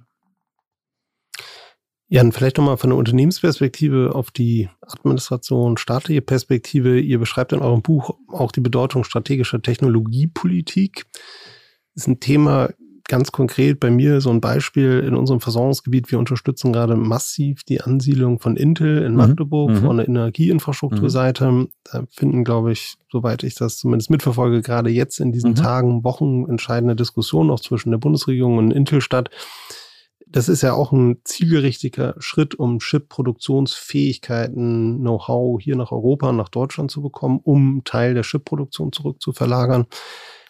Jan, 2.14 2.32
vielleicht 2.32 2.60
nochmal 2.60 2.78
von 2.78 2.92
der 2.92 3.00
Unternehmensperspektive 3.00 4.14
auf 4.14 4.30
die 4.30 4.70
Administration, 4.82 5.78
staatliche 5.78 6.22
Perspektive. 6.22 7.00
Ihr 7.00 7.18
beschreibt 7.18 7.54
in 7.54 7.60
eurem 7.60 7.82
Buch 7.82 8.20
auch 8.28 8.52
die 8.52 8.60
Bedeutung 8.60 9.04
strategischer 9.04 9.64
Technologiepolitik. 9.64 11.08
Das 11.96 12.04
ist 12.04 12.08
ein 12.08 12.20
Thema 12.20 12.70
ganz 13.08 13.32
konkret 13.32 13.80
bei 13.80 13.90
mir, 13.90 14.22
so 14.22 14.30
ein 14.30 14.42
Beispiel 14.42 15.00
in 15.00 15.16
unserem 15.16 15.40
Versorgungsgebiet. 15.42 16.12
Wir 16.12 16.20
unterstützen 16.20 16.72
gerade 16.72 16.96
massiv 16.96 17.64
die 17.64 17.82
Ansiedlung 17.82 18.38
von 18.38 18.58
Intel 18.58 19.02
in 19.02 19.14
mhm. 19.14 19.18
Magdeburg 19.18 19.72
mhm. 19.72 19.78
von 19.78 19.98
der 19.98 20.08
Energieinfrastrukturseite. 20.08 21.52
Mhm. 21.52 21.70
Da 21.92 22.04
finden, 22.12 22.44
glaube 22.44 22.74
ich, 22.74 22.94
soweit 23.12 23.42
ich 23.42 23.56
das 23.56 23.80
zumindest 23.80 24.12
mitverfolge, 24.12 24.62
gerade 24.62 24.92
jetzt 24.92 25.20
in 25.20 25.32
diesen 25.32 25.52
mhm. 25.54 25.56
Tagen, 25.56 26.04
Wochen 26.04 26.46
entscheidende 26.48 26.96
Diskussionen 26.96 27.50
auch 27.50 27.60
zwischen 27.60 27.90
der 27.90 27.98
Bundesregierung 27.98 28.60
und 28.60 28.70
Intel 28.70 29.02
statt 29.02 29.32
das 30.34 30.50
ist 30.50 30.64
ja 30.64 30.74
auch 30.74 30.92
ein 30.92 31.22
zielgerichteter 31.24 32.16
Schritt, 32.18 32.56
um 32.56 32.80
Chip-Produktionsfähigkeiten, 32.80 34.98
Know-how 34.98 35.62
hier 35.62 35.76
nach 35.76 35.92
Europa, 35.92 36.32
nach 36.32 36.50
Deutschland 36.50 36.90
zu 36.90 37.04
bekommen, 37.04 37.40
um 37.44 37.84
Teil 37.86 38.16
der 38.16 38.24
Chip-Produktion 38.24 38.92
zurückzuverlagern. 38.92 39.86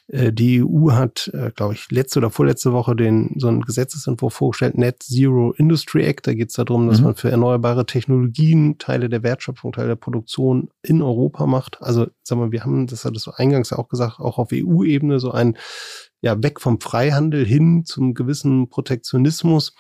Äh, 0.08 0.32
die 0.32 0.64
EU 0.64 0.94
hat, 0.94 1.30
äh, 1.34 1.52
glaube 1.52 1.74
ich, 1.74 1.92
letzte 1.92 2.20
oder 2.20 2.30
vorletzte 2.30 2.72
Woche 2.72 2.96
den 2.96 3.36
so 3.38 3.50
einen 3.50 3.62
Gesetzesentwurf 3.62 4.34
vorgestellt, 4.34 4.78
Net 4.78 5.04
Zero 5.04 5.52
Industry 5.58 6.06
Act. 6.06 6.28
Da 6.28 6.34
geht 6.34 6.50
es 6.50 6.56
darum, 6.56 6.88
dass 6.88 7.00
mhm. 7.00 7.06
man 7.06 7.16
für 7.16 7.30
erneuerbare 7.30 7.86
Technologien 7.86 8.78
Teile 8.78 9.10
der 9.10 9.22
Wertschöpfung, 9.22 9.74
Teile 9.74 9.90
der 9.90 9.96
Produktion 9.96 10.70
in 10.82 11.02
Europa 11.02 11.46
macht. 11.46 11.82
Also, 11.82 12.08
sagen 12.24 12.40
wir, 12.40 12.54
wir 12.54 12.64
haben, 12.64 12.88
das 12.88 13.04
hat 13.04 13.18
es 13.18 13.28
eingangs 13.28 13.74
auch 13.74 13.90
gesagt, 13.90 14.20
auch 14.20 14.38
auf 14.38 14.52
EU-Ebene 14.54 15.20
so 15.20 15.32
ein 15.32 15.58
ja 16.24 16.42
weg 16.42 16.60
vom 16.62 16.80
Freihandel 16.80 17.46
hin 17.46 17.84
zum 17.86 18.14
gewissen 18.14 18.70
Protektionismus, 18.70 19.76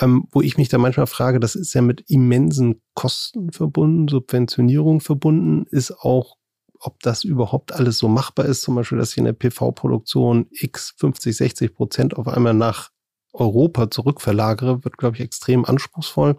ähm, 0.00 0.26
wo 0.32 0.42
ich 0.42 0.58
mich 0.58 0.68
da 0.68 0.78
manchmal 0.78 1.06
frage, 1.06 1.40
das 1.40 1.54
ist 1.54 1.72
ja 1.74 1.80
mit 1.80 2.04
immensen 2.10 2.82
Kosten 2.94 3.52
verbunden, 3.52 4.08
Subventionierung 4.08 5.00
verbunden, 5.00 5.64
ist 5.70 5.92
auch 5.92 6.36
ob 6.80 7.00
das 7.00 7.24
überhaupt 7.24 7.72
alles 7.72 7.96
so 7.96 8.08
machbar 8.08 8.44
ist, 8.44 8.60
zum 8.60 8.74
Beispiel, 8.74 8.98
dass 8.98 9.12
ich 9.12 9.18
in 9.18 9.24
der 9.24 9.32
PV-Produktion 9.32 10.48
x 10.50 10.92
50, 10.98 11.34
60 11.34 11.74
Prozent 11.74 12.14
auf 12.14 12.28
einmal 12.28 12.52
nach 12.52 12.90
Europa 13.32 13.90
zurückverlagere, 13.90 14.84
wird, 14.84 14.98
glaube 14.98 15.16
ich, 15.16 15.22
extrem 15.22 15.64
anspruchsvoll. 15.64 16.36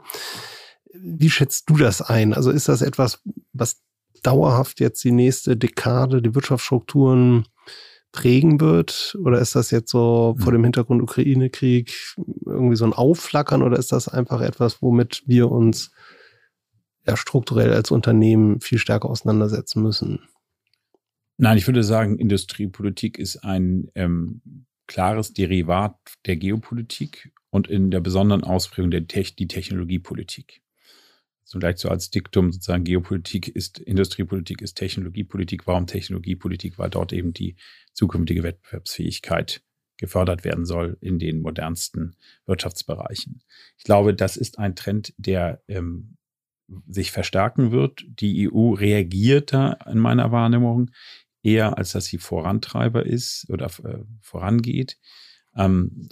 Wie 0.93 1.31
schätzt 1.31 1.69
du 1.69 1.77
das 1.77 2.03
ein? 2.03 2.33
Also 2.33 2.51
ist 2.51 2.67
das 2.67 2.83
etwas, 2.83 3.21
was 3.53 3.81
dauerhaft 4.21 4.79
jetzt 4.81 5.03
die 5.03 5.11
nächste 5.11 5.57
Dekade 5.57 6.21
die 6.21 6.35
Wirtschaftsstrukturen 6.35 7.47
prägen 8.15 8.61
wird? 8.61 9.17
Oder 9.21 9.39
ist 9.39 9.55
das 9.55 9.71
jetzt 9.71 9.91
so 9.91 10.35
vor 10.39 10.47
hm. 10.47 10.53
dem 10.53 10.63
Hintergrund 10.63 11.01
Ukraine-Krieg 11.01 12.15
irgendwie 12.45 12.77
so 12.77 12.85
ein 12.85 12.93
Aufflackern 12.93 13.61
oder 13.61 13.77
ist 13.77 13.91
das 13.91 14.07
einfach 14.07 14.41
etwas, 14.41 14.81
womit 14.81 15.23
wir 15.25 15.51
uns 15.51 15.91
ja 17.05 17.17
strukturell 17.17 17.73
als 17.73 17.91
Unternehmen 17.91 18.61
viel 18.61 18.77
stärker 18.77 19.09
auseinandersetzen 19.09 19.83
müssen? 19.83 20.21
Nein, 21.37 21.57
ich 21.57 21.67
würde 21.67 21.83
sagen, 21.83 22.17
Industriepolitik 22.17 23.19
ist 23.19 23.43
ein 23.43 23.91
ähm, 23.95 24.41
klares 24.87 25.33
Derivat 25.33 25.97
der 26.25 26.37
Geopolitik 26.37 27.33
und 27.49 27.67
in 27.67 27.91
der 27.91 27.99
besonderen 27.99 28.45
Ausprägung 28.45 28.91
der 28.91 29.07
Te 29.07 29.23
die 29.37 29.47
Technologiepolitik 29.47 30.61
so 31.45 31.59
leicht 31.59 31.77
so 31.77 31.89
als 31.89 32.09
Diktum 32.09 32.51
sozusagen 32.51 32.83
Geopolitik 32.83 33.47
ist 33.47 33.79
Industriepolitik 33.79 34.61
ist 34.61 34.73
Technologiepolitik. 34.75 35.67
Warum 35.67 35.85
Technologiepolitik? 35.87 36.77
Weil 36.79 36.89
dort 36.89 37.13
eben 37.13 37.33
die 37.33 37.55
zukünftige 37.93 38.43
Wettbewerbsfähigkeit 38.43 39.61
gefördert 39.97 40.43
werden 40.43 40.65
soll 40.65 40.97
in 40.99 41.19
den 41.19 41.41
modernsten 41.41 42.15
Wirtschaftsbereichen. 42.45 43.41
Ich 43.77 43.83
glaube, 43.85 44.13
das 44.13 44.37
ist 44.37 44.59
ein 44.59 44.75
Trend, 44.75 45.13
der 45.17 45.61
ähm, 45.67 46.17
sich 46.87 47.11
verstärken 47.11 47.71
wird. 47.71 48.03
Die 48.07 48.51
EU 48.51 48.73
reagiert 48.73 49.53
da 49.53 49.73
in 49.85 49.99
meiner 49.99 50.31
Wahrnehmung 50.31 50.91
eher, 51.43 51.77
als 51.77 51.91
dass 51.91 52.05
sie 52.05 52.17
Vorantreiber 52.17 53.05
ist 53.05 53.45
oder 53.49 53.67
äh, 53.83 53.99
vorangeht. 54.19 54.97
Ähm, 55.55 56.09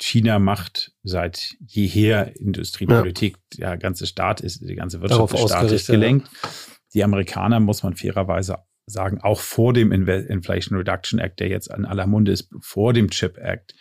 China 0.00 0.38
macht 0.38 0.92
seit 1.02 1.56
jeher 1.60 2.36
Industriepolitik. 2.36 3.36
Ja. 3.54 3.70
Der 3.70 3.78
ganze 3.78 4.06
Staat 4.06 4.40
ist, 4.40 4.60
die 4.60 4.74
ganze 4.74 5.00
Wirtschaft 5.00 5.32
des 5.32 5.40
Staates 5.42 5.86
gelenkt. 5.86 6.28
Ja. 6.42 6.48
Die 6.94 7.04
Amerikaner, 7.04 7.60
muss 7.60 7.82
man 7.82 7.94
fairerweise 7.94 8.58
sagen, 8.86 9.20
auch 9.20 9.40
vor 9.40 9.74
dem 9.74 9.92
Inflation 9.92 10.78
Reduction 10.78 11.18
Act, 11.18 11.40
der 11.40 11.48
jetzt 11.48 11.70
an 11.70 11.84
aller 11.84 12.06
Munde 12.06 12.32
ist, 12.32 12.48
vor 12.60 12.92
dem 12.92 13.10
Chip 13.10 13.36
Act, 13.36 13.74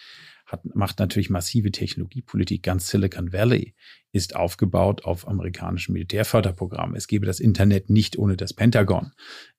hat, 0.48 0.64
macht 0.76 1.00
natürlich 1.00 1.30
massive 1.30 1.72
Technologiepolitik. 1.72 2.64
Ganz 2.64 2.88
Silicon 2.88 3.34
Valley 3.34 3.76
ist 4.14 4.36
aufgebaut 4.36 5.04
auf 5.04 5.28
amerikanischen 5.28 5.92
Militärförderprogrammen. 5.94 6.96
Es 6.96 7.08
gäbe 7.08 7.26
das 7.26 7.40
Internet 7.40 7.90
nicht 7.90 8.18
ohne 8.18 8.38
das 8.38 8.54
Pentagon. 8.54 9.12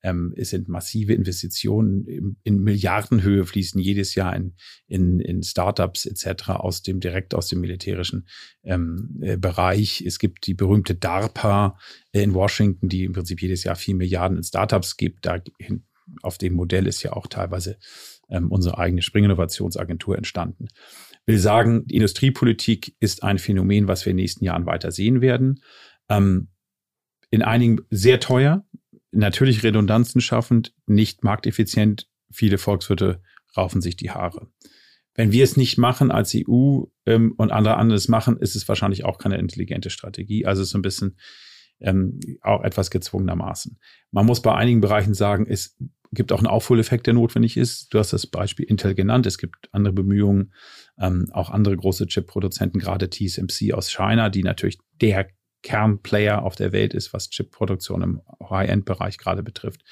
Ähm, 0.03 0.33
es 0.37 0.51
sind 0.51 0.69
massive 0.69 1.13
Investitionen 1.13 2.37
in, 2.43 2.63
Milliardenhöhe 2.63 3.45
fließen 3.45 3.81
jedes 3.81 4.15
Jahr 4.15 4.35
in, 4.35 4.55
in, 4.87 5.21
in 5.21 5.43
Startups 5.43 6.07
etc. 6.07 6.51
aus 6.51 6.83
dem 6.83 7.01
direkt 7.01 7.35
aus 7.35 7.49
dem 7.49 7.61
militärischen 7.61 8.27
ähm, 8.65 9.19
äh, 9.21 9.37
Bereich. 9.37 10.01
Es 10.01 10.19
gibt 10.19 10.47
die 10.47 10.55
berühmte 10.55 10.95
DARPA 10.95 11.79
äh, 12.13 12.23
in 12.23 12.33
Washington, 12.35 12.89
die 12.89 13.05
im 13.05 13.13
Prinzip 13.13 13.43
jedes 13.43 13.63
Jahr 13.63 13.77
vier 13.77 13.95
Milliarden 13.95 14.39
in 14.39 14.43
Startups 14.43 14.97
gibt. 14.97 15.27
Da 15.27 15.41
auf 16.23 16.39
dem 16.39 16.55
Modell 16.55 16.87
ist 16.87 17.03
ja 17.03 17.13
auch 17.13 17.27
teilweise 17.27 17.77
ähm, 18.29 18.51
unsere 18.51 18.79
eigene 18.79 19.03
Springinnovationsagentur 19.03 20.17
entstanden. 20.17 20.69
Will 21.27 21.39
sagen, 21.39 21.87
die 21.87 21.97
Industriepolitik 21.97 22.97
ist 23.01 23.23
ein 23.23 23.39
Phänomen, 23.39 23.89
was 23.89 24.05
wir 24.05 24.11
in 24.11 24.17
den 24.17 24.23
nächsten 24.23 24.45
Jahren 24.45 24.67
weiter 24.67 24.91
sehen 24.91 25.21
werden. 25.21 25.63
Ähm, 26.09 26.49
in 27.31 27.43
einigen 27.43 27.81
sehr 27.91 28.21
teuer, 28.21 28.65
natürlich 29.11 29.63
Redundanzen 29.63 30.21
schaffend, 30.21 30.75
nicht 30.87 31.25
markteffizient. 31.25 32.09
Viele 32.31 32.59
Volkswirte 32.59 33.23
raufen 33.57 33.81
sich 33.81 33.97
die 33.97 34.11
Haare. 34.11 34.49
Wenn 35.15 35.33
wir 35.33 35.45
es 35.45 35.57
nicht 35.57 35.79
machen 35.79 36.11
als 36.11 36.35
EU 36.35 36.85
ähm, 37.05 37.35
und 37.37 37.51
andere 37.51 37.77
anderes 37.77 38.09
machen, 38.09 38.37
ist 38.37 38.55
es 38.55 38.69
wahrscheinlich 38.69 39.05
auch 39.05 39.19
keine 39.19 39.39
intelligente 39.39 39.91
Strategie. 39.91 40.47
Also 40.47 40.63
so 40.65 40.79
ein 40.79 40.83
bisschen 40.83 41.19
ähm, 41.81 42.21
auch 42.41 42.63
etwas 42.63 42.91
gezwungenermaßen. 42.91 43.79
Man 44.11 44.27
muss 44.27 44.43
bei 44.43 44.55
einigen 44.55 44.81
Bereichen 44.81 45.15
sagen, 45.15 45.47
es 45.49 45.77
gibt 46.13 46.33
auch 46.33 46.39
einen 46.39 46.47
Aufholeffekt, 46.47 47.07
der 47.07 47.15
notwendig 47.15 47.57
ist. 47.57 47.93
Du 47.93 47.99
hast 47.99 48.13
das 48.13 48.27
Beispiel 48.27 48.65
Intel 48.67 48.95
genannt. 48.95 49.27
Es 49.27 49.39
gibt 49.39 49.69
andere 49.73 49.93
Bemühungen, 49.93 50.53
ähm, 50.99 51.27
auch 51.33 51.51
andere 51.51 51.77
große 51.77 52.07
Chip-Produzenten, 52.07 52.79
gerade 52.79 53.11
TSMC 53.11 53.73
aus 53.75 53.91
China, 53.91 54.31
die 54.31 54.43
natürlich 54.43 54.79
der 55.01 55.29
Kernplayer 55.63 56.43
auf 56.43 56.57
der 56.57 56.73
Welt 56.73 56.95
ist, 56.95 57.13
was 57.13 57.31
Chip-Produktion 57.31 58.03
im 58.03 58.21
High-End-Bereich 58.49 59.19
gerade 59.19 59.43
betrifft, 59.43 59.83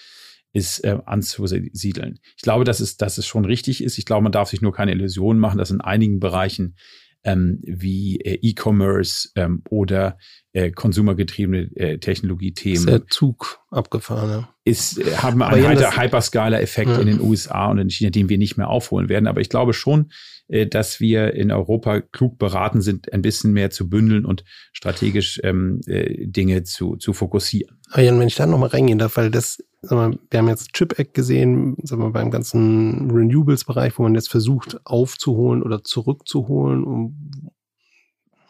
ist 0.53 0.85
äh, 0.85 0.99
anzusiedeln. 1.05 2.19
Ich 2.37 2.43
glaube, 2.43 2.65
dass 2.65 2.81
es, 2.81 2.97
dass 2.97 3.19
es 3.19 3.27
schon 3.27 3.45
richtig 3.45 3.83
ist. 3.83 3.99
Ich 3.99 4.07
glaube, 4.07 4.23
man 4.23 4.33
darf 4.33 4.49
sich 4.49 4.63
nur 4.63 4.73
keine 4.73 4.93
Illusionen 4.93 5.41
machen, 5.41 5.59
dass 5.59 5.71
in 5.71 5.81
einigen 5.81 6.19
Bereichen 6.21 6.77
ähm, 7.25 7.61
wie 7.63 8.21
äh, 8.21 8.39
E-Commerce 8.43 9.31
ähm, 9.35 9.63
oder 9.69 10.19
äh, 10.53 10.71
konsumergetriebene 10.71 11.71
äh, 11.77 11.99
Technologiethemen. 11.99 12.79
Ist 12.79 12.89
der 12.89 13.07
Zug 13.09 13.61
abgefahren, 13.71 14.31
ja. 14.31 14.49
Ist, 14.65 14.99
äh, 14.99 15.17
haben 15.17 15.39
wir 15.39 15.49
einen 15.49 15.79
Hyper 15.79 15.97
Hyperscaler-Effekt 15.97 16.91
ja. 16.91 16.99
in 16.99 17.07
den 17.07 17.21
USA 17.21 17.67
und 17.67 17.79
in 17.79 17.91
China, 17.91 18.11
den 18.11 18.29
wir 18.29 18.39
nicht 18.39 18.57
mehr 18.57 18.69
aufholen 18.69 19.09
werden. 19.09 19.27
Aber 19.27 19.41
ich 19.41 19.49
glaube 19.49 19.73
schon, 19.73 20.11
äh, 20.49 20.67
dass 20.67 21.01
wir 21.01 21.35
in 21.35 21.51
Europa 21.51 22.01
klug 22.01 22.39
beraten 22.39 22.81
sind, 22.81 23.13
ein 23.13 23.23
bisschen 23.23 23.53
mehr 23.53 23.71
zu 23.71 23.89
bündeln 23.89 24.25
und 24.25 24.45
strategisch 24.73 25.41
ähm, 25.43 25.81
äh, 25.87 26.27
Dinge 26.27 26.63
zu, 26.63 26.97
zu 26.97 27.13
fokussieren. 27.13 27.79
Aber 27.91 28.03
Jan, 28.03 28.19
wenn 28.21 28.29
ich 28.29 28.37
da 28.37 28.47
nochmal 28.47 28.69
reingehen 28.69 28.99
darf, 28.99 29.17
weil 29.17 29.31
das, 29.31 29.59
mal, 29.91 30.19
wir 30.31 30.39
haben 30.39 30.49
jetzt 30.49 30.73
Chip 30.73 30.99
Act 30.99 31.15
gesehen, 31.15 31.77
sag 31.83 31.99
mal, 31.99 32.11
beim 32.11 32.31
ganzen 32.31 33.11
Renewables-Bereich, 33.11 33.99
wo 33.99 34.03
man 34.03 34.15
jetzt 34.15 34.31
versucht 34.31 34.81
aufzuholen 34.85 35.63
oder 35.63 35.85
zurückzuholen, 35.85 36.85
um 36.85 37.51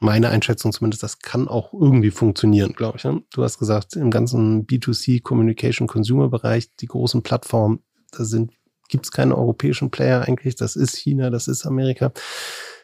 meine 0.01 0.29
Einschätzung 0.29 0.73
zumindest, 0.73 1.03
das 1.03 1.19
kann 1.21 1.49
auch 1.49 1.73
irgendwie 1.73 2.11
funktionieren, 2.11 2.73
glaube 2.75 2.99
ich. 2.99 3.05
Ne? 3.05 3.23
Du 3.33 3.43
hast 3.43 3.59
gesagt, 3.59 3.97
im 3.97 4.11
ganzen 4.11 4.67
B2C 4.67 5.23
Communication 5.23 5.87
Consumer 5.87 6.29
Bereich, 6.29 6.75
die 6.77 6.87
großen 6.87 7.23
Plattformen, 7.23 7.81
da 8.13 8.25
sind, 8.25 8.53
gibt 8.89 9.07
es 9.07 9.11
keine 9.11 9.37
europäischen 9.37 9.91
Player 9.91 10.23
eigentlich. 10.23 10.55
Das 10.55 10.77
ist 10.77 10.97
China, 10.97 11.31
das 11.31 11.49
ist 11.49 11.67
Amerika. 11.67 12.13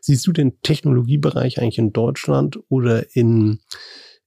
Siehst 0.01 0.27
du 0.27 0.33
den 0.33 0.61
Technologiebereich 0.63 1.61
eigentlich 1.61 1.79
in 1.79 1.93
Deutschland 1.93 2.59
oder 2.69 3.15
in 3.15 3.61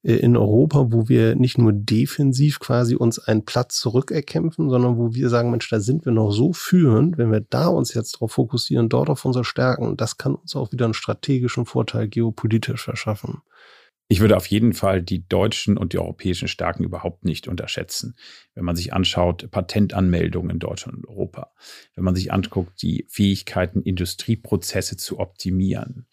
in 0.06 0.38
Europa, 0.38 0.92
wo 0.92 1.10
wir 1.10 1.36
nicht 1.36 1.58
nur 1.58 1.74
defensiv 1.74 2.60
quasi 2.60 2.96
uns 2.96 3.18
einen 3.18 3.44
Platz 3.44 3.80
zurückerkämpfen, 3.80 4.70
sondern 4.70 4.98
wo 4.98 5.16
wir 5.16 5.30
sagen, 5.30 5.50
Mensch, 5.50 5.68
da 5.68 5.80
sind 5.80 6.06
wir 6.06 6.12
noch 6.12 6.30
so 6.30 6.54
führend, 6.54 7.18
wenn 7.18 7.32
wir 7.32 7.42
da 7.42 7.70
uns 7.70 7.96
jetzt 7.96 8.16
darauf 8.16 8.34
fokussieren, 8.34 8.88
dort 8.88 9.10
auf 9.10 9.26
unsere 9.26 9.44
Stärken, 9.44 9.98
das 9.98 10.18
kann 10.18 10.36
uns 10.36 10.56
auch 10.56 10.72
wieder 10.72 10.86
einen 10.86 10.94
strategischen 10.94 11.66
Vorteil 11.66 12.08
geopolitisch 12.08 12.84
verschaffen. 12.84 13.42
Ich 14.08 14.20
würde 14.20 14.38
auf 14.38 14.46
jeden 14.46 14.74
Fall 14.74 15.02
die 15.02 15.28
deutschen 15.28 15.76
und 15.76 15.94
die 15.94 15.98
europäischen 15.98 16.48
Stärken 16.48 16.84
überhaupt 16.84 17.26
nicht 17.26 17.48
unterschätzen. 17.48 18.16
Wenn 18.54 18.64
man 18.64 18.76
sich 18.76 18.94
anschaut, 18.94 19.50
Patentanmeldungen 19.50 20.52
in 20.52 20.60
Deutschland 20.60 21.00
und 21.00 21.08
Europa, 21.08 21.52
wenn 21.96 22.04
man 22.04 22.14
sich 22.14 22.32
anguckt, 22.32 22.84
die 22.84 23.08
Fähigkeiten, 23.10 23.82
Industrieprozesse 23.82 24.98
zu 24.98 25.18
optimieren 25.18 26.06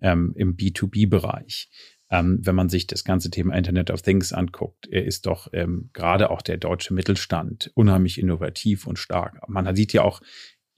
ähm, 0.00 0.32
im 0.36 0.56
B2B-Bereich, 0.56 1.68
ähm, 2.10 2.40
wenn 2.42 2.54
man 2.54 2.68
sich 2.68 2.86
das 2.86 3.04
ganze 3.04 3.30
Thema 3.30 3.54
Internet 3.54 3.90
of 3.90 4.02
Things 4.02 4.32
anguckt, 4.32 4.86
ist 4.86 5.26
doch 5.26 5.48
ähm, 5.52 5.90
gerade 5.92 6.30
auch 6.30 6.42
der 6.42 6.56
deutsche 6.56 6.92
Mittelstand 6.92 7.70
unheimlich 7.74 8.18
innovativ 8.18 8.86
und 8.86 8.98
stark. 8.98 9.40
Man 9.48 9.74
sieht 9.76 9.92
ja 9.92 10.02
auch 10.02 10.20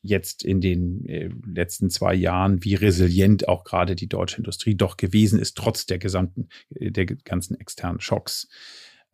jetzt 0.02 0.44
in 0.44 0.60
den 0.60 1.06
äh, 1.06 1.30
letzten 1.46 1.88
zwei 1.88 2.14
Jahren, 2.14 2.62
wie 2.64 2.74
resilient 2.74 3.48
auch 3.48 3.64
gerade 3.64 3.94
die 3.94 4.08
deutsche 4.08 4.38
Industrie 4.38 4.74
doch 4.74 4.96
gewesen 4.96 5.38
ist, 5.38 5.56
trotz 5.56 5.86
der 5.86 5.98
gesamten, 5.98 6.48
äh, 6.74 6.90
der 6.90 7.06
ganzen 7.06 7.58
externen 7.58 8.00
Schocks. 8.00 8.48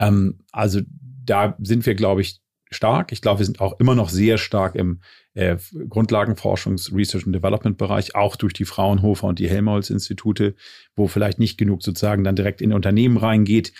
Ähm, 0.01 0.41
also 0.51 0.81
da 1.25 1.57
sind 1.61 1.85
wir, 1.87 1.95
glaube 1.95 2.23
ich, 2.23 2.41
stark. 2.71 3.13
Ich 3.13 3.23
glaube, 3.23 3.41
wir 3.41 3.47
sind 3.47 3.61
auch 3.61 3.79
immer 3.81 3.95
noch 3.95 4.09
sehr 4.09 4.39
stark 4.39 4.75
im 4.75 5.01
äh, 5.35 5.57
Grundlagenforschungs-, 5.89 6.95
Research 6.95 7.27
and 7.27 7.35
Development-Bereich, 7.35 8.15
auch 8.15 8.37
durch 8.37 8.53
die 8.53 8.65
Fraunhofer 8.65 9.27
und 9.27 9.39
die 9.39 9.49
Helmholtz-Institute, 9.49 10.55
wo 10.97 11.07
vielleicht 11.09 11.39
nicht 11.39 11.59
genug 11.59 11.83
sozusagen 11.83 12.25
dann 12.25 12.37
direkt 12.37 12.61
in 12.61 12.73
Unternehmen 12.73 13.17
reingeht 13.17 13.73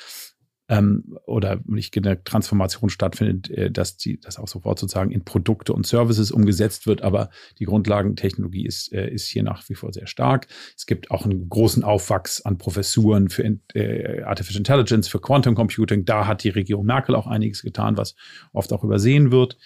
ähm, 0.69 1.19
oder 1.25 1.61
nicht 1.65 1.93
genug 1.93 2.25
Transformation 2.25 2.91
stattfindet, 2.91 3.51
äh, 3.51 3.71
dass 3.71 3.97
die, 3.97 4.21
das 4.21 4.39
auch 4.39 4.49
sofort 4.49 4.79
sozusagen 4.79 5.11
in 5.11 5.25
Produkte 5.25 5.73
und 5.73 5.87
Services 5.87 6.31
umgesetzt 6.31 6.87
wird. 6.87 7.03
Aber 7.03 7.31
die 7.59 7.65
Grundlagentechnologie 7.65 8.67
ist, 8.67 8.93
äh, 8.93 9.11
ist 9.11 9.27
hier 9.27 9.43
nach 9.43 9.67
wie 9.69 9.75
vor 9.75 9.93
sehr 9.93 10.07
stark. 10.07 10.47
Es 10.77 10.87
gibt 10.87 11.11
auch 11.11 11.25
einen 11.25 11.49
großen 11.49 11.85
Aufwachs 11.85 12.43
an 12.43 12.59
Professuren 12.59 13.31
für 13.31 13.45
äh, 13.75 14.23
Artificial 14.23 14.59
Intelligence, 14.59 15.09
für 15.09 15.21
Quantum 15.21 15.55
Computing. 15.55 16.05
Da 16.05 16.27
hat 16.27 16.45
die 16.45 16.51
Regierung 16.51 16.85
Merkel 16.85 17.15
auch 17.15 17.27
einiges 17.27 17.63
getan, 17.63 17.97
was 17.97 18.15
oft 18.53 18.73
auch 18.73 18.85
übersehen 18.85 19.33
wird. 19.33 19.57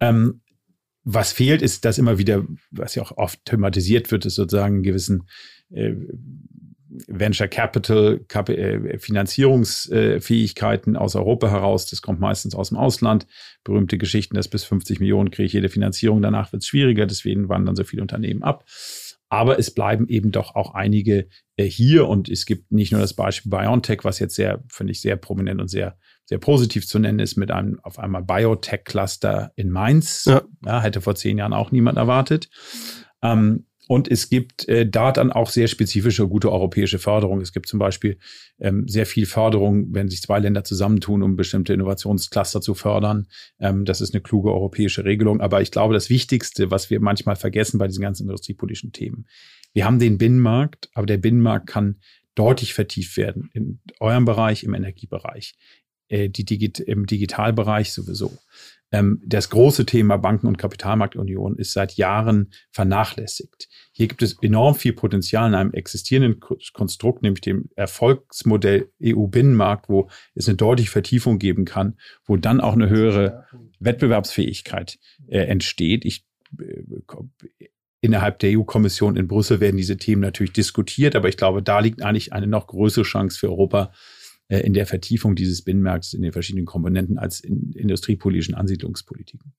Ähm, 0.00 0.40
was 1.04 1.32
fehlt, 1.32 1.62
ist, 1.62 1.84
dass 1.84 1.96
immer 1.96 2.18
wieder, 2.18 2.44
was 2.70 2.94
ja 2.94 3.02
auch 3.02 3.16
oft 3.16 3.42
thematisiert 3.46 4.10
wird, 4.10 4.26
ist 4.26 4.34
sozusagen 4.34 4.82
gewissen 4.82 5.26
äh, 5.70 5.94
Venture 7.06 7.48
Capital, 7.48 8.20
Kap 8.28 8.48
äh, 8.48 8.98
Finanzierungsfähigkeiten 8.98 10.96
aus 10.96 11.14
Europa 11.16 11.50
heraus. 11.50 11.86
Das 11.86 12.02
kommt 12.02 12.20
meistens 12.20 12.54
aus 12.54 12.68
dem 12.68 12.78
Ausland. 12.78 13.26
Berühmte 13.64 13.98
Geschichten, 13.98 14.34
dass 14.34 14.48
bis 14.48 14.64
50 14.64 15.00
Millionen 15.00 15.30
kriege 15.30 15.46
ich 15.46 15.52
jede 15.52 15.68
Finanzierung. 15.68 16.22
Danach 16.22 16.52
wird 16.52 16.62
es 16.62 16.68
schwieriger. 16.68 17.06
Deswegen 17.06 17.48
wandern 17.48 17.76
so 17.76 17.84
viele 17.84 18.02
Unternehmen 18.02 18.42
ab. 18.42 18.64
Aber 19.30 19.58
es 19.58 19.70
bleiben 19.70 20.08
eben 20.08 20.32
doch 20.32 20.54
auch 20.54 20.74
einige 20.74 21.28
äh, 21.56 21.64
hier. 21.64 22.08
Und 22.08 22.28
es 22.28 22.46
gibt 22.46 22.72
nicht 22.72 22.92
nur 22.92 23.00
das 23.00 23.14
Beispiel 23.14 23.50
BioNTech, 23.50 24.00
was 24.04 24.18
jetzt 24.18 24.34
sehr, 24.34 24.64
finde 24.68 24.92
ich, 24.92 25.00
sehr 25.00 25.16
prominent 25.16 25.60
und 25.60 25.68
sehr, 25.68 25.98
sehr 26.24 26.38
positiv 26.38 26.86
zu 26.86 26.98
nennen 26.98 27.18
ist, 27.18 27.36
mit 27.36 27.50
einem 27.50 27.78
auf 27.82 27.98
einmal 27.98 28.22
Biotech-Cluster 28.22 29.52
in 29.56 29.70
Mainz. 29.70 30.24
Ja. 30.24 30.42
ja. 30.64 30.80
hätte 30.80 31.00
vor 31.00 31.14
zehn 31.14 31.38
Jahren 31.38 31.52
auch 31.52 31.70
niemand 31.70 31.98
erwartet. 31.98 32.48
Ähm, 33.22 33.66
und 33.88 34.06
es 34.06 34.28
gibt 34.28 34.68
äh, 34.68 34.86
da 34.86 35.12
dann 35.12 35.32
auch 35.32 35.48
sehr 35.48 35.66
spezifische, 35.66 36.28
gute 36.28 36.52
europäische 36.52 36.98
Förderung. 36.98 37.40
Es 37.40 37.54
gibt 37.54 37.68
zum 37.68 37.78
Beispiel 37.78 38.18
ähm, 38.60 38.86
sehr 38.86 39.06
viel 39.06 39.24
Förderung, 39.24 39.94
wenn 39.94 40.08
sich 40.08 40.20
zwei 40.20 40.38
Länder 40.38 40.62
zusammentun, 40.62 41.22
um 41.22 41.36
bestimmte 41.36 41.72
Innovationscluster 41.72 42.60
zu 42.60 42.74
fördern. 42.74 43.28
Ähm, 43.58 43.86
das 43.86 44.02
ist 44.02 44.14
eine 44.14 44.20
kluge 44.20 44.52
europäische 44.52 45.06
Regelung. 45.06 45.40
Aber 45.40 45.62
ich 45.62 45.70
glaube, 45.70 45.94
das 45.94 46.10
Wichtigste, 46.10 46.70
was 46.70 46.90
wir 46.90 47.00
manchmal 47.00 47.36
vergessen 47.36 47.78
bei 47.78 47.86
diesen 47.86 48.02
ganzen 48.02 48.24
industriepolitischen 48.24 48.92
Themen, 48.92 49.26
wir 49.72 49.86
haben 49.86 49.98
den 49.98 50.18
Binnenmarkt, 50.18 50.90
aber 50.92 51.06
der 51.06 51.16
Binnenmarkt 51.16 51.66
kann 51.66 51.96
deutlich 52.34 52.74
vertieft 52.74 53.16
werden 53.16 53.48
in 53.54 53.80
eurem 54.00 54.26
Bereich, 54.26 54.64
im 54.64 54.74
Energiebereich, 54.74 55.54
äh, 56.08 56.28
die 56.28 56.44
Digit 56.44 56.80
im 56.80 57.06
Digitalbereich 57.06 57.92
sowieso. 57.92 58.36
Ähm, 58.90 59.20
das 59.24 59.50
große 59.50 59.84
Thema 59.84 60.16
Banken- 60.16 60.46
und 60.46 60.56
Kapitalmarktunion 60.56 61.56
ist 61.56 61.72
seit 61.72 61.94
Jahren 61.94 62.50
vernachlässigt. 62.70 63.68
Hier 63.92 64.08
gibt 64.08 64.22
es 64.22 64.36
enorm 64.40 64.74
viel 64.74 64.94
Potenzial 64.94 65.48
in 65.48 65.54
einem 65.54 65.72
existierenden 65.72 66.40
Konstrukt, 66.72 67.22
nämlich 67.22 67.42
dem 67.42 67.68
Erfolgsmodell 67.76 68.90
EU-Binnenmarkt, 69.02 69.88
wo 69.88 70.08
es 70.34 70.48
eine 70.48 70.56
deutliche 70.56 70.90
Vertiefung 70.90 71.38
geben 71.38 71.64
kann, 71.64 71.98
wo 72.24 72.36
dann 72.36 72.60
auch 72.60 72.72
eine 72.72 72.88
höhere 72.88 73.46
Wettbewerbsfähigkeit 73.78 74.98
äh, 75.26 75.40
entsteht. 75.40 76.04
Ich 76.04 76.24
äh, 76.58 76.82
Innerhalb 78.00 78.38
der 78.38 78.56
EU-Kommission 78.56 79.16
in 79.16 79.26
Brüssel 79.26 79.58
werden 79.58 79.76
diese 79.76 79.96
Themen 79.96 80.22
natürlich 80.22 80.52
diskutiert, 80.52 81.16
aber 81.16 81.28
ich 81.28 81.36
glaube, 81.36 81.64
da 81.64 81.80
liegt 81.80 82.00
eigentlich 82.00 82.32
eine 82.32 82.46
noch 82.46 82.68
größere 82.68 83.02
Chance 83.02 83.36
für 83.36 83.48
Europa, 83.48 83.92
äh, 84.48 84.60
in 84.60 84.72
der 84.72 84.86
Vertiefung 84.86 85.34
dieses 85.34 85.62
Binnenmarkts 85.62 86.14
in 86.14 86.22
den 86.22 86.32
verschiedenen 86.32 86.66
Komponenten 86.66 87.18
als 87.18 87.40
in 87.40 87.72
industriepolitischen 87.72 88.54
Ansiedlungspolitiken. 88.54 89.52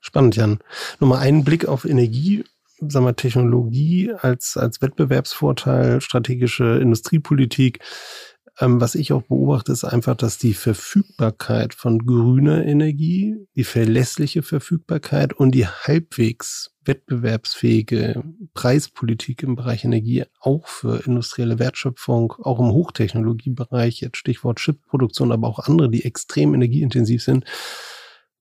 Spannend, 0.00 0.36
Jan. 0.36 0.58
Nochmal 1.00 1.20
einen 1.20 1.44
Blick 1.44 1.66
auf 1.66 1.84
Energie, 1.84 2.44
sagen 2.80 3.04
wir, 3.04 3.16
Technologie 3.16 4.12
als, 4.12 4.56
als 4.56 4.80
Wettbewerbsvorteil, 4.80 6.00
strategische 6.00 6.78
Industriepolitik. 6.80 7.80
Ähm, 8.60 8.80
was 8.80 8.94
ich 8.94 9.12
auch 9.12 9.22
beobachte, 9.22 9.70
ist 9.72 9.84
einfach, 9.84 10.16
dass 10.16 10.38
die 10.38 10.54
Verfügbarkeit 10.54 11.74
von 11.74 12.04
grüner 12.04 12.64
Energie, 12.64 13.36
die 13.54 13.64
verlässliche 13.64 14.42
Verfügbarkeit 14.42 15.32
und 15.32 15.52
die 15.52 15.66
halbwegs 15.66 16.74
wettbewerbsfähige 16.84 18.24
Preispolitik 18.54 19.42
im 19.42 19.54
Bereich 19.54 19.84
Energie 19.84 20.24
auch 20.40 20.66
für 20.66 21.06
industrielle 21.06 21.58
Wertschöpfung, 21.58 22.32
auch 22.42 22.58
im 22.58 22.72
Hochtechnologiebereich, 22.72 24.00
jetzt 24.00 24.16
Stichwort 24.16 24.58
Chipproduktion, 24.58 25.30
aber 25.30 25.46
auch 25.46 25.60
andere, 25.60 25.88
die 25.90 26.04
extrem 26.04 26.54
energieintensiv 26.54 27.22
sind, 27.22 27.44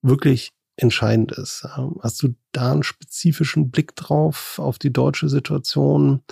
wirklich 0.02 0.52
entscheidend 0.78 1.32
ist. 1.32 1.68
Ähm, 1.78 1.98
hast 2.02 2.24
du 2.24 2.36
da 2.54 2.72
einen 2.72 2.84
spezifischen 2.84 3.70
Blick 3.70 3.96
drauf 3.96 4.58
auf 4.58 4.80
die 4.80 4.94
deutsche 4.94 5.30
Situation, 5.30 6.24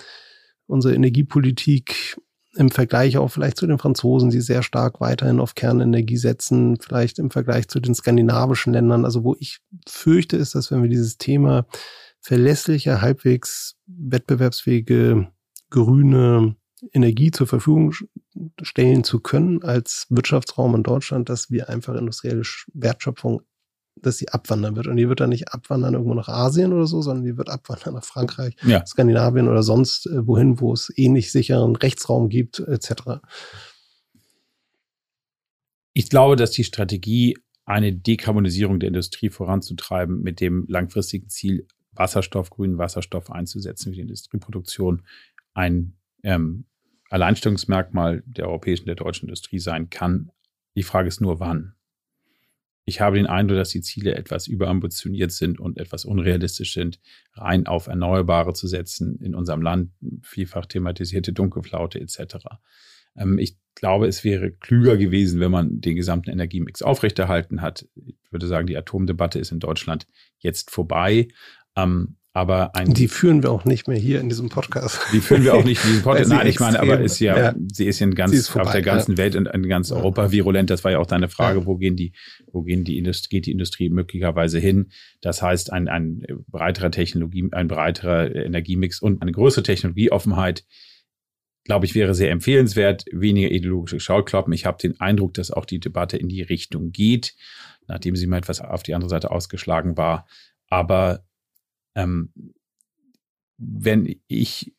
unsere 0.66 0.94
Energiepolitik 0.94 2.16
im 2.56 2.70
Vergleich 2.70 3.18
auch 3.18 3.28
vielleicht 3.28 3.58
zu 3.58 3.66
den 3.66 3.78
Franzosen, 3.78 4.30
die 4.30 4.40
sehr 4.40 4.62
stark 4.62 5.00
weiterhin 5.00 5.40
auf 5.40 5.54
Kernenergie 5.54 6.16
setzen, 6.16 6.78
vielleicht 6.80 7.18
im 7.18 7.30
Vergleich 7.30 7.68
zu 7.68 7.80
den 7.80 7.94
skandinavischen 7.94 8.72
Ländern. 8.72 9.04
Also 9.04 9.24
wo 9.24 9.36
ich 9.38 9.58
fürchte, 9.88 10.36
ist, 10.36 10.54
dass 10.54 10.70
wenn 10.70 10.82
wir 10.82 10.90
dieses 10.90 11.18
Thema 11.18 11.66
verlässliche, 12.20 13.00
halbwegs 13.00 13.76
wettbewerbsfähige 13.86 15.28
grüne 15.70 16.56
Energie 16.92 17.30
zur 17.30 17.46
Verfügung 17.46 17.92
stellen 18.62 19.04
zu 19.04 19.20
können 19.20 19.62
als 19.62 20.06
Wirtschaftsraum 20.10 20.74
in 20.74 20.82
Deutschland, 20.82 21.28
dass 21.28 21.50
wir 21.50 21.68
einfach 21.68 21.94
industrielle 21.94 22.42
Wertschöpfung 22.74 23.42
dass 24.02 24.18
sie 24.18 24.28
abwandern 24.28 24.76
wird. 24.76 24.86
Und 24.86 24.96
die 24.96 25.08
wird 25.08 25.20
dann 25.20 25.30
nicht 25.30 25.52
abwandern 25.52 25.94
irgendwo 25.94 26.14
nach 26.14 26.28
Asien 26.28 26.72
oder 26.72 26.86
so, 26.86 27.00
sondern 27.00 27.24
die 27.24 27.36
wird 27.36 27.48
abwandern 27.48 27.94
nach 27.94 28.04
Frankreich, 28.04 28.54
ja. 28.64 28.84
Skandinavien 28.86 29.48
oder 29.48 29.62
sonst 29.62 30.06
äh, 30.06 30.26
wohin, 30.26 30.60
wo 30.60 30.72
es 30.72 30.92
ähnlich 30.96 31.32
sicheren 31.32 31.76
Rechtsraum 31.76 32.28
gibt, 32.28 32.60
etc. 32.60 33.20
Ich 35.92 36.10
glaube, 36.10 36.36
dass 36.36 36.50
die 36.50 36.64
Strategie, 36.64 37.38
eine 37.64 37.92
Dekarbonisierung 37.92 38.78
der 38.78 38.88
Industrie 38.88 39.30
voranzutreiben, 39.30 40.22
mit 40.22 40.40
dem 40.40 40.66
langfristigen 40.68 41.28
Ziel, 41.28 41.66
Wasserstoff, 41.92 42.50
grünen 42.50 42.78
Wasserstoff 42.78 43.30
einzusetzen 43.30 43.90
für 43.90 43.96
die 43.96 44.02
Industrieproduktion, 44.02 45.02
ein 45.54 45.96
ähm, 46.22 46.66
Alleinstellungsmerkmal 47.08 48.22
der 48.26 48.46
europäischen, 48.48 48.86
der 48.86 48.94
deutschen 48.94 49.26
Industrie 49.26 49.58
sein 49.58 49.90
kann. 49.90 50.30
Die 50.76 50.82
Frage 50.82 51.08
ist 51.08 51.20
nur, 51.20 51.40
wann 51.40 51.74
ich 52.88 53.00
habe 53.00 53.16
den 53.16 53.26
Eindruck, 53.26 53.58
dass 53.58 53.70
die 53.70 53.80
Ziele 53.80 54.14
etwas 54.14 54.46
überambitioniert 54.46 55.32
sind 55.32 55.58
und 55.58 55.78
etwas 55.78 56.04
unrealistisch 56.04 56.72
sind, 56.72 57.00
rein 57.34 57.66
auf 57.66 57.88
Erneuerbare 57.88 58.54
zu 58.54 58.68
setzen 58.68 59.18
in 59.20 59.34
unserem 59.34 59.60
Land, 59.60 59.90
vielfach 60.22 60.66
thematisierte 60.66 61.32
Dunkelflaute 61.32 62.00
etc. 62.00 62.36
Ähm, 63.16 63.38
ich 63.38 63.58
glaube, 63.74 64.06
es 64.06 64.22
wäre 64.22 64.52
klüger 64.52 64.96
gewesen, 64.96 65.40
wenn 65.40 65.50
man 65.50 65.80
den 65.80 65.96
gesamten 65.96 66.30
Energiemix 66.30 66.80
aufrechterhalten 66.80 67.60
hat. 67.60 67.88
Ich 67.96 68.30
würde 68.30 68.46
sagen, 68.46 68.68
die 68.68 68.76
Atomdebatte 68.76 69.40
ist 69.40 69.50
in 69.50 69.58
Deutschland 69.58 70.06
jetzt 70.38 70.70
vorbei. 70.70 71.26
Aber 72.36 72.76
ein, 72.76 72.92
die 72.92 73.08
führen 73.08 73.42
wir 73.42 73.50
auch 73.50 73.64
nicht 73.64 73.88
mehr 73.88 73.96
hier 73.96 74.20
in 74.20 74.28
diesem 74.28 74.50
Podcast. 74.50 75.00
Die 75.10 75.22
führen 75.22 75.42
wir 75.42 75.54
auch 75.54 75.64
nicht 75.64 75.82
in 75.84 75.88
diesem 75.88 76.02
Podcast. 76.04 76.28
Nein, 76.28 76.46
ich 76.46 76.60
meine, 76.60 76.78
aber 76.80 77.00
ist 77.00 77.18
ja, 77.18 77.34
ja, 77.34 77.54
sie 77.72 77.86
ist 77.86 77.98
ja 77.98 78.06
in 78.06 78.14
ganz, 78.14 78.34
ist 78.34 78.48
vorbei, 78.48 78.66
auf 78.66 78.72
der 78.72 78.82
ganzen 78.82 79.12
ja. 79.12 79.16
Welt 79.16 79.36
und 79.36 79.46
in 79.46 79.66
ganz. 79.66 79.90
Europa 79.90 80.30
virulent. 80.32 80.68
Das 80.68 80.84
war 80.84 80.90
ja 80.90 80.98
auch 80.98 81.06
deine 81.06 81.30
Frage, 81.30 81.64
wo 81.64 81.78
gehen 81.78 81.96
die, 81.96 82.12
wo 82.52 82.60
gehen 82.60 82.84
die 82.84 82.98
Industrie, 82.98 83.36
geht 83.36 83.46
die 83.46 83.52
Industrie 83.52 83.88
möglicherweise 83.88 84.58
hin? 84.58 84.90
Das 85.22 85.40
heißt, 85.40 85.72
ein, 85.72 85.88
ein 85.88 86.26
breiterer 86.46 86.90
Technologie, 86.90 87.48
ein 87.52 87.68
breiterer 87.68 88.34
Energiemix 88.34 89.00
und 89.00 89.22
eine 89.22 89.32
größere 89.32 89.62
Technologieoffenheit, 89.62 90.66
glaube 91.64 91.86
ich, 91.86 91.94
wäre 91.94 92.12
sehr 92.12 92.30
empfehlenswert. 92.32 93.06
Weniger 93.12 93.50
ideologische 93.50 93.98
Schauklappen. 93.98 94.52
Ich 94.52 94.66
habe 94.66 94.76
den 94.76 95.00
Eindruck, 95.00 95.32
dass 95.32 95.50
auch 95.50 95.64
die 95.64 95.80
Debatte 95.80 96.18
in 96.18 96.28
die 96.28 96.42
Richtung 96.42 96.92
geht, 96.92 97.34
nachdem 97.88 98.14
sie 98.14 98.26
mal 98.26 98.36
etwas 98.36 98.60
auf 98.60 98.82
die 98.82 98.92
andere 98.92 99.08
Seite 99.08 99.30
ausgeschlagen 99.30 99.96
war. 99.96 100.26
Aber 100.68 101.24
ähm, 101.96 102.32
wenn 103.58 104.20
ich 104.28 104.74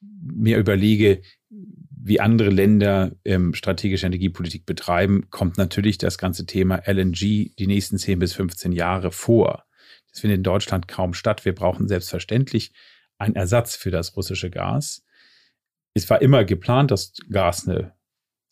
mir 0.00 0.58
überlege, 0.58 1.22
wie 1.50 2.20
andere 2.20 2.50
Länder 2.50 3.12
ähm, 3.24 3.54
strategische 3.54 4.06
Energiepolitik 4.06 4.64
betreiben, 4.66 5.28
kommt 5.30 5.58
natürlich 5.58 5.98
das 5.98 6.18
ganze 6.18 6.46
Thema 6.46 6.82
LNG 6.86 7.54
die 7.58 7.66
nächsten 7.66 7.98
10 7.98 8.18
bis 8.18 8.34
15 8.34 8.72
Jahre 8.72 9.10
vor. 9.10 9.64
Das 10.10 10.20
findet 10.20 10.38
in 10.38 10.42
Deutschland 10.44 10.88
kaum 10.88 11.14
statt. 11.14 11.44
Wir 11.44 11.54
brauchen 11.54 11.88
selbstverständlich 11.88 12.72
einen 13.18 13.34
Ersatz 13.34 13.74
für 13.74 13.90
das 13.90 14.16
russische 14.16 14.50
Gas. 14.50 15.04
Es 15.94 16.08
war 16.08 16.22
immer 16.22 16.44
geplant, 16.44 16.90
dass 16.90 17.14
Gas 17.30 17.66
eine 17.66 17.92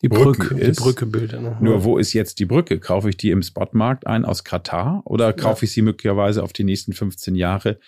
die 0.01 0.09
Brücke, 0.09 0.49
Brücke 0.49 0.59
ist. 0.59 0.79
Die 0.79 0.83
Brücke 0.83 1.05
bildet. 1.05 1.41
Ne? 1.41 1.57
Nur 1.59 1.83
wo 1.83 1.97
ist 1.97 2.13
jetzt 2.13 2.39
die 2.39 2.45
Brücke? 2.45 2.79
Kaufe 2.79 3.09
ich 3.09 3.17
die 3.17 3.31
im 3.31 3.41
Spotmarkt 3.41 4.05
ein 4.05 4.25
aus 4.25 4.43
Katar 4.43 5.01
oder 5.05 5.33
kaufe 5.33 5.61
ja. 5.61 5.63
ich 5.63 5.71
sie 5.71 5.81
möglicherweise 5.81 6.43
auf 6.43 6.53
die 6.53 6.63
nächsten 6.63 6.93
15 6.93 7.33
Jahre 7.35 7.79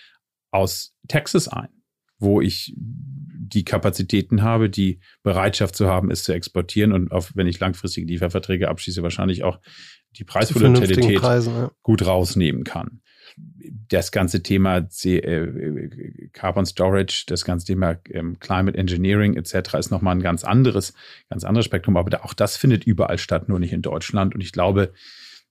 aus 0.50 0.94
Texas 1.08 1.48
ein, 1.48 1.68
wo 2.18 2.40
ich 2.40 2.74
die 2.76 3.64
Kapazitäten 3.64 4.42
habe, 4.42 4.70
die 4.70 5.00
Bereitschaft 5.22 5.74
zu 5.74 5.88
haben, 5.88 6.10
es 6.10 6.22
zu 6.24 6.32
exportieren 6.32 6.92
und 6.92 7.10
auf, 7.10 7.32
wenn 7.34 7.46
ich 7.46 7.58
langfristige 7.58 8.06
Lieferverträge 8.06 8.68
abschließe, 8.68 9.02
wahrscheinlich 9.02 9.42
auch 9.42 9.58
die 10.12 10.24
Preisvolatilität 10.24 11.20
ja. 11.20 11.70
gut 11.82 12.06
rausnehmen 12.06 12.64
kann. 12.64 13.00
Das 13.88 14.10
ganze 14.10 14.42
Thema 14.42 14.88
C 14.88 15.18
äh, 15.18 16.28
Carbon 16.32 16.66
Storage, 16.66 17.24
das 17.26 17.44
ganze 17.44 17.66
Thema 17.66 17.96
ähm, 18.10 18.38
Climate 18.40 18.76
Engineering 18.76 19.36
etc. 19.36 19.74
ist 19.74 19.90
nochmal 19.90 20.16
ein 20.16 20.22
ganz 20.22 20.44
anderes, 20.44 20.94
ganz 21.28 21.44
anderes 21.44 21.64
Spektrum, 21.66 21.96
aber 21.96 22.24
auch 22.24 22.34
das 22.34 22.56
findet 22.56 22.84
überall 22.84 23.18
statt, 23.18 23.48
nur 23.48 23.60
nicht 23.60 23.72
in 23.72 23.82
Deutschland. 23.82 24.34
Und 24.34 24.40
ich 24.40 24.52
glaube, 24.52 24.92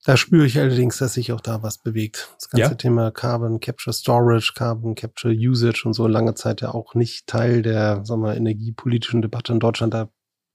da 0.05 0.15
spüre 0.15 0.45
ich 0.45 0.57
allerdings, 0.57 0.97
dass 0.97 1.13
sich 1.13 1.31
auch 1.33 1.41
da 1.41 1.61
was 1.61 1.77
bewegt. 1.77 2.29
Das 2.35 2.49
ganze 2.49 2.71
ja. 2.71 2.75
Thema 2.75 3.11
Carbon 3.11 3.59
Capture 3.59 3.93
Storage, 3.93 4.53
Carbon 4.55 4.95
Capture 4.95 5.33
Usage 5.33 5.83
und 5.85 5.93
so 5.93 6.07
lange 6.07 6.35
Zeit 6.35 6.61
ja 6.61 6.73
auch 6.73 6.95
nicht 6.95 7.27
Teil 7.27 7.61
der 7.61 8.05
sagen 8.05 8.21
wir, 8.21 8.35
energiepolitischen 8.35 9.21
Debatte 9.21 9.51
in 9.51 9.59
Deutschland. 9.59 9.93
Da 9.93 10.09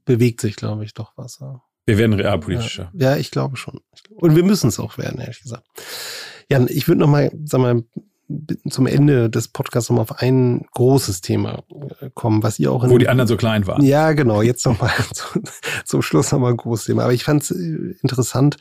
bewegt 0.04 0.40
sich, 0.40 0.56
glaube 0.56 0.84
ich, 0.84 0.94
doch 0.94 1.12
was. 1.16 1.40
Wir 1.86 1.98
werden 1.98 2.14
realpolitischer. 2.14 2.90
Ja, 2.94 3.12
ja 3.12 3.16
ich 3.16 3.30
glaube 3.30 3.56
schon. 3.56 3.80
Und 4.16 4.34
wir 4.34 4.44
müssen 4.44 4.68
es 4.68 4.80
auch 4.80 4.96
werden, 4.96 5.20
ehrlich 5.20 5.42
gesagt. 5.42 5.66
Jan, 6.48 6.66
ich 6.68 6.88
würde 6.88 7.00
noch 7.00 7.08
mal, 7.08 7.30
sag 7.44 7.60
mal, 7.60 7.84
zum 8.68 8.86
Ende 8.86 9.28
des 9.28 9.48
Podcasts 9.48 9.90
nochmal 9.90 10.04
auf 10.04 10.18
ein 10.22 10.66
großes 10.72 11.20
Thema 11.20 11.62
äh, 12.00 12.10
kommen, 12.14 12.42
was 12.42 12.58
ihr 12.58 12.72
auch 12.72 12.84
in 12.84 12.90
Wo 12.90 12.98
die 12.98 13.08
anderen 13.08 13.28
so 13.28 13.36
klein 13.36 13.66
waren. 13.66 13.82
Ja, 13.84 14.12
genau. 14.12 14.40
Jetzt 14.40 14.64
nochmal 14.64 14.92
zu, 15.12 15.40
zum 15.84 16.02
Schluss 16.02 16.32
nochmal 16.32 16.52
ein 16.52 16.56
großes 16.56 16.86
Thema. 16.86 17.04
Aber 17.04 17.12
ich 17.12 17.24
fand 17.24 17.42
es 17.42 17.50
äh, 17.50 17.94
interessant, 18.02 18.56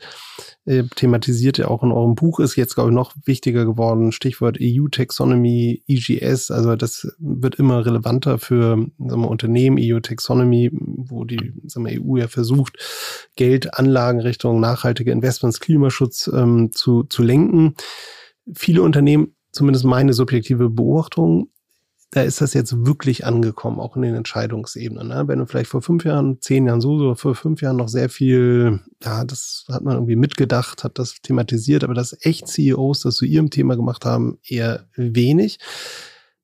äh, 0.66 0.84
thematisiert 0.94 1.58
ja 1.58 1.68
auch 1.68 1.82
in 1.82 1.92
eurem 1.92 2.14
Buch, 2.14 2.40
ist 2.40 2.56
jetzt, 2.56 2.74
glaube 2.74 2.90
ich, 2.90 2.94
noch 2.94 3.14
wichtiger 3.24 3.64
geworden. 3.64 4.12
Stichwort 4.12 4.58
EU-Taxonomy, 4.60 5.82
EGS. 5.86 6.50
Also 6.50 6.76
das 6.76 7.14
wird 7.18 7.56
immer 7.56 7.84
relevanter 7.84 8.38
für 8.38 8.86
sagen 8.98 9.22
wir, 9.22 9.28
Unternehmen, 9.28 9.78
EU-Taxonomy, 9.78 10.70
wo 10.72 11.24
die 11.24 11.52
sagen 11.66 11.86
wir, 11.86 12.02
EU 12.02 12.16
ja 12.16 12.28
versucht, 12.28 12.78
Geld, 13.36 13.74
Anlagen 13.74 14.20
Richtung 14.20 14.60
nachhaltige 14.60 15.12
Investments, 15.12 15.60
Klimaschutz 15.60 16.30
ähm, 16.32 16.70
zu, 16.72 17.04
zu 17.04 17.22
lenken. 17.22 17.74
Viele 18.54 18.82
Unternehmen 18.82 19.34
zumindest 19.52 19.84
meine 19.84 20.12
subjektive 20.12 20.68
Beobachtung, 20.68 21.48
da 22.14 22.22
ist 22.22 22.40
das 22.40 22.54
jetzt 22.54 22.86
wirklich 22.86 23.26
angekommen, 23.26 23.80
auch 23.80 23.96
in 23.96 24.02
den 24.02 24.14
Entscheidungsebenen. 24.14 25.08
Ne? 25.08 25.24
Wenn 25.26 25.40
du 25.40 25.46
vielleicht 25.46 25.68
vor 25.68 25.82
fünf 25.82 26.04
Jahren, 26.04 26.40
zehn 26.40 26.64
Jahren 26.64 26.80
so, 26.80 26.92
oder 26.92 27.16
vor 27.16 27.34
fünf 27.34 27.60
Jahren 27.60 27.76
noch 27.76 27.88
sehr 27.88 28.08
viel, 28.08 28.78
ja, 29.02 29.24
das 29.24 29.64
hat 29.68 29.82
man 29.82 29.94
irgendwie 29.94 30.14
mitgedacht, 30.14 30.84
hat 30.84 31.00
das 31.00 31.16
thematisiert, 31.22 31.82
aber 31.82 31.92
dass 31.92 32.16
echt 32.24 32.46
CEOs 32.46 33.00
das 33.00 33.16
zu 33.16 33.24
ihrem 33.24 33.50
Thema 33.50 33.74
gemacht 33.74 34.04
haben, 34.04 34.38
eher 34.46 34.86
wenig. 34.94 35.58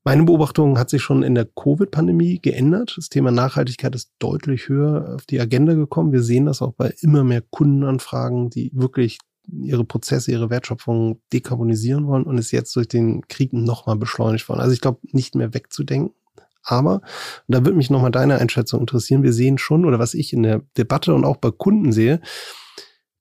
Meine 0.02 0.24
Beobachtung 0.24 0.76
hat 0.76 0.90
sich 0.90 1.02
schon 1.02 1.22
in 1.22 1.36
der 1.36 1.44
Covid-Pandemie 1.44 2.40
geändert. 2.40 2.94
Das 2.96 3.08
Thema 3.08 3.30
Nachhaltigkeit 3.30 3.94
ist 3.94 4.10
deutlich 4.18 4.68
höher 4.68 5.14
auf 5.14 5.26
die 5.26 5.40
Agenda 5.40 5.74
gekommen. 5.74 6.10
Wir 6.10 6.24
sehen 6.24 6.46
das 6.46 6.62
auch 6.62 6.72
bei 6.72 6.92
immer 7.00 7.22
mehr 7.22 7.42
Kundenanfragen, 7.42 8.50
die 8.50 8.72
wirklich 8.74 9.18
ihre 9.46 9.84
Prozesse, 9.84 10.30
ihre 10.30 10.50
Wertschöpfung 10.50 11.20
dekarbonisieren 11.32 12.06
wollen 12.06 12.24
und 12.24 12.38
ist 12.38 12.50
jetzt 12.50 12.74
durch 12.76 12.88
den 12.88 13.26
Krieg 13.28 13.52
nochmal 13.52 13.96
beschleunigt 13.96 14.48
worden. 14.48 14.60
Also 14.60 14.72
ich 14.72 14.80
glaube, 14.80 15.00
nicht 15.12 15.34
mehr 15.34 15.54
wegzudenken. 15.54 16.14
Aber, 16.62 17.00
da 17.48 17.64
würde 17.64 17.76
mich 17.76 17.90
nochmal 17.90 18.10
deine 18.10 18.38
Einschätzung 18.38 18.80
interessieren, 18.80 19.22
wir 19.22 19.32
sehen 19.32 19.56
schon, 19.56 19.86
oder 19.86 19.98
was 19.98 20.12
ich 20.12 20.32
in 20.32 20.42
der 20.42 20.60
Debatte 20.76 21.14
und 21.14 21.24
auch 21.24 21.38
bei 21.38 21.50
Kunden 21.50 21.90
sehe, 21.90 22.20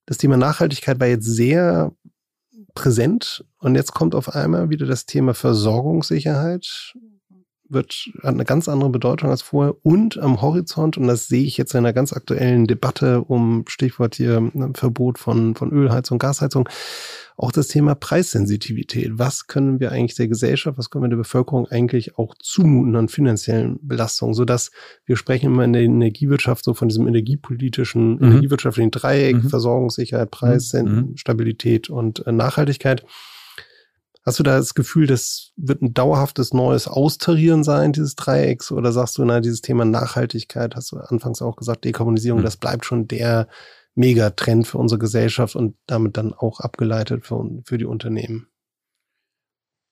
das 0.05 0.17
Thema 0.17 0.37
Nachhaltigkeit 0.37 0.99
war 0.99 1.07
jetzt 1.07 1.25
sehr 1.25 1.93
präsent 2.73 3.45
und 3.59 3.75
jetzt 3.75 3.93
kommt 3.93 4.13
auf 4.13 4.35
einmal 4.35 4.69
wieder 4.69 4.85
das 4.85 5.05
Thema 5.05 5.33
Versorgungssicherheit 5.33 6.93
wird, 7.69 8.09
hat 8.23 8.33
eine 8.33 8.45
ganz 8.45 8.67
andere 8.67 8.89
Bedeutung 8.89 9.29
als 9.29 9.41
vorher 9.41 9.75
und 9.83 10.17
am 10.17 10.41
Horizont, 10.41 10.97
und 10.97 11.07
das 11.07 11.27
sehe 11.27 11.43
ich 11.43 11.57
jetzt 11.57 11.73
in 11.73 11.79
einer 11.79 11.93
ganz 11.93 12.13
aktuellen 12.13 12.67
Debatte 12.67 13.21
um 13.21 13.65
Stichwort 13.67 14.15
hier 14.15 14.41
ne, 14.53 14.71
Verbot 14.73 15.19
von, 15.19 15.55
von 15.55 15.71
Ölheizung, 15.71 16.19
Gasheizung, 16.19 16.67
auch 17.37 17.51
das 17.53 17.67
Thema 17.67 17.95
Preissensitivität. 17.95 19.11
Was 19.13 19.47
können 19.47 19.79
wir 19.79 19.91
eigentlich 19.91 20.15
der 20.15 20.27
Gesellschaft, 20.27 20.77
was 20.77 20.89
können 20.89 21.05
wir 21.05 21.09
der 21.09 21.17
Bevölkerung 21.17 21.67
eigentlich 21.67 22.17
auch 22.17 22.35
zumuten 22.37 22.95
an 22.97 23.07
finanziellen 23.07 23.79
Belastungen, 23.81 24.33
sodass 24.33 24.71
wir 25.05 25.15
sprechen 25.15 25.47
immer 25.47 25.63
in 25.63 25.73
der 25.73 25.83
Energiewirtschaft 25.83 26.65
so 26.65 26.73
von 26.73 26.89
diesem 26.89 27.07
energiepolitischen, 27.07 28.15
mhm. 28.15 28.23
energiewirtschaftlichen 28.23 28.91
Dreieck, 28.91 29.43
mhm. 29.43 29.49
Versorgungssicherheit, 29.49 30.31
Preisstabilität 30.31 31.89
mhm. 31.89 31.95
und 31.95 32.27
äh, 32.27 32.31
Nachhaltigkeit. 32.31 33.05
Hast 34.25 34.37
du 34.37 34.43
da 34.43 34.57
das 34.57 34.73
Gefühl, 34.73 35.07
das 35.07 35.53
wird 35.55 35.81
ein 35.81 35.93
dauerhaftes 35.93 36.53
neues 36.53 36.87
Austarieren 36.87 37.63
sein, 37.63 37.93
dieses 37.93 38.15
Dreiecks? 38.15 38.71
Oder 38.71 38.91
sagst 38.91 39.17
du, 39.17 39.25
na, 39.25 39.39
dieses 39.39 39.61
Thema 39.61 39.85
Nachhaltigkeit, 39.85 40.75
hast 40.75 40.91
du 40.91 40.97
anfangs 40.97 41.41
auch 41.41 41.55
gesagt, 41.55 41.85
Dekarbonisierung, 41.85 42.41
mhm. 42.41 42.43
das 42.43 42.57
bleibt 42.57 42.85
schon 42.85 43.07
der 43.07 43.47
Megatrend 43.95 44.67
für 44.67 44.77
unsere 44.77 44.99
Gesellschaft 44.99 45.55
und 45.55 45.75
damit 45.87 46.17
dann 46.17 46.33
auch 46.33 46.59
abgeleitet 46.59 47.25
für, 47.25 47.61
für 47.63 47.77
die 47.77 47.85
Unternehmen? 47.85 48.47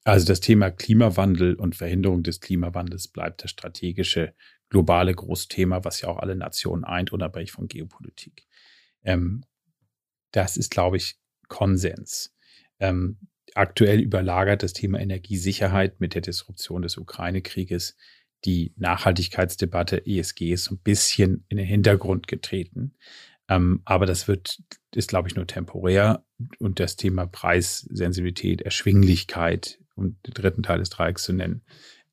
Also 0.04 0.26
das 0.26 0.40
Thema 0.40 0.72
Klimawandel 0.72 1.56
und 1.56 1.76
Verhinderung 1.76 2.24
des 2.24 2.40
Klimawandels 2.40 3.10
bleibt 3.10 3.44
das 3.44 3.52
strategische 3.52 4.34
globale 4.70 5.14
Großthema, 5.14 5.84
was 5.84 6.02
ja 6.02 6.10
auch 6.10 6.20
alle 6.20 6.36
Nationen 6.36 6.84
eint, 6.84 7.12
unabhängig 7.12 7.52
von 7.52 7.68
Geopolitik. 7.68 8.46
Ähm, 9.04 9.44
das 10.32 10.58
ist, 10.58 10.72
glaube 10.72 10.98
ich, 10.98 11.18
Konsens. 11.48 12.34
Ähm, 12.80 13.18
aktuell 13.58 14.00
überlagert 14.00 14.64
das 14.64 14.74
Thema 14.74 15.00
Energiesicherheit 15.00 16.00
mit 16.00 16.14
der 16.14 16.22
Disruption 16.22 16.82
des 16.82 16.98
Ukraine-Krieges 16.98 17.96
die 18.46 18.74
Nachhaltigkeitsdebatte 18.78 20.06
ESG 20.06 20.54
ist 20.54 20.66
so 20.66 20.76
ein 20.76 20.80
bisschen 20.80 21.46
in 21.50 21.58
den 21.58 21.66
Hintergrund 21.66 22.28
getreten. 22.28 22.94
Ähm, 23.50 23.82
aber 23.86 24.06
das 24.06 24.28
wird, 24.28 24.62
ist, 24.94 25.10
glaube 25.10 25.28
ich, 25.28 25.36
nur 25.36 25.48
temporär. 25.48 26.24
Und 26.60 26.80
das 26.80 26.96
Thema 26.96 27.26
Preissensibilität, 27.26 28.62
Erschwinglichkeit, 28.62 29.80
um 29.96 30.18
den 30.22 30.34
dritten 30.34 30.64
Teil 30.64 30.80
des 30.80 30.90
Dreiecks 30.90 31.24
zu 31.24 31.34
nennen, 31.34 31.64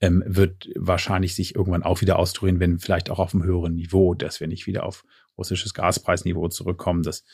ähm, 0.00 0.22
wird 0.26 0.70
wahrscheinlich 0.76 1.34
sich 1.34 1.54
irgendwann 1.54 1.82
auch 1.82 2.00
wieder 2.00 2.18
austarieren, 2.18 2.60
wenn 2.60 2.78
vielleicht 2.78 3.10
auch 3.10 3.18
auf 3.18 3.34
einem 3.34 3.44
höheren 3.44 3.74
Niveau, 3.74 4.14
dass 4.14 4.40
wir 4.40 4.46
nicht 4.46 4.66
wieder 4.66 4.84
auf 4.84 5.04
russisches 5.36 5.74
Gaspreisniveau 5.74 6.48
zurückkommen. 6.48 7.02
Das 7.02 7.24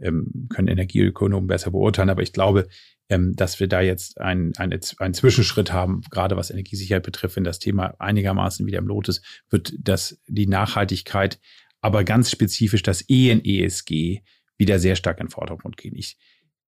ähm, 0.00 0.48
können 0.50 0.68
Energieökonomen 0.68 1.46
besser 1.46 1.70
beurteilen. 1.70 2.10
Aber 2.10 2.22
ich 2.22 2.32
glaube, 2.32 2.68
ähm, 3.08 3.34
dass 3.34 3.60
wir 3.60 3.68
da 3.68 3.80
jetzt 3.80 4.20
einen, 4.20 4.56
einen, 4.56 4.80
einen 4.98 5.14
Zwischenschritt 5.14 5.72
haben, 5.72 6.02
gerade 6.10 6.36
was 6.36 6.50
Energiesicherheit 6.50 7.02
betrifft, 7.02 7.36
wenn 7.36 7.44
das 7.44 7.58
Thema 7.58 7.94
einigermaßen 7.98 8.66
wieder 8.66 8.78
im 8.78 8.86
Lot 8.86 9.08
ist, 9.08 9.24
wird 9.48 9.74
das 9.78 10.20
die 10.26 10.46
Nachhaltigkeit, 10.46 11.38
aber 11.80 12.04
ganz 12.04 12.30
spezifisch 12.30 12.82
das 12.82 13.08
E 13.08 13.30
in 13.30 13.44
ESG 13.44 14.22
wieder 14.58 14.78
sehr 14.78 14.96
stark 14.96 15.20
in 15.20 15.28
Vordergrund 15.28 15.76
gehen. 15.76 15.94
Ich 15.94 16.16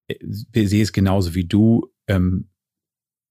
äh, 0.07 0.17
sehe 0.65 0.83
es 0.83 0.93
genauso 0.93 1.35
wie 1.35 1.45
du. 1.45 1.91
Ähm, 2.07 2.49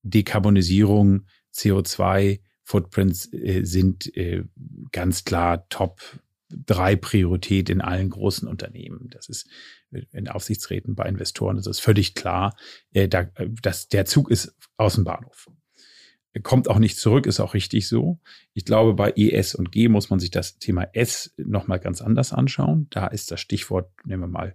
Dekarbonisierung, 0.03 1.27
CO2, 1.53 2.41
Footprints 2.63 3.31
äh, 3.31 3.63
sind 3.63 4.15
äh, 4.15 4.43
ganz 4.91 5.23
klar 5.23 5.67
Top 5.69 6.01
drei 6.49 6.95
Priorität 6.95 7.69
in 7.69 7.81
allen 7.81 8.09
großen 8.09 8.47
Unternehmen. 8.47 9.09
Das 9.09 9.29
ist 9.29 9.49
in 9.91 10.27
Aufsichtsräten 10.27 10.95
bei 10.95 11.07
Investoren, 11.07 11.57
das 11.57 11.67
ist 11.67 11.79
völlig 11.79 12.15
klar. 12.15 12.55
Äh, 12.91 13.07
da, 13.07 13.27
dass 13.61 13.87
der 13.87 14.05
Zug 14.05 14.29
ist 14.29 14.55
aus 14.77 14.95
dem 14.95 15.03
Bahnhof. 15.03 15.49
Kommt 16.43 16.69
auch 16.69 16.77
nicht 16.77 16.97
zurück, 16.97 17.25
ist 17.25 17.39
auch 17.39 17.55
richtig 17.55 17.87
so. 17.87 18.19
Ich 18.53 18.63
glaube, 18.63 18.93
bei 18.93 19.11
ES 19.15 19.55
und 19.55 19.71
G 19.71 19.87
muss 19.87 20.11
man 20.11 20.19
sich 20.19 20.29
das 20.29 20.59
Thema 20.59 20.83
S 20.93 21.33
nochmal 21.37 21.79
ganz 21.79 22.01
anders 22.01 22.31
anschauen. 22.31 22.87
Da 22.91 23.07
ist 23.07 23.31
das 23.31 23.39
Stichwort, 23.41 23.89
nehmen 24.05 24.23
wir 24.23 24.27
mal 24.27 24.49
äh, 24.49 24.53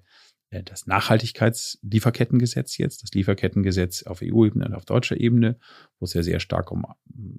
das 0.64 0.86
Nachhaltigkeitslieferkettengesetz 0.86 2.76
jetzt, 2.76 3.02
das 3.02 3.12
Lieferkettengesetz 3.12 4.02
auf 4.02 4.20
EU-Ebene 4.22 4.66
und 4.66 4.74
auf 4.74 4.84
deutscher 4.84 5.18
Ebene, 5.18 5.58
wo 5.98 6.04
es 6.04 6.12
ja 6.12 6.22
sehr 6.22 6.40
stark 6.40 6.70
um 6.70 6.84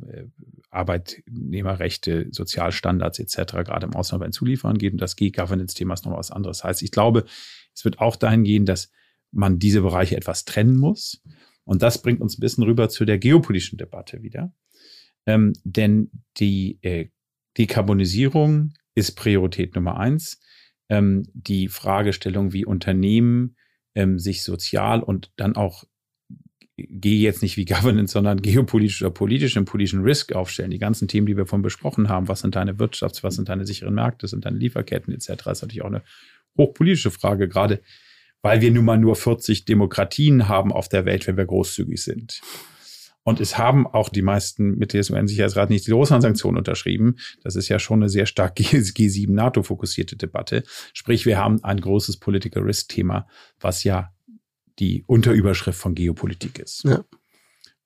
äh, 0.07 0.23
Arbeitnehmerrechte, 0.71 2.27
Sozialstandards 2.31 3.19
etc. 3.19 3.53
gerade 3.63 3.85
im 3.85 3.95
Ausland 3.95 4.21
bei 4.21 4.27
den 4.27 4.33
Zulieferern 4.33 4.79
geht. 4.79 4.93
Und 4.93 5.01
das 5.01 5.15
G-Governance-Thema 5.15 5.93
ist 5.93 6.05
noch 6.05 6.17
was 6.17 6.31
anderes. 6.31 6.63
Heißt, 6.63 6.81
ich 6.81 6.91
glaube, 6.91 7.25
es 7.75 7.85
wird 7.85 7.99
auch 7.99 8.15
dahin 8.15 8.43
gehen, 8.43 8.65
dass 8.65 8.91
man 9.31 9.59
diese 9.59 9.81
Bereiche 9.81 10.17
etwas 10.17 10.45
trennen 10.45 10.77
muss. 10.77 11.21
Und 11.65 11.83
das 11.83 12.01
bringt 12.01 12.21
uns 12.21 12.37
ein 12.37 12.41
bisschen 12.41 12.63
rüber 12.63 12.89
zu 12.89 13.05
der 13.05 13.19
geopolitischen 13.19 13.77
Debatte 13.77 14.23
wieder. 14.23 14.53
Ähm, 15.25 15.53
denn 15.63 16.09
die 16.37 16.79
äh, 16.81 17.09
Dekarbonisierung 17.57 18.73
ist 18.95 19.13
Priorität 19.13 19.75
Nummer 19.75 19.97
eins 19.97 20.39
ähm, 20.93 21.23
die 21.33 21.67
Fragestellung, 21.67 22.53
wie 22.53 22.65
Unternehmen 22.65 23.55
ähm, 23.95 24.19
sich 24.19 24.43
sozial 24.43 25.01
und 25.01 25.31
dann 25.37 25.55
auch 25.55 25.85
gehe 26.75 27.19
jetzt 27.19 27.41
nicht 27.41 27.57
wie 27.57 27.65
Governance, 27.65 28.13
sondern 28.13 28.41
geopolitisch 28.41 29.01
oder 29.01 29.11
politisch 29.11 29.55
im 29.55 29.65
politischen 29.65 30.01
Risk 30.03 30.33
aufstellen. 30.33 30.71
Die 30.71 30.79
ganzen 30.79 31.07
Themen, 31.07 31.27
die 31.27 31.37
wir 31.37 31.45
vorhin 31.45 31.61
besprochen 31.61 32.09
haben, 32.09 32.27
was 32.27 32.41
sind 32.41 32.55
deine 32.55 32.73
Wirtschafts-, 32.73 33.23
was 33.23 33.35
sind 33.35 33.49
deine 33.49 33.65
sicheren 33.65 33.93
Märkte, 33.93 34.27
sind 34.27 34.45
deine 34.45 34.57
Lieferketten 34.57 35.13
etc., 35.13 35.29
ist 35.29 35.61
natürlich 35.61 35.83
auch 35.83 35.87
eine 35.87 36.03
hochpolitische 36.57 37.11
Frage, 37.11 37.47
gerade 37.47 37.81
weil 38.41 38.61
wir 38.61 38.71
nun 38.71 38.85
mal 38.85 38.97
nur 38.97 39.15
40 39.15 39.65
Demokratien 39.65 40.47
haben 40.47 40.73
auf 40.73 40.89
der 40.89 41.05
Welt, 41.05 41.27
wenn 41.27 41.37
wir 41.37 41.45
großzügig 41.45 42.03
sind. 42.03 42.41
Und 43.23 43.39
es 43.39 43.57
haben 43.57 43.87
auch 43.87 44.09
die 44.09 44.21
meisten 44.21 44.77
Mitglieder 44.77 45.01
des 45.01 45.09
UN-Sicherheitsrats 45.09 45.69
nicht 45.69 45.87
die 45.87 45.91
Russland-Sanktionen 45.91 46.57
unterschrieben. 46.57 47.15
Das 47.41 47.55
ist 47.55 47.69
ja 47.69 47.79
schon 47.79 47.99
eine 47.99 48.09
sehr 48.09 48.25
stark 48.25 48.57
G7-NATO-fokussierte 48.57 50.17
Debatte. 50.17 50.63
Sprich, 50.93 51.25
wir 51.25 51.37
haben 51.37 51.63
ein 51.63 51.79
großes 51.79 52.17
Political 52.17 52.63
Risk-Thema, 52.63 53.27
was 53.59 53.83
ja 53.83 54.13
die 54.79 55.03
Unterüberschrift 55.07 55.79
von 55.79 55.95
Geopolitik 55.95 56.59
ist. 56.59 56.83
Ja. 56.83 57.03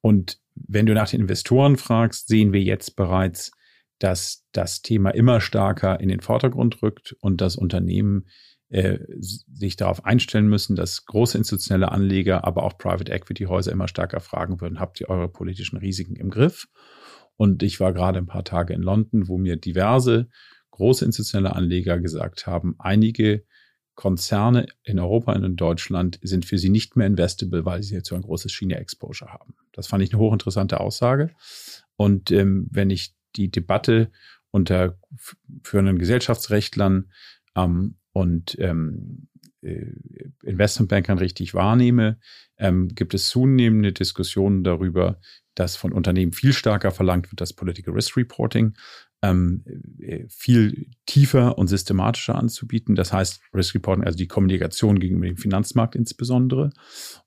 Und 0.01 0.39
wenn 0.55 0.85
du 0.85 0.93
nach 0.93 1.09
den 1.09 1.21
Investoren 1.21 1.77
fragst, 1.77 2.27
sehen 2.27 2.53
wir 2.53 2.61
jetzt 2.61 2.95
bereits, 2.95 3.51
dass 3.99 4.45
das 4.51 4.81
Thema 4.81 5.11
immer 5.11 5.41
stärker 5.41 5.99
in 5.99 6.09
den 6.09 6.21
Vordergrund 6.21 6.81
rückt 6.81 7.15
und 7.19 7.41
das 7.41 7.55
Unternehmen 7.55 8.27
äh, 8.69 8.99
sich 9.17 9.77
darauf 9.77 10.05
einstellen 10.05 10.47
müssen, 10.47 10.75
dass 10.75 11.05
große 11.05 11.37
institutionelle 11.37 11.91
Anleger, 11.91 12.43
aber 12.43 12.63
auch 12.63 12.77
Private 12.77 13.11
Equity 13.11 13.45
Häuser 13.45 13.71
immer 13.71 13.87
stärker 13.87 14.19
fragen 14.19 14.59
würden, 14.59 14.79
habt 14.79 14.99
ihr 14.99 15.09
eure 15.09 15.29
politischen 15.29 15.77
Risiken 15.77 16.15
im 16.15 16.29
Griff? 16.29 16.67
Und 17.37 17.63
ich 17.63 17.79
war 17.79 17.93
gerade 17.93 18.17
ein 18.17 18.25
paar 18.25 18.43
Tage 18.43 18.73
in 18.73 18.81
London, 18.81 19.27
wo 19.27 19.37
mir 19.37 19.55
diverse 19.55 20.27
große 20.71 21.05
institutionelle 21.05 21.55
Anleger 21.55 21.99
gesagt 21.99 22.45
haben, 22.45 22.75
einige 22.77 23.45
Konzerne 23.95 24.67
in 24.83 24.99
Europa 24.99 25.33
und 25.33 25.43
in 25.43 25.55
Deutschland 25.55 26.19
sind 26.21 26.45
für 26.45 26.59
sie 26.59 26.69
nicht 26.69 26.95
mehr 26.95 27.07
investable, 27.07 27.65
weil 27.65 27.81
sie 27.81 27.95
jetzt 27.95 28.09
so 28.09 28.15
ein 28.15 28.21
großes 28.21 28.53
China-Exposure 28.53 29.31
haben. 29.31 29.55
Das 29.71 29.87
fand 29.87 30.03
ich 30.03 30.13
eine 30.13 30.21
hochinteressante 30.21 30.79
Aussage. 30.79 31.31
Und 31.95 32.31
ähm, 32.31 32.67
wenn 32.69 32.91
ich 32.91 33.15
die 33.35 33.49
Debatte 33.49 34.11
unter 34.51 34.99
führenden 35.63 35.97
Gesellschaftsrechtlern 35.97 37.11
ähm, 37.55 37.95
und 38.17 38.57
ähm, 38.59 39.27
äh, 39.61 39.85
Investmentbankern 40.43 41.19
richtig 41.19 41.53
wahrnehme, 41.53 42.17
ähm, 42.57 42.87
gibt 42.89 43.13
es 43.13 43.27
zunehmende 43.27 43.93
Diskussionen 43.93 44.63
darüber, 44.63 45.19
dass 45.53 45.75
von 45.75 45.93
Unternehmen 45.93 46.33
viel 46.33 46.53
stärker 46.53 46.89
verlangt 46.89 47.31
wird, 47.31 47.41
das 47.41 47.53
Political 47.53 47.93
Risk 47.93 48.17
Reporting 48.17 48.73
ähm, 49.21 49.63
äh, 49.99 50.25
viel 50.29 50.87
tiefer 51.05 51.57
und 51.57 51.67
systematischer 51.67 52.35
anzubieten. 52.35 52.95
Das 52.95 53.11
heißt, 53.11 53.41
Risk 53.53 53.75
Reporting, 53.75 54.03
also 54.03 54.17
die 54.17 54.27
Kommunikation 54.27 54.99
gegenüber 54.99 55.25
dem 55.25 55.37
Finanzmarkt 55.37 55.95
insbesondere 55.95 56.69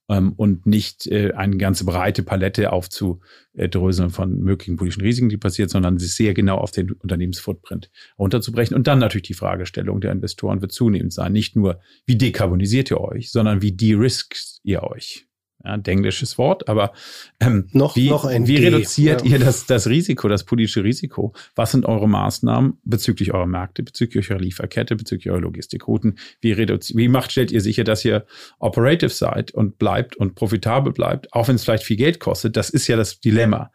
ähm, 0.08 0.32
und 0.36 0.66
nicht 0.66 1.06
äh, 1.06 1.32
eine 1.32 1.56
ganze 1.56 1.84
breite 1.84 2.22
Palette 2.22 2.72
aufzudröseln 2.72 4.10
von 4.10 4.38
möglichen 4.38 4.76
politischen 4.76 5.02
Risiken, 5.02 5.28
die 5.28 5.36
passiert, 5.36 5.70
sondern 5.70 5.98
sich 5.98 6.14
sehr 6.14 6.34
genau 6.34 6.58
auf 6.58 6.70
den 6.70 6.92
Unternehmensfootprint 6.92 7.90
runterzubrechen. 8.18 8.76
Und 8.76 8.86
dann 8.86 8.98
natürlich 8.98 9.28
die 9.28 9.34
Fragestellung 9.34 10.00
der 10.00 10.12
Investoren 10.12 10.60
wird 10.60 10.72
zunehmend 10.72 11.12
sein. 11.12 11.32
Nicht 11.32 11.56
nur, 11.56 11.80
wie 12.06 12.16
dekarbonisiert 12.16 12.90
ihr 12.90 13.00
euch, 13.00 13.32
sondern 13.32 13.62
wie 13.62 13.72
de-riskt 13.72 14.60
ihr 14.62 14.82
euch? 14.84 15.29
Ja, 15.64 15.72
ein 15.72 15.84
englisches 15.84 16.38
Wort, 16.38 16.68
aber 16.68 16.92
ähm, 17.40 17.68
noch, 17.72 17.96
wie, 17.96 18.08
noch 18.08 18.24
ein 18.24 18.46
wie 18.46 18.56
reduziert 18.56 19.24
ja. 19.24 19.32
ihr 19.32 19.38
das, 19.38 19.66
das 19.66 19.86
Risiko, 19.86 20.28
das 20.28 20.44
politische 20.44 20.84
Risiko? 20.84 21.32
Was 21.54 21.72
sind 21.72 21.86
eure 21.86 22.08
Maßnahmen 22.08 22.78
bezüglich 22.84 23.32
eurer 23.32 23.46
Märkte, 23.46 23.82
bezüglich 23.82 24.30
eurer 24.30 24.40
Lieferkette, 24.40 24.96
bezüglich 24.96 25.30
eurer 25.30 25.40
Logistikrouten? 25.40 26.18
Wie, 26.40 26.56
wie 26.56 27.08
macht, 27.08 27.32
stellt 27.32 27.52
ihr 27.52 27.60
sicher, 27.60 27.84
dass 27.84 28.04
ihr 28.04 28.26
operative 28.58 29.10
seid 29.10 29.52
und 29.52 29.78
bleibt 29.78 30.16
und 30.16 30.34
profitabel 30.34 30.92
bleibt, 30.92 31.32
auch 31.32 31.48
wenn 31.48 31.56
es 31.56 31.64
vielleicht 31.64 31.84
viel 31.84 31.96
Geld 31.96 32.20
kostet? 32.20 32.56
Das 32.56 32.70
ist 32.70 32.86
ja 32.86 32.96
das 32.96 33.20
Dilemma. 33.20 33.70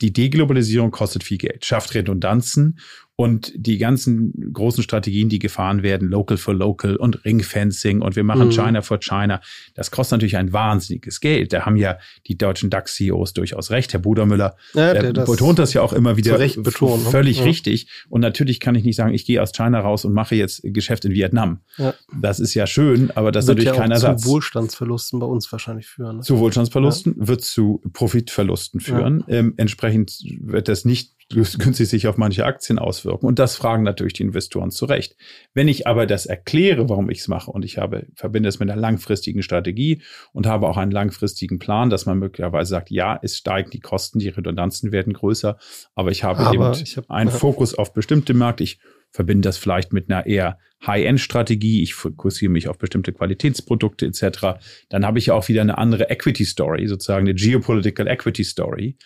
Die 0.00 0.12
Deglobalisierung 0.12 0.90
kostet 0.90 1.22
viel 1.22 1.38
Geld, 1.38 1.64
schafft 1.64 1.94
Redundanzen 1.94 2.78
Und 3.14 3.52
die 3.54 3.76
ganzen 3.76 4.52
großen 4.52 4.82
Strategien, 4.82 5.28
die 5.28 5.38
gefahren 5.38 5.82
werden, 5.82 6.08
Local 6.08 6.38
for 6.38 6.54
Local 6.54 6.96
und 6.96 7.24
Ringfencing 7.24 8.00
und 8.00 8.16
wir 8.16 8.24
machen 8.24 8.46
mhm. 8.46 8.52
China 8.52 8.80
for 8.80 8.98
China, 9.00 9.40
das 9.74 9.90
kostet 9.90 10.12
natürlich 10.12 10.38
ein 10.38 10.52
wahnsinniges 10.52 11.20
Geld. 11.20 11.52
Da 11.52 11.66
haben 11.66 11.76
ja 11.76 11.98
die 12.26 12.38
deutschen 12.38 12.70
DAX-CEOs 12.70 13.34
durchaus 13.34 13.70
recht. 13.70 13.92
Herr 13.92 14.00
Budermüller 14.00 14.56
ja, 14.72 14.92
äh, 14.92 15.12
betont 15.12 15.58
das 15.58 15.74
ja 15.74 15.82
auch 15.82 15.92
immer 15.92 16.16
wieder 16.16 16.38
betonen, 16.38 17.04
ne? 17.04 17.10
völlig 17.10 17.38
ja. 17.38 17.44
richtig. 17.44 17.86
Und 18.08 18.22
natürlich 18.22 18.60
kann 18.60 18.74
ich 18.74 18.84
nicht 18.84 18.96
sagen, 18.96 19.12
ich 19.12 19.26
gehe 19.26 19.42
aus 19.42 19.52
China 19.52 19.80
raus 19.80 20.06
und 20.06 20.14
mache 20.14 20.34
jetzt 20.34 20.62
Geschäft 20.64 21.04
in 21.04 21.12
Vietnam. 21.12 21.60
Ja. 21.76 21.94
Das 22.18 22.40
ist 22.40 22.54
ja 22.54 22.66
schön, 22.66 23.10
aber 23.10 23.30
das 23.30 23.46
wird 23.46 23.58
ist 23.58 23.64
natürlich 23.64 23.76
ja 23.76 23.82
kein 23.82 23.90
Ersatz. 23.90 24.22
Zu 24.22 24.28
Wohlstandsverlusten 24.30 25.20
bei 25.20 25.26
uns 25.26 25.52
wahrscheinlich 25.52 25.86
führen. 25.86 26.16
Ne? 26.16 26.22
Zu 26.22 26.38
Wohlstandsverlusten 26.38 27.14
wird 27.16 27.42
zu 27.42 27.82
Profitverlusten 27.92 28.80
führen. 28.80 29.22
Ähm, 29.28 29.54
entsprechend 29.58 30.18
wird 30.40 30.68
das 30.68 30.84
nicht 30.84 31.12
günstig 31.32 31.88
sich 31.88 32.06
auf 32.06 32.16
manche 32.16 32.44
Aktien 32.44 32.78
auswirken. 32.78 33.26
Und 33.26 33.38
das 33.38 33.56
fragen 33.56 33.82
natürlich 33.82 34.12
die 34.14 34.22
Investoren 34.22 34.70
zu 34.70 34.84
Recht. 34.84 35.16
Wenn 35.54 35.68
ich 35.68 35.86
aber 35.86 36.06
das 36.06 36.26
erkläre, 36.26 36.88
warum 36.88 37.10
ich 37.10 37.18
es 37.18 37.28
mache, 37.28 37.50
und 37.50 37.64
ich 37.64 37.78
habe, 37.78 38.06
verbinde 38.14 38.48
es 38.48 38.58
mit 38.60 38.70
einer 38.70 38.80
langfristigen 38.80 39.42
Strategie 39.42 40.02
und 40.32 40.46
habe 40.46 40.68
auch 40.68 40.76
einen 40.76 40.92
langfristigen 40.92 41.58
Plan, 41.58 41.90
dass 41.90 42.06
man 42.06 42.18
möglicherweise 42.18 42.70
sagt, 42.70 42.90
ja, 42.90 43.18
es 43.22 43.36
steigen 43.38 43.70
die 43.70 43.80
Kosten, 43.80 44.18
die 44.18 44.28
Redundanzen 44.28 44.92
werden 44.92 45.12
größer, 45.12 45.58
aber 45.94 46.10
ich 46.10 46.24
habe 46.24 46.40
aber 46.40 46.72
eben 46.72 46.82
ich 46.82 46.96
hab, 46.96 47.10
einen. 47.10 47.30
Fokus 47.30 47.74
auf 47.74 47.92
bestimmte 47.92 48.34
Märkte. 48.34 48.62
Ich 48.62 48.78
verbinde 49.10 49.48
das 49.48 49.58
vielleicht 49.58 49.92
mit 49.92 50.10
einer 50.10 50.26
eher 50.26 50.58
High-End-Strategie. 50.86 51.82
Ich 51.82 51.94
fokussiere 51.94 52.50
mich 52.50 52.68
auf 52.68 52.78
bestimmte 52.78 53.12
Qualitätsprodukte 53.12 54.06
etc. 54.06 54.58
Dann 54.88 55.06
habe 55.06 55.18
ich 55.18 55.30
auch 55.30 55.48
wieder 55.48 55.60
eine 55.60 55.78
andere 55.78 56.10
Equity-Story, 56.10 56.86
sozusagen 56.88 57.26
eine 57.26 57.34
Geopolitical 57.34 58.08
Equity-Story 58.08 58.96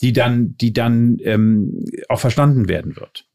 die 0.00 0.12
dann, 0.12 0.56
die 0.56 0.72
dann 0.72 1.18
ähm, 1.22 1.84
auch 2.08 2.20
verstanden 2.20 2.68
werden 2.68 2.96
wird. 2.96 3.28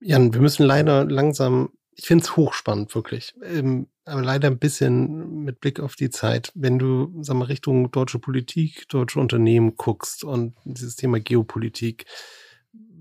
Jan, 0.00 0.32
wir 0.32 0.40
müssen 0.40 0.64
leider 0.64 1.04
langsam, 1.04 1.70
ich 1.94 2.06
finde 2.06 2.24
es 2.24 2.36
hochspannend, 2.36 2.94
wirklich. 2.94 3.34
Ähm, 3.44 3.88
aber 4.04 4.22
leider 4.22 4.48
ein 4.48 4.58
bisschen 4.58 5.44
mit 5.44 5.60
Blick 5.60 5.78
auf 5.78 5.94
die 5.94 6.10
Zeit. 6.10 6.52
Wenn 6.54 6.78
du, 6.78 7.12
sag 7.20 7.36
mal, 7.36 7.44
Richtung 7.44 7.90
deutsche 7.90 8.18
Politik, 8.18 8.88
deutsche 8.88 9.20
Unternehmen 9.20 9.76
guckst 9.76 10.24
und 10.24 10.54
dieses 10.64 10.96
Thema 10.96 11.20
Geopolitik, 11.20 12.06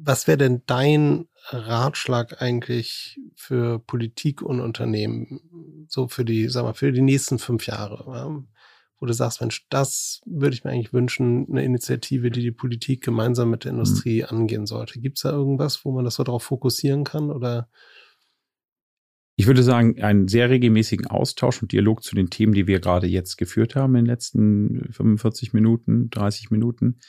was 0.01 0.27
wäre 0.27 0.37
denn 0.37 0.61
dein 0.65 1.27
Ratschlag 1.49 2.41
eigentlich 2.41 3.19
für 3.35 3.79
Politik 3.79 4.41
und 4.41 4.59
Unternehmen, 4.61 5.85
so 5.87 6.07
für 6.07 6.25
die, 6.25 6.47
sag 6.47 6.63
mal, 6.63 6.73
für 6.73 6.91
die 6.91 7.01
nächsten 7.01 7.39
fünf 7.39 7.67
Jahre? 7.67 8.45
Wo 8.99 9.05
du 9.05 9.13
sagst, 9.13 9.41
Mensch, 9.41 9.65
das 9.69 10.21
würde 10.25 10.55
ich 10.55 10.63
mir 10.63 10.71
eigentlich 10.71 10.93
wünschen, 10.93 11.47
eine 11.49 11.63
Initiative, 11.63 12.31
die 12.31 12.41
die 12.41 12.51
Politik 12.51 13.03
gemeinsam 13.03 13.49
mit 13.49 13.63
der 13.63 13.71
mhm. 13.71 13.79
Industrie 13.79 14.21
mhm. 14.21 14.37
angehen 14.37 14.65
sollte. 14.65 14.99
Gibt 14.99 15.17
es 15.17 15.23
da 15.23 15.31
irgendwas, 15.31 15.85
wo 15.85 15.91
man 15.91 16.05
das 16.05 16.15
so 16.15 16.23
darauf 16.23 16.43
fokussieren 16.43 17.03
kann 17.03 17.31
oder? 17.31 17.69
Ich 19.37 19.47
würde 19.47 19.63
sagen, 19.63 20.01
einen 20.01 20.27
sehr 20.27 20.49
regelmäßigen 20.49 21.07
Austausch 21.07 21.61
und 21.61 21.71
Dialog 21.71 22.03
zu 22.03 22.13
den 22.13 22.29
Themen, 22.29 22.53
die 22.53 22.67
wir 22.67 22.81
gerade 22.81 23.07
jetzt 23.07 23.37
geführt 23.37 23.75
haben 23.75 23.95
in 23.95 24.03
den 24.03 24.11
letzten 24.11 24.91
45 24.91 25.53
Minuten, 25.53 26.09
30 26.09 26.51
Minuten, 26.51 26.99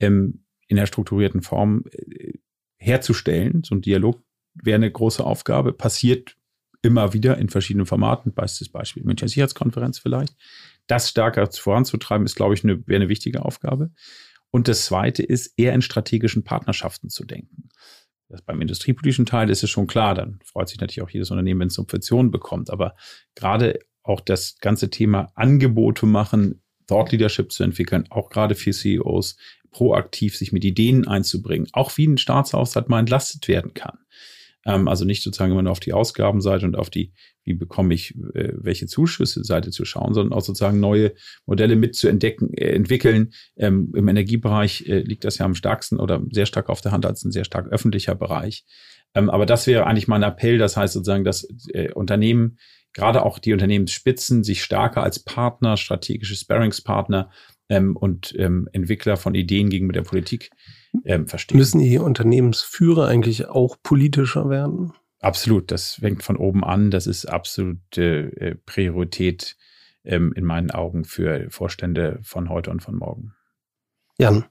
ähm, 0.00 0.46
in 0.66 0.76
der 0.76 0.86
strukturierten 0.86 1.42
Form 1.42 1.84
äh, 1.90 2.32
herzustellen. 2.78 3.62
So 3.64 3.74
ein 3.74 3.82
Dialog 3.82 4.22
wäre 4.54 4.76
eine 4.76 4.90
große 4.90 5.22
Aufgabe, 5.22 5.74
passiert 5.74 6.38
immer 6.80 7.12
wieder 7.12 7.36
in 7.36 7.50
verschiedenen 7.50 7.86
Formaten, 7.86 8.32
bestes 8.32 8.70
Beispiel 8.70 9.04
Münchner 9.04 9.28
Sicherheitskonferenz 9.28 9.98
vielleicht 9.98 10.34
das 10.86 11.10
stärker 11.10 11.50
voranzutreiben, 11.50 12.26
ist, 12.26 12.36
glaube 12.36 12.54
ich, 12.54 12.64
eine, 12.64 12.86
wäre 12.86 12.96
eine 12.96 13.08
wichtige 13.08 13.44
Aufgabe. 13.44 13.90
Und 14.50 14.68
das 14.68 14.84
Zweite 14.84 15.22
ist, 15.22 15.54
eher 15.56 15.74
in 15.74 15.82
strategischen 15.82 16.44
Partnerschaften 16.44 17.08
zu 17.08 17.24
denken. 17.24 17.68
Das 18.28 18.42
beim 18.42 18.60
industriepolitischen 18.60 19.26
Teil 19.26 19.50
ist 19.50 19.62
es 19.62 19.70
schon 19.70 19.86
klar, 19.86 20.14
dann 20.14 20.38
freut 20.44 20.68
sich 20.68 20.80
natürlich 20.80 21.02
auch 21.02 21.10
jedes 21.10 21.30
Unternehmen, 21.30 21.60
wenn 21.60 21.68
es 21.68 21.74
Subventionen 21.74 22.30
bekommt. 22.30 22.70
Aber 22.70 22.94
gerade 23.34 23.78
auch 24.02 24.20
das 24.20 24.58
ganze 24.58 24.90
Thema 24.90 25.32
Angebote 25.34 26.06
machen, 26.06 26.62
Thought 26.86 27.12
Leadership 27.12 27.50
zu 27.50 27.64
entwickeln, 27.64 28.06
auch 28.10 28.28
gerade 28.28 28.54
für 28.54 28.72
CEOs, 28.72 29.36
proaktiv 29.70 30.36
sich 30.36 30.52
mit 30.52 30.64
Ideen 30.64 31.08
einzubringen, 31.08 31.68
auch 31.72 31.96
wie 31.96 32.06
ein 32.06 32.18
Staatshaushalt 32.18 32.88
mal 32.88 33.00
entlastet 33.00 33.48
werden 33.48 33.74
kann. 33.74 33.98
Ähm, 34.66 34.88
also 34.88 35.04
nicht 35.04 35.22
sozusagen 35.22 35.52
immer 35.52 35.62
nur 35.62 35.72
auf 35.72 35.80
die 35.80 35.92
Ausgabenseite 35.92 36.66
und 36.66 36.76
auf 36.76 36.90
die, 36.90 37.12
wie 37.44 37.54
bekomme 37.54 37.94
ich 37.94 38.14
äh, 38.34 38.52
welche 38.56 38.86
Zuschüsse 38.86 39.44
Seite 39.44 39.70
zu 39.70 39.84
schauen, 39.84 40.14
sondern 40.14 40.36
auch 40.36 40.42
sozusagen 40.42 40.80
neue 40.80 41.12
Modelle 41.46 41.76
mit 41.76 41.94
zu 41.94 42.08
entdecken, 42.08 42.52
äh, 42.54 42.74
entwickeln. 42.74 43.32
Ähm, 43.56 43.92
Im 43.94 44.08
Energiebereich 44.08 44.88
äh, 44.88 45.00
liegt 45.00 45.24
das 45.24 45.38
ja 45.38 45.44
am 45.44 45.54
stärksten 45.54 46.00
oder 46.00 46.22
sehr 46.30 46.46
stark 46.46 46.68
auf 46.68 46.80
der 46.80 46.92
Hand 46.92 47.06
als 47.06 47.24
ein 47.24 47.32
sehr 47.32 47.44
stark 47.44 47.68
öffentlicher 47.68 48.14
Bereich. 48.14 48.64
Ähm, 49.14 49.30
aber 49.30 49.46
das 49.46 49.66
wäre 49.66 49.86
eigentlich 49.86 50.08
mein 50.08 50.22
Appell. 50.22 50.58
Das 50.58 50.76
heißt 50.76 50.94
sozusagen, 50.94 51.24
dass 51.24 51.46
äh, 51.68 51.92
Unternehmen 51.92 52.58
gerade 52.94 53.24
auch 53.24 53.38
die 53.38 53.52
Unternehmensspitzen 53.52 54.44
sich 54.44 54.62
stärker 54.62 55.02
als 55.02 55.18
Partner, 55.18 55.76
strategische 55.76 56.36
Sparringspartner 56.36 57.30
ähm, 57.68 57.96
und 57.96 58.34
ähm, 58.38 58.68
Entwickler 58.72 59.16
von 59.16 59.34
Ideen 59.34 59.68
gegenüber 59.68 59.92
der 59.92 60.02
Politik 60.02 60.50
ähm, 61.04 61.26
verstehen. 61.26 61.58
Müssen 61.58 61.80
die 61.80 61.98
Unternehmensführer 61.98 63.08
eigentlich 63.08 63.48
auch 63.48 63.76
politischer 63.82 64.48
werden? 64.48 64.92
Absolut, 65.20 65.70
das 65.70 65.94
fängt 65.94 66.22
von 66.22 66.36
oben 66.36 66.64
an. 66.64 66.90
Das 66.90 67.06
ist 67.06 67.26
absolute 67.26 68.32
äh, 68.36 68.54
Priorität 68.66 69.56
ähm, 70.04 70.32
in 70.36 70.44
meinen 70.44 70.70
Augen 70.70 71.04
für 71.04 71.46
Vorstände 71.50 72.18
von 72.22 72.50
heute 72.50 72.70
und 72.70 72.82
von 72.82 72.96
morgen. 72.96 73.34
Jan, 74.18 74.44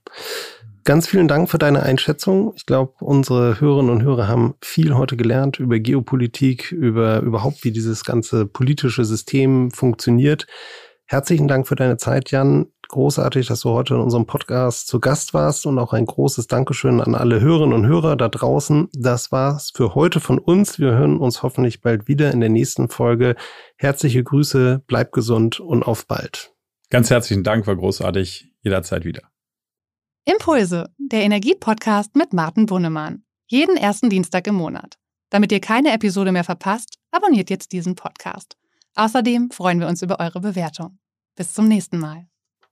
ganz 0.83 1.07
vielen 1.07 1.27
Dank 1.27 1.49
für 1.49 1.59
deine 1.59 1.83
Einschätzung. 1.83 2.53
Ich 2.55 2.65
glaube, 2.65 2.93
unsere 2.99 3.61
Hörerinnen 3.61 3.91
und 3.91 4.03
Hörer 4.03 4.27
haben 4.27 4.55
viel 4.61 4.95
heute 4.95 5.15
gelernt 5.15 5.59
über 5.59 5.79
Geopolitik, 5.79 6.71
über 6.71 7.21
überhaupt, 7.21 7.63
wie 7.63 7.71
dieses 7.71 8.03
ganze 8.03 8.45
politische 8.45 9.05
System 9.05 9.71
funktioniert. 9.71 10.47
Herzlichen 11.05 11.47
Dank 11.47 11.67
für 11.67 11.75
deine 11.75 11.97
Zeit, 11.97 12.31
Jan 12.31 12.72
großartig, 12.89 13.47
dass 13.47 13.61
du 13.61 13.69
heute 13.69 13.95
in 13.95 14.01
unserem 14.01 14.25
Podcast 14.25 14.87
zu 14.87 14.99
Gast 14.99 15.33
warst 15.33 15.65
und 15.65 15.79
auch 15.79 15.93
ein 15.93 16.05
großes 16.05 16.47
Dankeschön 16.47 17.01
an 17.01 17.15
alle 17.15 17.41
Hörerinnen 17.41 17.73
und 17.73 17.87
Hörer 17.87 18.15
da 18.15 18.29
draußen. 18.29 18.89
Das 18.93 19.31
war's 19.31 19.71
für 19.75 19.95
heute 19.95 20.19
von 20.19 20.39
uns. 20.39 20.79
Wir 20.79 20.91
hören 20.91 21.19
uns 21.19 21.43
hoffentlich 21.43 21.81
bald 21.81 22.07
wieder 22.07 22.31
in 22.31 22.39
der 22.39 22.49
nächsten 22.49 22.89
Folge. 22.89 23.35
Herzliche 23.77 24.23
Grüße, 24.23 24.83
bleib 24.87 25.11
gesund 25.11 25.59
und 25.59 25.83
auf 25.83 26.07
bald. 26.07 26.53
Ganz 26.89 27.09
herzlichen 27.09 27.43
Dank, 27.43 27.65
war 27.67 27.75
großartig. 27.75 28.51
Jederzeit 28.61 29.03
wieder. 29.03 29.23
Impulse, 30.25 30.89
der 30.97 31.23
Energiepodcast 31.23 32.15
mit 32.15 32.31
Martin 32.31 32.65
Bunnemann. 32.65 33.23
Jeden 33.47 33.75
ersten 33.75 34.09
Dienstag 34.09 34.47
im 34.47 34.55
Monat. 34.55 34.97
Damit 35.29 35.51
ihr 35.51 35.59
keine 35.59 35.91
Episode 35.91 36.31
mehr 36.31 36.43
verpasst, 36.43 36.97
abonniert 37.11 37.49
jetzt 37.49 37.71
diesen 37.71 37.95
Podcast. 37.95 38.55
Außerdem 38.95 39.51
freuen 39.51 39.79
wir 39.79 39.87
uns 39.87 40.01
über 40.01 40.19
eure 40.19 40.39
Bewertung. 40.39 40.99
Bis 41.35 41.53
zum 41.53 41.67
nächsten 41.67 41.97
Mal. 41.97 42.27